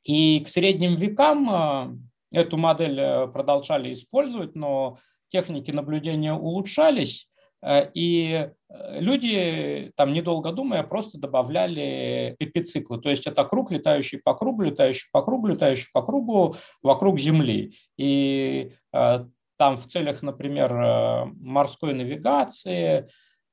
[0.03, 1.99] И к средним векам
[2.34, 4.98] э, эту модель э, продолжали использовать, но
[5.28, 7.30] техники наблюдения улучшались,
[7.62, 12.99] э, и люди, там, недолго думая, просто добавляли эпициклы.
[12.99, 17.76] То есть это круг, летающий по кругу, летающий по кругу, летающий по кругу вокруг Земли.
[17.98, 23.10] И там в целях, например, морской навигации,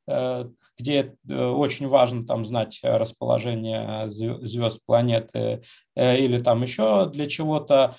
[0.09, 5.63] где э, очень важно там знать расположение звезд, планеты
[5.95, 7.97] э, или там еще для чего-то.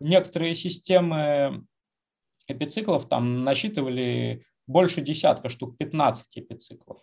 [0.00, 1.64] Некоторые системы
[2.48, 6.98] эпициклов там насчитывали больше десятка штук, 15 эпициклов.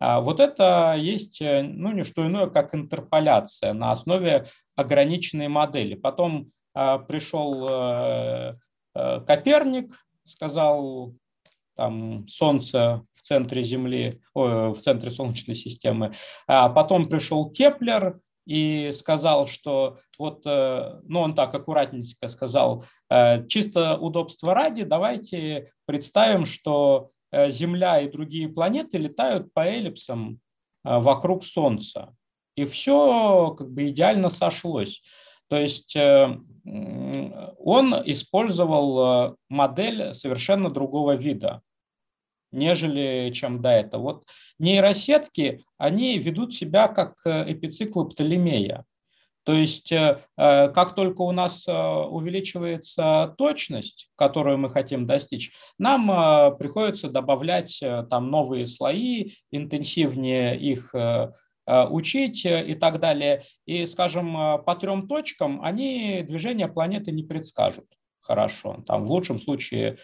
[0.00, 4.46] А вот это есть ну, не что иное, как интерполяция на основе
[4.76, 5.94] ограниченной модели.
[5.94, 8.56] Потом пришел
[8.94, 9.92] Коперник,
[10.24, 11.14] сказал,
[11.76, 16.14] там Солнце в центре Земли, о, в центре Солнечной системы.
[16.46, 23.46] А потом пришел Кеплер и сказал, что вот, э, ну он так аккуратненько сказал, э,
[23.46, 30.40] чисто удобства ради, давайте представим, что э, Земля и другие планеты летают по эллипсам
[30.84, 32.12] вокруг Солнца.
[32.56, 35.00] И все как бы идеально сошлось.
[35.52, 41.60] То есть он использовал модель совершенно другого вида
[42.52, 44.02] нежели чем до этого.
[44.02, 44.24] Вот
[44.58, 48.84] нейросетки, они ведут себя как э, эпициклы Птолемея.
[49.44, 56.56] То есть э, э, как только у нас увеличивается точность, которую мы хотим достичь, нам
[56.58, 60.94] приходится добавлять там новые слои, интенсивнее их
[61.66, 63.44] учить и так далее.
[63.66, 64.34] И, скажем,
[64.64, 67.86] по трем точкам они движение планеты не предскажут
[68.20, 68.82] хорошо.
[68.86, 69.98] Там в лучшем случае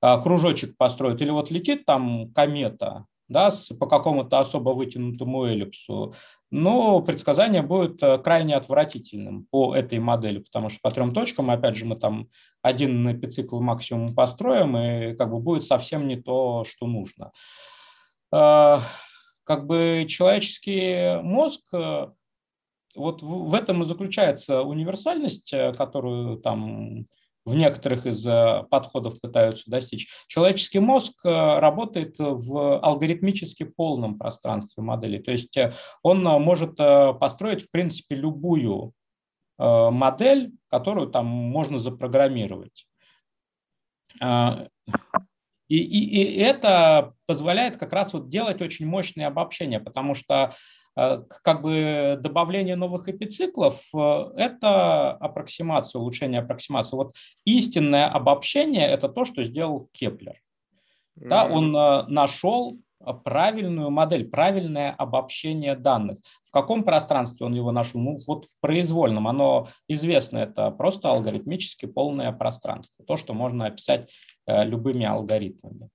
[0.00, 6.14] кружочек построить, или вот летит там комета, да, по какому-то особо вытянутому эллипсу,
[6.50, 11.76] но предсказание будет э, крайне отвратительным по этой модели, потому что по трем точкам, опять
[11.76, 12.28] же, мы там
[12.60, 17.32] один эпицикл максимум построим, и как бы будет совсем не то, что нужно.
[19.44, 22.08] Как бы человеческий мозг, э,
[22.94, 27.06] вот в этом и заключается универсальность, э, которую там
[27.44, 30.08] в некоторых из э, подходов пытаются достичь.
[30.28, 35.18] Человеческий мозг работает в алгоритмически полном пространстве модели.
[35.18, 35.58] То есть
[36.04, 38.92] он может построить, в принципе, любую
[39.58, 42.86] модель, которую там можно запрограммировать.
[45.68, 50.52] И, и, и это позволяет как раз вот делать очень мощные обобщения, потому что
[50.94, 53.82] как бы добавление новых эпициклов–
[54.36, 56.96] это аппроксимация, улучшение аппроксимации.
[56.96, 57.14] Вот
[57.46, 60.42] истинное обобщение– это то, что сделал Кеплер.
[61.16, 62.78] Да, он нашел
[63.24, 66.18] правильную модель, правильное обобщение данных.
[66.44, 68.00] В каком пространстве он его нашел?
[68.00, 69.26] Ну, вот в произвольном.
[69.26, 73.04] Оно известно, это просто алгоритмически полное пространство.
[73.06, 74.10] То, что можно описать
[74.41, 75.90] э, любыми алгоритмами.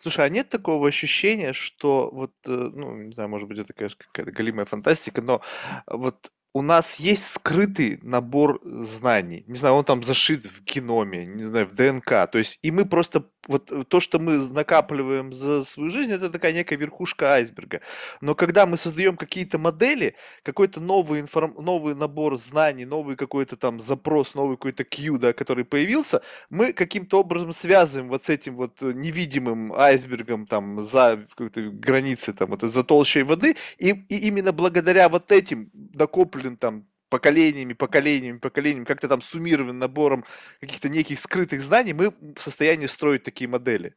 [0.00, 3.96] Слушай, а нет такого ощущения, что вот, э, ну, не знаю, может быть, это, конечно,
[4.04, 5.40] какая-то галимая фантастика, но
[5.86, 9.44] вот у нас есть скрытый набор знаний.
[9.46, 12.30] Не знаю, он там зашит в геноме, не знаю, в ДНК.
[12.30, 16.52] То есть, и мы просто вот то, что мы накапливаем за свою жизнь, это такая
[16.52, 17.80] некая верхушка айсберга.
[18.20, 21.54] Но когда мы создаем какие-то модели, какой-то новый, информ...
[21.58, 27.20] новый набор знаний, новый какой-то там запрос, новый какой-то Q, да, который появился, мы каким-то
[27.20, 32.84] образом связываем вот с этим вот невидимым айсбергом там за какой-то границей, там, вот, за
[32.84, 39.22] толщей воды, и, и именно благодаря вот этим накопленным там поколениями, поколениями, поколениями, как-то там
[39.22, 40.24] суммированным набором
[40.60, 43.94] каких-то неких скрытых знаний, мы в состоянии строить такие модели.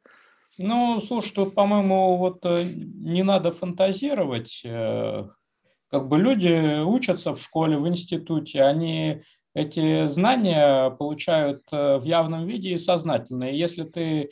[0.60, 4.61] Ну, слушай, тут, по-моему, вот э, не надо фантазировать.
[4.64, 5.30] Э,
[5.89, 9.23] как бы люди учатся в школе, в институте, они
[9.56, 13.45] эти знания получают э, в явном виде и сознательно.
[13.45, 14.30] И если ты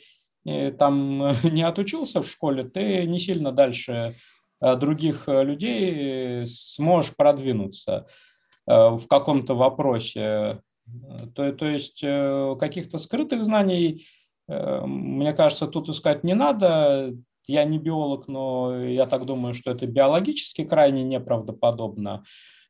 [0.78, 4.14] там не отучился в школе, ты не сильно дальше
[4.60, 8.06] других людей сможешь продвинуться.
[8.66, 10.60] Э, в каком-то вопросе.
[11.34, 14.06] То, то есть э, каких-то скрытых знаний,
[14.48, 17.14] э, мне кажется, тут искать не надо.
[17.46, 22.24] Я не биолог, но я так думаю, что это биологически крайне неправдоподобно.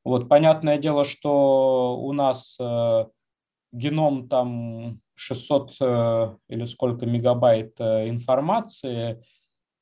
[0.05, 2.59] Вот, понятное дело, что у нас
[3.73, 5.81] геном там 600
[6.49, 9.25] или сколько мегабайт информации,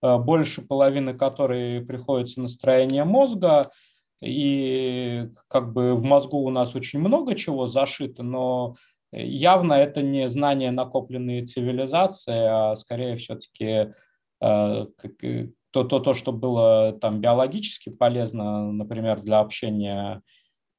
[0.00, 3.72] больше половины которой приходится на строение мозга–
[4.24, 8.74] и как бы в мозгу у нас очень много чего зашито, но
[9.12, 13.92] явно это не знания, накопленные цивилизацией, а скорее все-таки
[14.40, 14.86] э,
[15.70, 20.22] то, то, то, что было там биологически полезно, например, для общения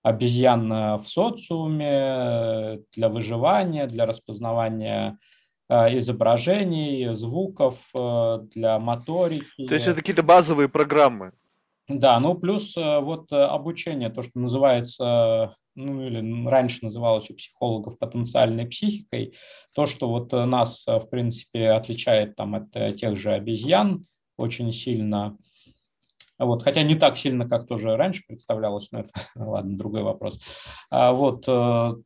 [0.04, 5.18] обезьян в социуме, для выживания, для распознавания
[5.68, 9.66] э, изображений, звуков, э, для моторики.
[9.66, 11.32] То есть это какие-то базовые программы?
[11.88, 17.36] Да, ну плюс э, вот э, обучение, то, что называется, ну или раньше называлось у
[17.36, 19.36] психологов потенциальной психикой,
[19.76, 24.04] то, что вот э, нас, в принципе, отличает там от тех же обезьян
[24.36, 25.38] очень сильно,
[26.40, 30.40] вот, хотя не так сильно, как тоже раньше представлялось, но это, ладно, другой вопрос.
[30.90, 32.02] А, вот, то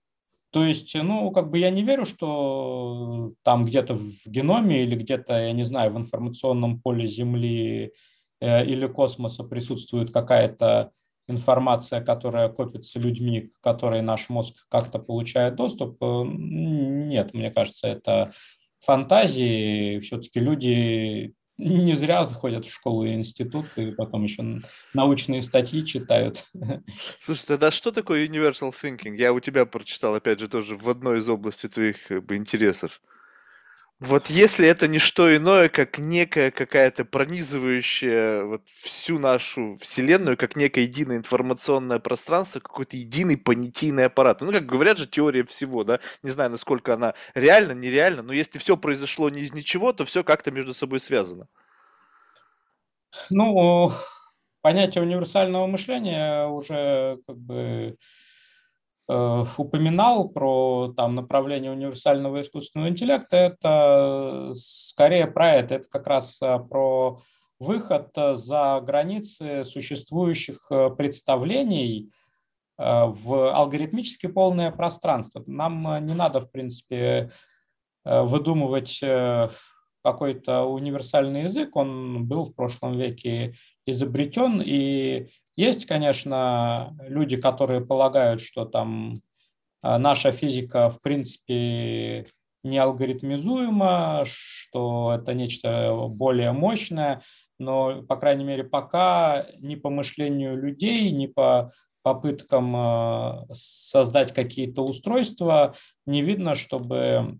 [0.54, 5.54] есть, ну, как бы я не верю, что там где-то в геноме или где-то, я
[5.54, 7.94] не знаю, в информационном поле Земли
[8.42, 10.92] или космоса присутствует какая-то
[11.30, 16.02] информация, которая копится людьми, к которой наш мозг как-то получает доступ.
[16.02, 18.34] Э, нет, мне кажется, это
[18.82, 20.00] фантазии.
[20.00, 24.62] Все-таки люди не зря ходят в школу и институт, и потом еще
[24.94, 26.46] научные статьи читают.
[27.22, 29.16] Слушай, тогда что такое universal thinking?
[29.16, 33.02] Я у тебя прочитал, опять же, тоже в одной из областей твоих бы, интересов.
[34.00, 40.56] Вот если это не что иное, как некая какая-то пронизывающая вот всю нашу вселенную, как
[40.56, 44.40] некое единое информационное пространство, какой-то единый понятийный аппарат.
[44.40, 46.00] Ну, как говорят же, теория всего, да?
[46.24, 50.24] Не знаю, насколько она реальна, нереальна, но если все произошло не из ничего, то все
[50.24, 51.50] как-то между собой связано.
[53.30, 53.92] Ну,
[54.62, 57.98] понятие универсального мышления уже как бы
[59.10, 65.76] упоминал про там, направление универсального искусственного интеллекта, это скорее про это.
[65.76, 67.20] Это как раз э, про
[67.60, 72.12] выход э, за границы существующих представлений
[72.78, 75.44] в алгоритмически полное пространство.
[75.48, 77.30] Нам не надо, в принципе,
[78.06, 79.04] выдумывать
[80.02, 81.76] какой-то универсальный язык.
[81.76, 83.56] Он был в прошлом веке
[83.86, 85.28] изобретен, и
[85.60, 89.16] есть, конечно, люди, которые полагают, что там
[89.82, 92.26] а, наша физика, в принципе,
[92.64, 97.24] не алгоритмизуема, что это нечто более мощное,
[97.58, 101.74] но, по крайней мере, пока ни по мышлению людей, ни по
[102.04, 105.76] попыткам а, создать какие-то устройства
[106.06, 107.40] не видно, чтобы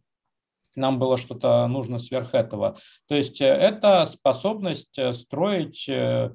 [0.76, 2.78] нам было что-то нужно сверх этого.
[3.08, 6.32] То есть э, это способность э, строить э,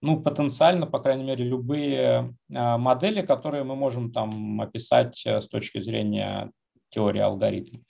[0.00, 5.48] ну, потенциально, по крайней мере, любые а, модели, которые мы можем там описать э, с
[5.48, 6.52] точки зрения
[6.90, 7.82] теории алгоритмов.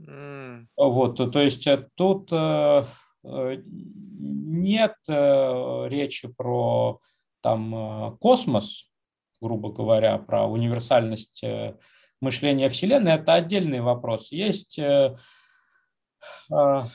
[0.00, 0.66] Mm.
[0.76, 2.84] Вот, то есть э, тут э,
[3.24, 7.00] нет речи про
[7.42, 8.90] там космос,
[9.40, 11.44] грубо говоря, про универсальность
[12.20, 14.32] мышления Вселенной, это отдельный вопрос.
[14.32, 14.78] Есть
[16.48, 16.86] ну,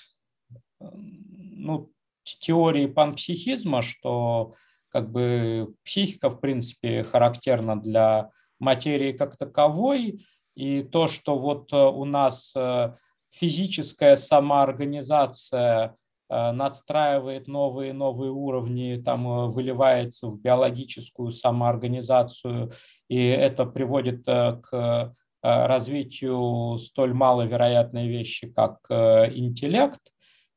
[2.25, 4.53] теории панпсихизма, что
[4.89, 10.21] как бы психика, в принципе, характерна для материи как таковой,
[10.55, 12.93] и то, что вот э, у нас э,
[13.33, 15.97] физическая самоорганизация
[16.29, 22.71] э, надстраивает новые новые уровни, там выливается в биологическую самоорганизацию,
[23.09, 29.99] и это приводит к развитию столь маловероятной вещи, как интеллект,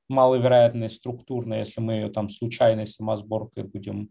[0.08, 4.10] маловероятной структурной, если мы ее там случайной самосборкой будем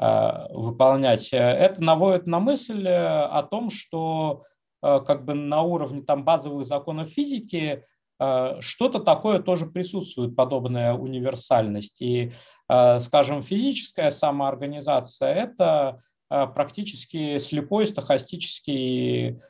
[0.00, 1.30] выполнять.
[1.32, 4.44] Это наводит на мысль о том, что
[4.82, 7.84] Э, как бы на уровне там базовых законов физики
[8.20, 12.00] э, что-то такое тоже присутствует, подобная универсальность.
[12.00, 12.32] И,
[12.68, 15.98] э, скажем, физическая самоорганизация– это
[16.28, 19.40] практически слепой стохастический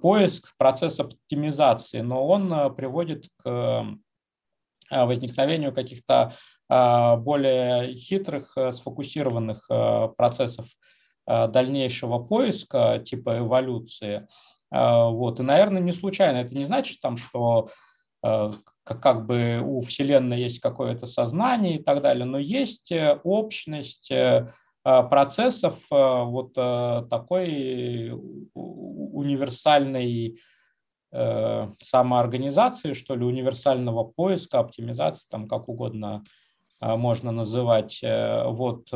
[0.00, 3.86] поиск, процесс оптимизации, но он приводит к
[4.94, 6.34] возникновению каких-то
[6.68, 9.68] более хитрых, сфокусированных
[10.16, 10.66] процессов
[11.26, 14.26] дальнейшего поиска, типа эволюции–
[14.74, 15.38] вот.
[15.38, 16.38] И, наверное, не случайно.
[16.38, 17.68] Это не значит, там, что
[18.24, 18.50] э,
[18.82, 24.48] как бы у Вселенной есть какое-то сознание и так далее, но есть э, общность э,
[24.82, 28.10] процессов вот такой
[28.52, 30.38] универсальной
[31.80, 36.24] самоорганизации, что ли, универсального поиска, оптимизации, там как угодно
[36.80, 38.02] можно называть.
[38.02, 38.88] Вот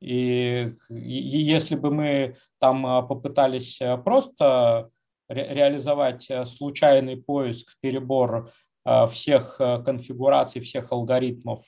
[0.00, 4.90] и, если бы мы там попытались э, просто
[5.28, 8.50] ре реализовать э, случайный поиск, перебор
[9.10, 11.60] всех э, конфигураций, всех алгоритмов,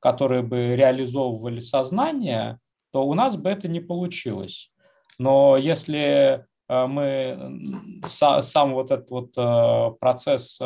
[0.00, 2.58] которые бы реализовывали сознание,
[2.90, 4.72] то у нас бы это не получилось.
[5.18, 6.46] Но если
[6.88, 7.62] мы
[8.06, 10.58] сам вот этот вот процесс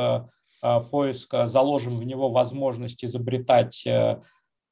[0.91, 3.85] поиска заложим в него возможность изобретать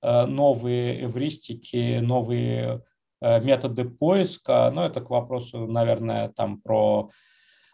[0.05, 2.82] Э, новые эвристики, новые
[3.23, 4.70] э, методы поиска.
[4.70, 7.11] Но это к вопросу, наверное, там про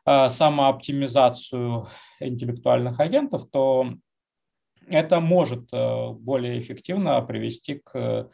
[0.07, 1.87] э, самооптимизацию
[2.21, 3.95] интеллектуальных агентов, то
[4.87, 8.29] это может более эффективно привести к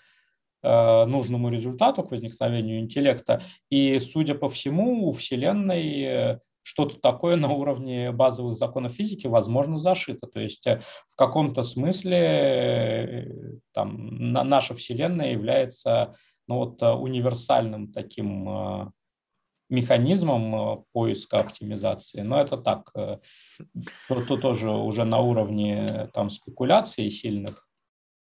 [0.63, 3.41] нужному результату, к возникновению интеллекта.
[3.71, 10.27] И, судя по всему, у Вселенной что-то такое на уровне базовых законов физики, возможно, зашито.
[10.27, 13.27] То есть э, в каком-то смысле э,
[13.73, 16.17] там, наша Вселенная является
[16.49, 18.93] ну, вот, э, универсальным таким
[19.69, 22.23] механизмом поиска оптимизации.
[22.23, 27.69] Но это так, то тоже уже на уровне там, спекуляций сильных.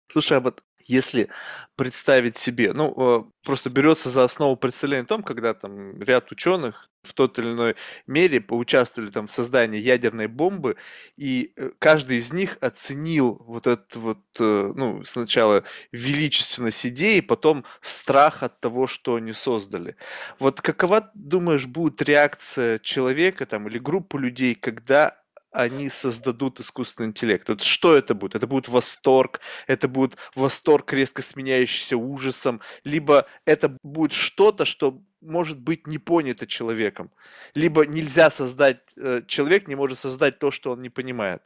[0.08, 1.28] Слушай, а вот если
[1.76, 7.14] представить себе, ну, просто берется за основу представление о том, когда там ряд ученых в
[7.14, 7.76] той или иной
[8.06, 10.76] мере поучаствовали там в создании ядерной бомбы,
[11.16, 17.64] и э, каждый из них оценил вот этот вот, э, ну, сначала величественность идеи, потом
[17.80, 19.96] страх от того, что они создали.
[20.38, 25.16] Вот какова, думаешь, будет реакция человека там или группы людей, когда
[25.56, 27.48] они создадут искусственный интеллект.
[27.48, 28.34] Вот что это будет?
[28.34, 35.58] Это будет восторг, это будет восторг, резко сменяющийся ужасом, либо это будет что-то, что может
[35.58, 37.10] быть не понято человеком.
[37.54, 41.42] Либо нельзя создать, э, человек не может создать то, что он не понимает.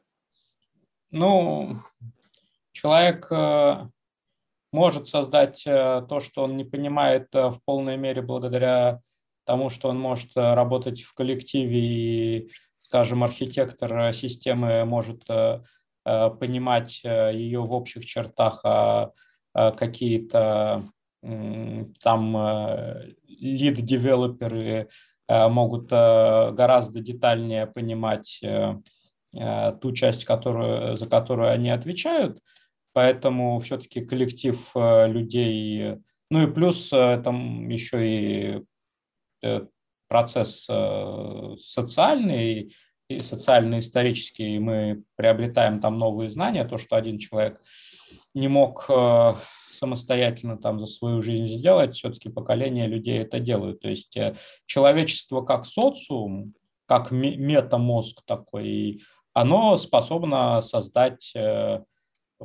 [1.12, 1.76] Ну,
[2.72, 3.88] человек э,
[4.72, 9.00] может создать э, то, что он не понимает в полной мере благодаря
[9.44, 12.50] тому, что он может работать в коллективе и
[12.90, 15.60] скажем, архитектор системы может э,
[16.04, 19.12] э, понимать э, ее в общих чертах, а
[19.52, 20.84] какие-то
[22.04, 22.36] там
[23.26, 24.88] лид-девелоперы
[25.28, 28.40] могут гораздо детальнее понимать
[29.80, 32.40] ту часть, которую, за которую они отвечают.
[32.92, 35.96] Поэтому все-таки коллектив людей,
[36.30, 38.62] ну и плюс там еще и
[40.10, 42.74] процесс э, социальный
[43.08, 47.62] и социально-исторический, мы приобретаем там новые знания, то, что один человек
[48.34, 49.34] не мог э,
[49.70, 53.80] самостоятельно там за свою жизнь сделать, все-таки поколение людей это делают.
[53.80, 54.34] То есть э,
[54.66, 56.54] человечество как социум,
[56.86, 61.32] как метамозг такой, оно способно создать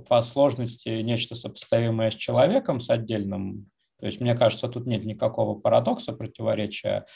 [0.08, 3.72] по сложности нечто сопоставимое с человеком, с отдельным.
[4.00, 7.08] То есть, мне кажется, тут нет никакого парадокса, противоречия.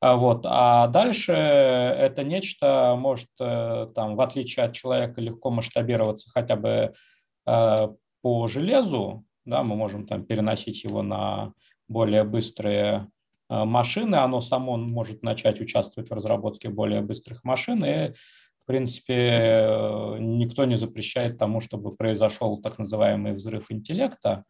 [0.00, 0.44] А, вот.
[0.46, 6.92] А дальше это нечто может, э, там, в отличие от человека, легко масштабироваться хотя бы
[7.46, 7.88] э,
[8.22, 11.52] по железу, да, мы можем там переносить его на
[11.88, 13.08] более быстрые
[13.50, 18.14] машины, оно само может начать участвовать в разработке более быстрых машин, и,
[18.58, 24.44] в принципе, никто не запрещает тому, чтобы произошел так называемый взрыв интеллекта,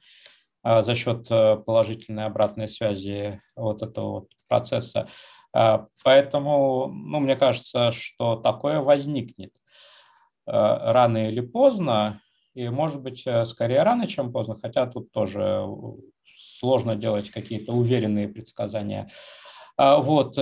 [0.65, 5.09] за счет э, положительной обратной связи вот этого вот процесса.
[5.53, 9.53] А, поэтому, ну, мне кажется, что такое возникнет
[10.47, 12.23] э, рано или поздно,
[12.55, 15.67] и, может быть, э, скорее рано, чем поздно, хотя тут тоже
[16.59, 19.11] сложно делать какие-то уверенные предсказания.
[19.77, 20.39] А, вот.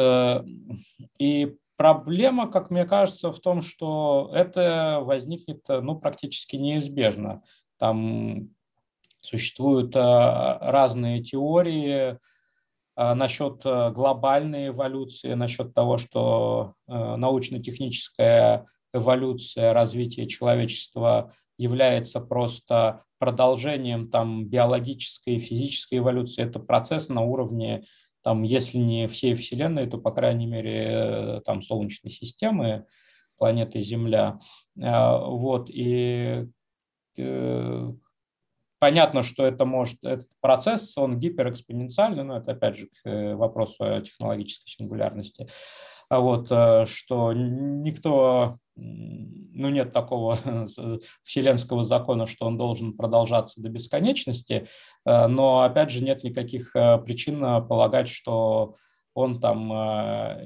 [1.18, 7.42] И проблема, как мне кажется, в том, что это возникнет ну, практически неизбежно.
[7.78, 8.50] Там
[9.22, 12.18] Существуют а, разные теории
[12.96, 24.10] а, насчет а, глобальной эволюции, насчет того, что научно-техническая эволюция, развитие человечества является просто продолжением
[24.10, 26.42] там, биологической и физической эволюции.
[26.42, 27.84] Это процесс на уровне,
[28.24, 32.86] там, если не всей Вселенной, то, по крайней мере, там, Солнечной системы,
[33.38, 34.40] планеты Земля.
[34.74, 36.48] Вот, и
[37.16, 37.92] э,
[38.82, 43.76] Понятно, что это может, этот процесс, он гиперэкспоненциальный, но это опять же к э, вопросу
[43.84, 45.48] о технологической сингулярности.
[46.08, 50.36] А вот, э, что никто, ну нет такого
[51.22, 54.66] вселенского закона, что он должен продолжаться до бесконечности,
[55.06, 57.38] э, но опять же нет никаких причин
[57.68, 58.74] полагать, что
[59.14, 59.68] он там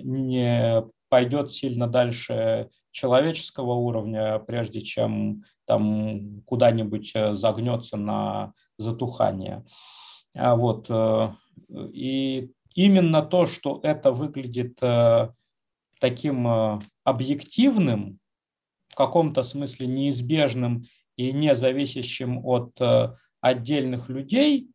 [0.02, 9.64] не пойдет сильно дальше человеческого уровня, прежде чем там куда-нибудь э, загнется на затухание.
[10.36, 10.86] А вот.
[10.88, 11.32] Э,
[11.92, 15.30] и именно то, что это выглядит э,
[16.00, 16.46] таким
[17.04, 18.18] объективным,
[18.88, 20.84] в каком-то смысле неизбежным
[21.16, 22.78] и не зависящим от
[23.40, 24.68] отдельных людей,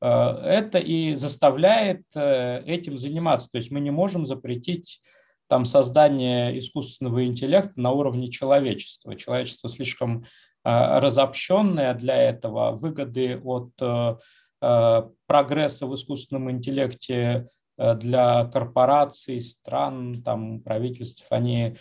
[0.00, 3.48] это и заставляет этим заниматься.
[3.50, 5.00] То есть мы не можем запретить
[5.48, 9.16] там создание искусственного интеллекта на уровне человечества.
[9.16, 10.24] Человечество слишком
[10.64, 12.72] а, разобщенное для этого.
[12.72, 14.16] Выгоды от э,
[14.60, 17.48] э, прогресса в искусственном интеллекте
[17.78, 21.76] э, для корпораций, стран, там, правительств, они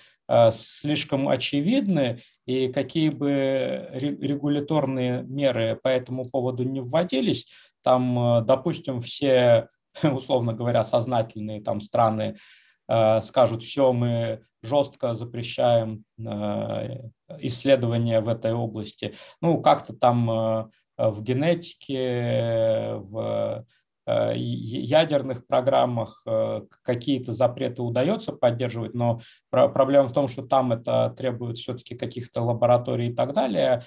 [0.52, 7.48] слишком очевидны, и какие бы регуляторные меры по этому поводу не вводились,
[7.82, 9.70] там, допустим, все,
[10.04, 12.42] условно говоря, сознательные там страны Э,
[12.88, 17.10] скажут, все, мы жестко запрещаем э,
[17.40, 19.14] исследования в этой области.
[19.42, 23.66] Ну, как-то там э, в генетике, в
[24.08, 26.24] ядерных программах
[26.82, 29.20] какие-то запреты удается поддерживать, но
[29.52, 33.84] проблема в том, что там это требует все-таки каких-то лабораторий и так далее,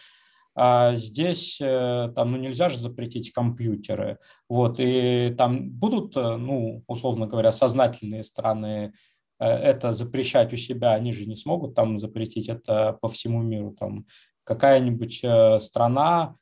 [0.54, 4.18] а здесь там, ну, нельзя же запретить компьютеры.
[4.48, 8.92] Вот, и там будут, ну, условно говоря, сознательные страны
[9.38, 13.74] это запрещать у себя, они же не смогут там запретить это по всему миру.
[13.78, 14.04] Там
[14.44, 15.24] какая-нибудь
[15.62, 16.36] страна,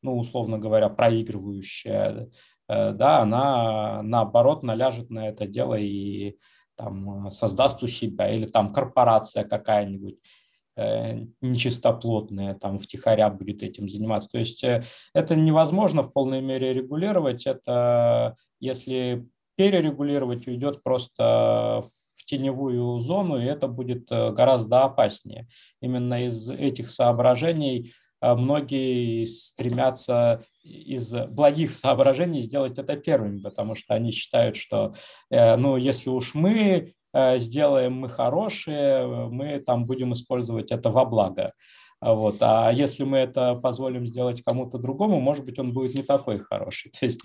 [0.00, 2.30] ну, условно говоря, проигрывающая,
[2.66, 6.38] да, она наоборот наляжет на это дело и
[6.76, 10.18] там создаст у себя, или там корпорация какая-нибудь, Э,
[11.40, 14.28] нечистоплотные, там втихаря будет этим заниматься.
[14.30, 14.82] То есть э,
[15.14, 17.46] это невозможно в полной мере регулировать.
[17.46, 19.26] Это если
[19.56, 25.48] перерегулировать, уйдет просто в теневую зону, и это будет э, гораздо опаснее.
[25.80, 27.92] Именно из этих соображений
[28.22, 34.92] многие стремятся из благих соображений сделать это первыми, потому что они считают, что
[35.30, 41.52] ну, если уж мы Э, сделаем мы хорошие, мы там будем использовать это во благо.
[42.00, 42.36] Вот.
[42.40, 46.90] А если мы это позволим сделать кому-то другому, может быть, он будет не такой хороший.
[46.98, 47.22] То есть,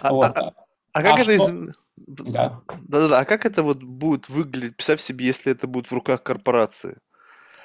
[0.00, 0.36] а, вот.
[0.36, 0.54] а,
[0.92, 1.52] а как а это что...
[1.66, 1.74] из...
[1.96, 2.62] Да.
[2.86, 3.18] Да-да-да.
[3.18, 4.76] А как это вот будет выглядеть?
[4.76, 6.98] Представь себе, если это будет в руках корпорации.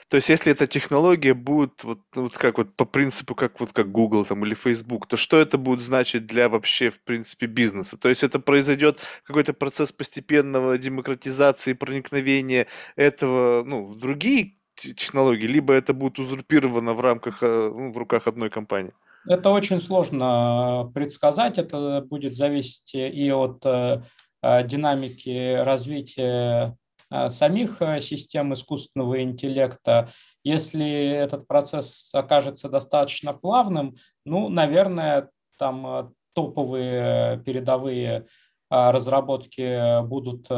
[0.10, 3.92] То есть, если эта технология будет вот, вот как вот по принципу, как вот как
[3.92, 7.98] Google там или Facebook, то что это будет значить для вообще, в принципе, бизнеса?
[7.98, 15.74] То есть, это произойдет какой-то процесс постепенного демократизации, проникновения этого, ну, в другие технологии, либо
[15.74, 18.94] это будет узурпировано в рамках, э, ну, в руках одной компании?
[19.28, 21.58] Это очень сложно предсказать.
[21.58, 24.02] Это будет зависеть и от э,
[24.42, 26.83] э, динамики развития Э,
[27.30, 30.10] самих э, систем искусственного интеллекта.
[30.44, 38.26] Если этот процесс окажется достаточно плавным, ну, наверное, там э, топовые передовые
[38.70, 40.50] разработки будут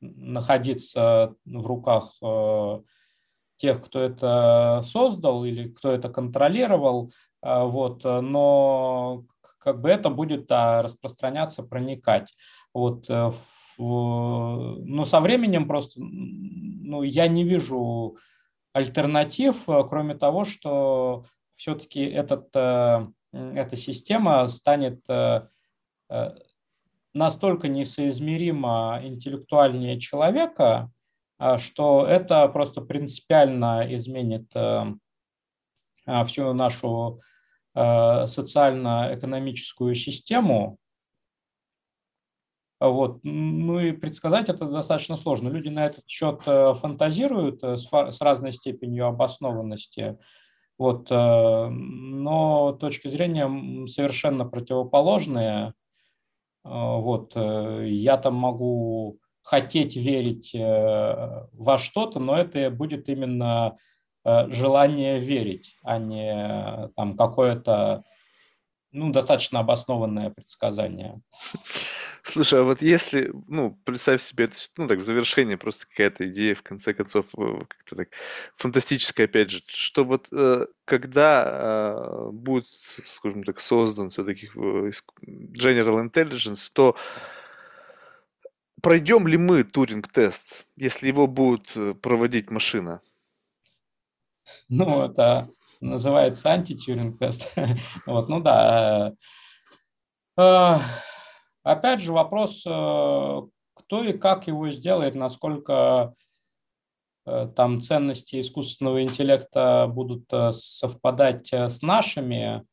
[0.00, 2.12] находиться в руках
[3.56, 7.10] тех, кто это создал или кто это контролировал.
[7.42, 9.24] вот, но
[9.58, 12.32] как бы это будет да, распространяться, проникать.
[12.72, 13.34] Вот, в,
[13.78, 18.16] но со временем просто ну, я не вижу
[18.72, 21.24] альтернатив, кроме того, что
[21.54, 25.04] все-таки этот, эта система станет
[27.14, 30.90] настолько несоизмеримо интеллектуальнее человека,
[31.38, 34.84] а, что это просто принципиально изменит э,
[36.06, 37.20] а, всю нашу
[37.74, 40.78] э, социально-экономическую систему.
[42.88, 43.20] Вот.
[43.22, 45.48] Ну и предсказать это достаточно сложно.
[45.48, 50.18] Люди на этот счет э, фантазируют с разной степенью обоснованности.
[50.76, 51.08] Вот.
[51.08, 55.74] Но точки зрения совершенно противоположные.
[56.64, 57.36] Вот.
[57.36, 63.76] Я там могу хотеть верить э, во что-то, но это будет именно
[64.24, 68.04] э, желание верить, а не там какое-то
[68.90, 71.20] ну, достаточно обоснованное предсказание.
[72.26, 76.54] Слушай, а вот если, ну, представь себе, это, ну, так, в завершение просто какая-то идея,
[76.54, 78.08] в конце концов, э, как-то так,
[78.56, 82.66] фантастическая, опять же, что вот э, когда э, будет,
[83.04, 86.96] скажем так, создан все-таки General Intelligence, то
[88.80, 93.02] пройдем ли мы Туринг-тест, если его будет проводить машина?
[94.70, 95.50] Ну, это
[95.82, 97.52] называется анти-Тюринг-тест.
[98.06, 99.12] вот, ну да.
[101.64, 102.70] Э, опять же, вопрос, э,
[103.74, 106.14] кто и как его сделает, насколько
[107.56, 112.66] там ценности искусственного интеллекта будут совпадать с нашими.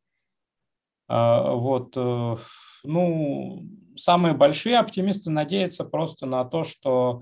[1.08, 1.96] Вот,
[2.84, 3.64] ну,
[3.96, 7.22] самые большие оптимисты надеются просто на то, что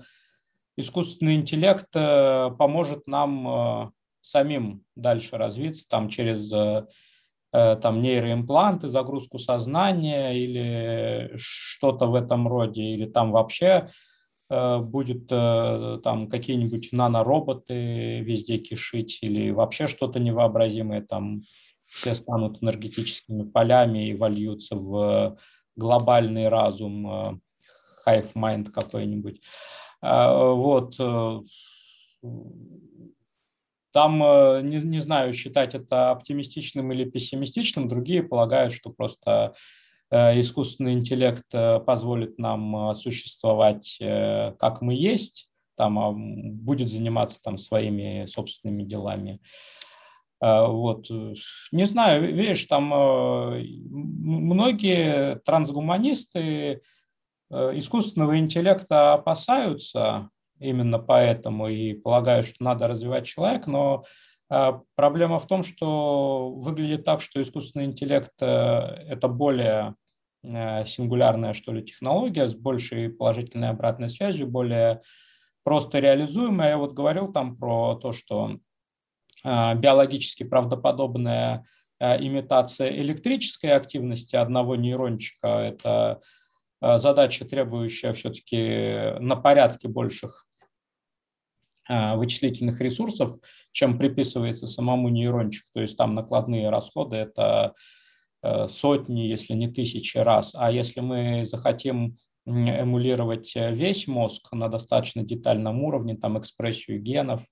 [0.80, 3.90] искусственный интеллект э, поможет нам э,
[4.20, 6.86] самим дальше развиться там через э,
[7.52, 13.88] там нейроимпланты, загрузку сознания или что-то в этом роде, или там вообще
[14.48, 21.42] будет там какие-нибудь нанороботы везде кишить или вообще что-то невообразимое, там
[21.84, 25.36] все станут энергетическими полями и вольются в
[25.76, 27.38] глобальный разум, э,
[28.06, 29.40] hive mind какой-нибудь.
[30.02, 30.96] Вот.
[33.90, 39.54] Э, там, э, не, не знаю, считать это оптимистичным или пессимистичным, другие полагают, что просто
[40.12, 41.46] искусственный интеллект
[41.86, 49.38] позволит нам существовать, как мы есть, там а, будет заниматься там своими собственными делами.
[50.40, 51.10] Вот.
[51.10, 51.34] Э,
[51.70, 56.40] не знаю, видишь, там э, многие трансгуманисты
[57.50, 60.30] э, искусственного интеллекта опасаются
[60.60, 64.04] именно поэтому и полагают, что надо развивать человека, но
[64.48, 69.94] а, проблема в том, что выглядит так, что искусственный интеллект– это более
[70.42, 75.02] сингулярная, что ли, технология с большей положительной обратной связью, более
[75.64, 76.70] просто реализуемая.
[76.70, 78.56] Я вот говорил там про то, что
[79.44, 81.64] а, биологически правдоподобная
[81.98, 85.48] а, имитация электрической активности одного нейрончика.
[85.48, 86.20] Это
[86.82, 90.46] задача, требующая все-таки на порядке больших
[92.16, 93.36] вычислительных ресурсов,
[93.72, 95.68] чем приписывается самому нейрончику.
[95.74, 97.74] То есть там накладные расходы– это
[98.42, 100.54] сотни, если не тысячи раз.
[100.56, 107.42] А если мы захотим эмулировать весь мозг на достаточно детальном уровне, там экспрессию генов,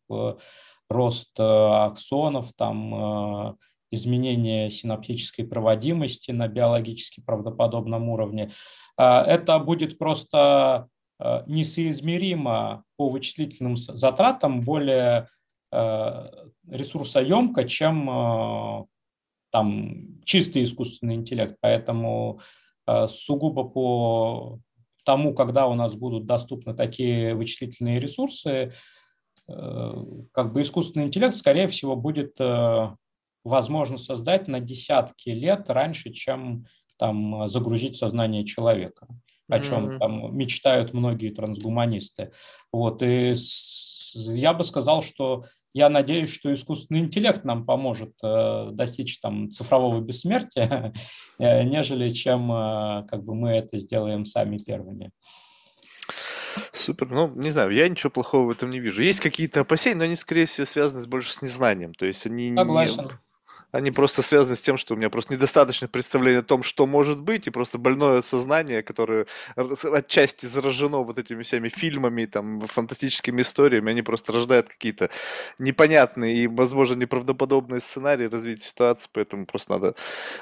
[0.89, 3.55] рост э, аксонов, там э,
[3.91, 8.51] изменение синаптической проводимости на биологически правдоподобном уровне.
[8.97, 10.89] Э, это будет просто
[11.47, 15.29] несоизмеримо по вычислительным затратам более
[15.71, 18.87] ресурсоемко, чем
[19.51, 21.57] там чистый искусственный интеллект.
[21.61, 22.41] Поэтому
[23.09, 24.61] сугубо по
[25.05, 28.73] тому, когда у нас будут доступны такие вычислительные ресурсы,
[29.49, 29.93] Э,
[30.33, 32.91] как бы искусственный интеллект, скорее всего, будет э,
[33.45, 36.67] возможно создать на десятки лет раньше, чем
[36.99, 39.07] там загрузить сознание человека,
[39.49, 39.99] о чем mm-hmm.
[39.99, 42.33] там мечтают многие трансгуманисты.
[42.73, 43.35] Вот, и
[44.15, 45.45] я бы сказал, что
[45.75, 50.93] я надеюсь, что искусственный интеллект нам поможет э, достичь там цифрового бессмертия,
[51.39, 52.49] нежели чем
[53.07, 55.11] как бы мы это сделаем сами первыми.
[56.73, 57.09] Супер.
[57.09, 59.03] Ну, не знаю, я ничего плохого в этом не вижу.
[59.03, 61.95] Есть какие-то опасения, но они, скорее всего, связаны с больше с незнанием.
[61.95, 63.11] То есть они Согласен.
[63.71, 67.21] Они просто связаны с тем, что у меня просто недостаточно представления о том, что может
[67.21, 69.27] быть, и просто больное сознание, которое
[69.57, 75.11] отчасти заражено вот этими всеми фильмами, там, фантастическими историями, они просто рождают какие-то
[75.59, 79.95] непонятные и, возможно, неправдоподобные сценарии развития ситуации, поэтому просто надо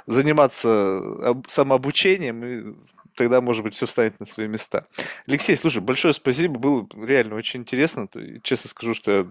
[0.07, 2.77] заниматься самообучением, и
[3.17, 4.87] тогда, может быть, все встанет на свои места.
[5.27, 8.09] Алексей, слушай, большое спасибо, было реально очень интересно.
[8.43, 9.27] Честно скажу, что я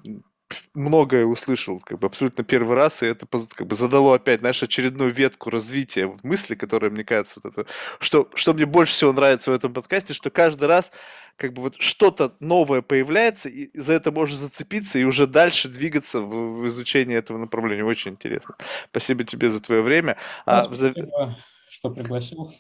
[0.73, 5.11] многое услышал, как бы абсолютно первый раз, и это как бы задало опять, знаешь, очередную
[5.11, 7.69] ветку развития мысли, которая, мне кажется, вот это,
[7.99, 10.91] что, что мне больше всего нравится в этом подкасте, что каждый раз
[11.37, 16.21] как бы вот что-то новое появляется, и за это можно зацепиться и уже дальше двигаться
[16.21, 17.83] в, в изучении этого направления.
[17.83, 18.55] Очень интересно.
[18.89, 20.17] Спасибо тебе за твое время.
[20.45, 21.37] А, ну, спасибо,
[21.69, 22.53] что пригласил.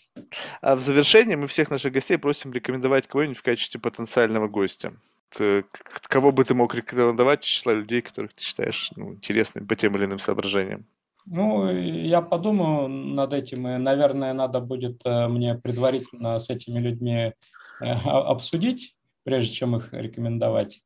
[0.61, 4.93] А в завершении мы всех наших гостей просим рекомендовать кого-нибудь в качестве потенциального гостя.
[5.39, 5.63] Э,
[6.07, 9.95] кого бы ты мог рекомендовать из числа людей, которых ты считаешь ну, интересными по тем
[9.95, 10.85] или иным соображениям?
[11.25, 17.33] Ну, я подумаю над этим, и, наверное, надо будет э, мне предварительно с этими людьми
[17.81, 20.81] э, обсудить, прежде чем их рекомендовать.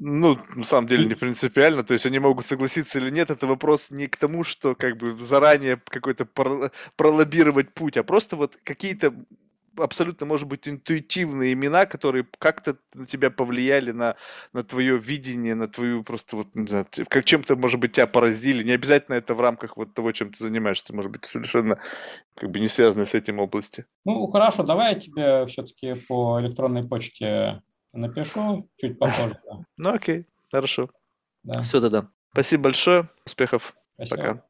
[0.00, 3.90] Ну, на самом деле не принципиально, то есть они могут согласиться или нет, это вопрос
[3.90, 6.24] не к тому, что как бы заранее какой-то
[6.96, 9.12] пролоббировать путь, а просто вот какие-то
[9.80, 14.16] абсолютно, может быть, интуитивные имена, которые как-то на тебя повлияли, на,
[14.52, 18.64] на твое видение, на твою просто вот, не знаю, как чем-то, может быть, тебя поразили.
[18.64, 21.78] Не обязательно это в рамках вот того, чем ты занимаешься, может быть, совершенно
[22.34, 23.86] как бы не связано с этим области.
[24.04, 29.38] Ну, хорошо, давай я тебе все-таки по электронной почте напишу чуть попозже.
[29.78, 30.90] Ну, окей, хорошо.
[31.62, 32.08] Все тогда.
[32.32, 33.74] Спасибо большое, успехов.
[34.10, 34.44] Пока.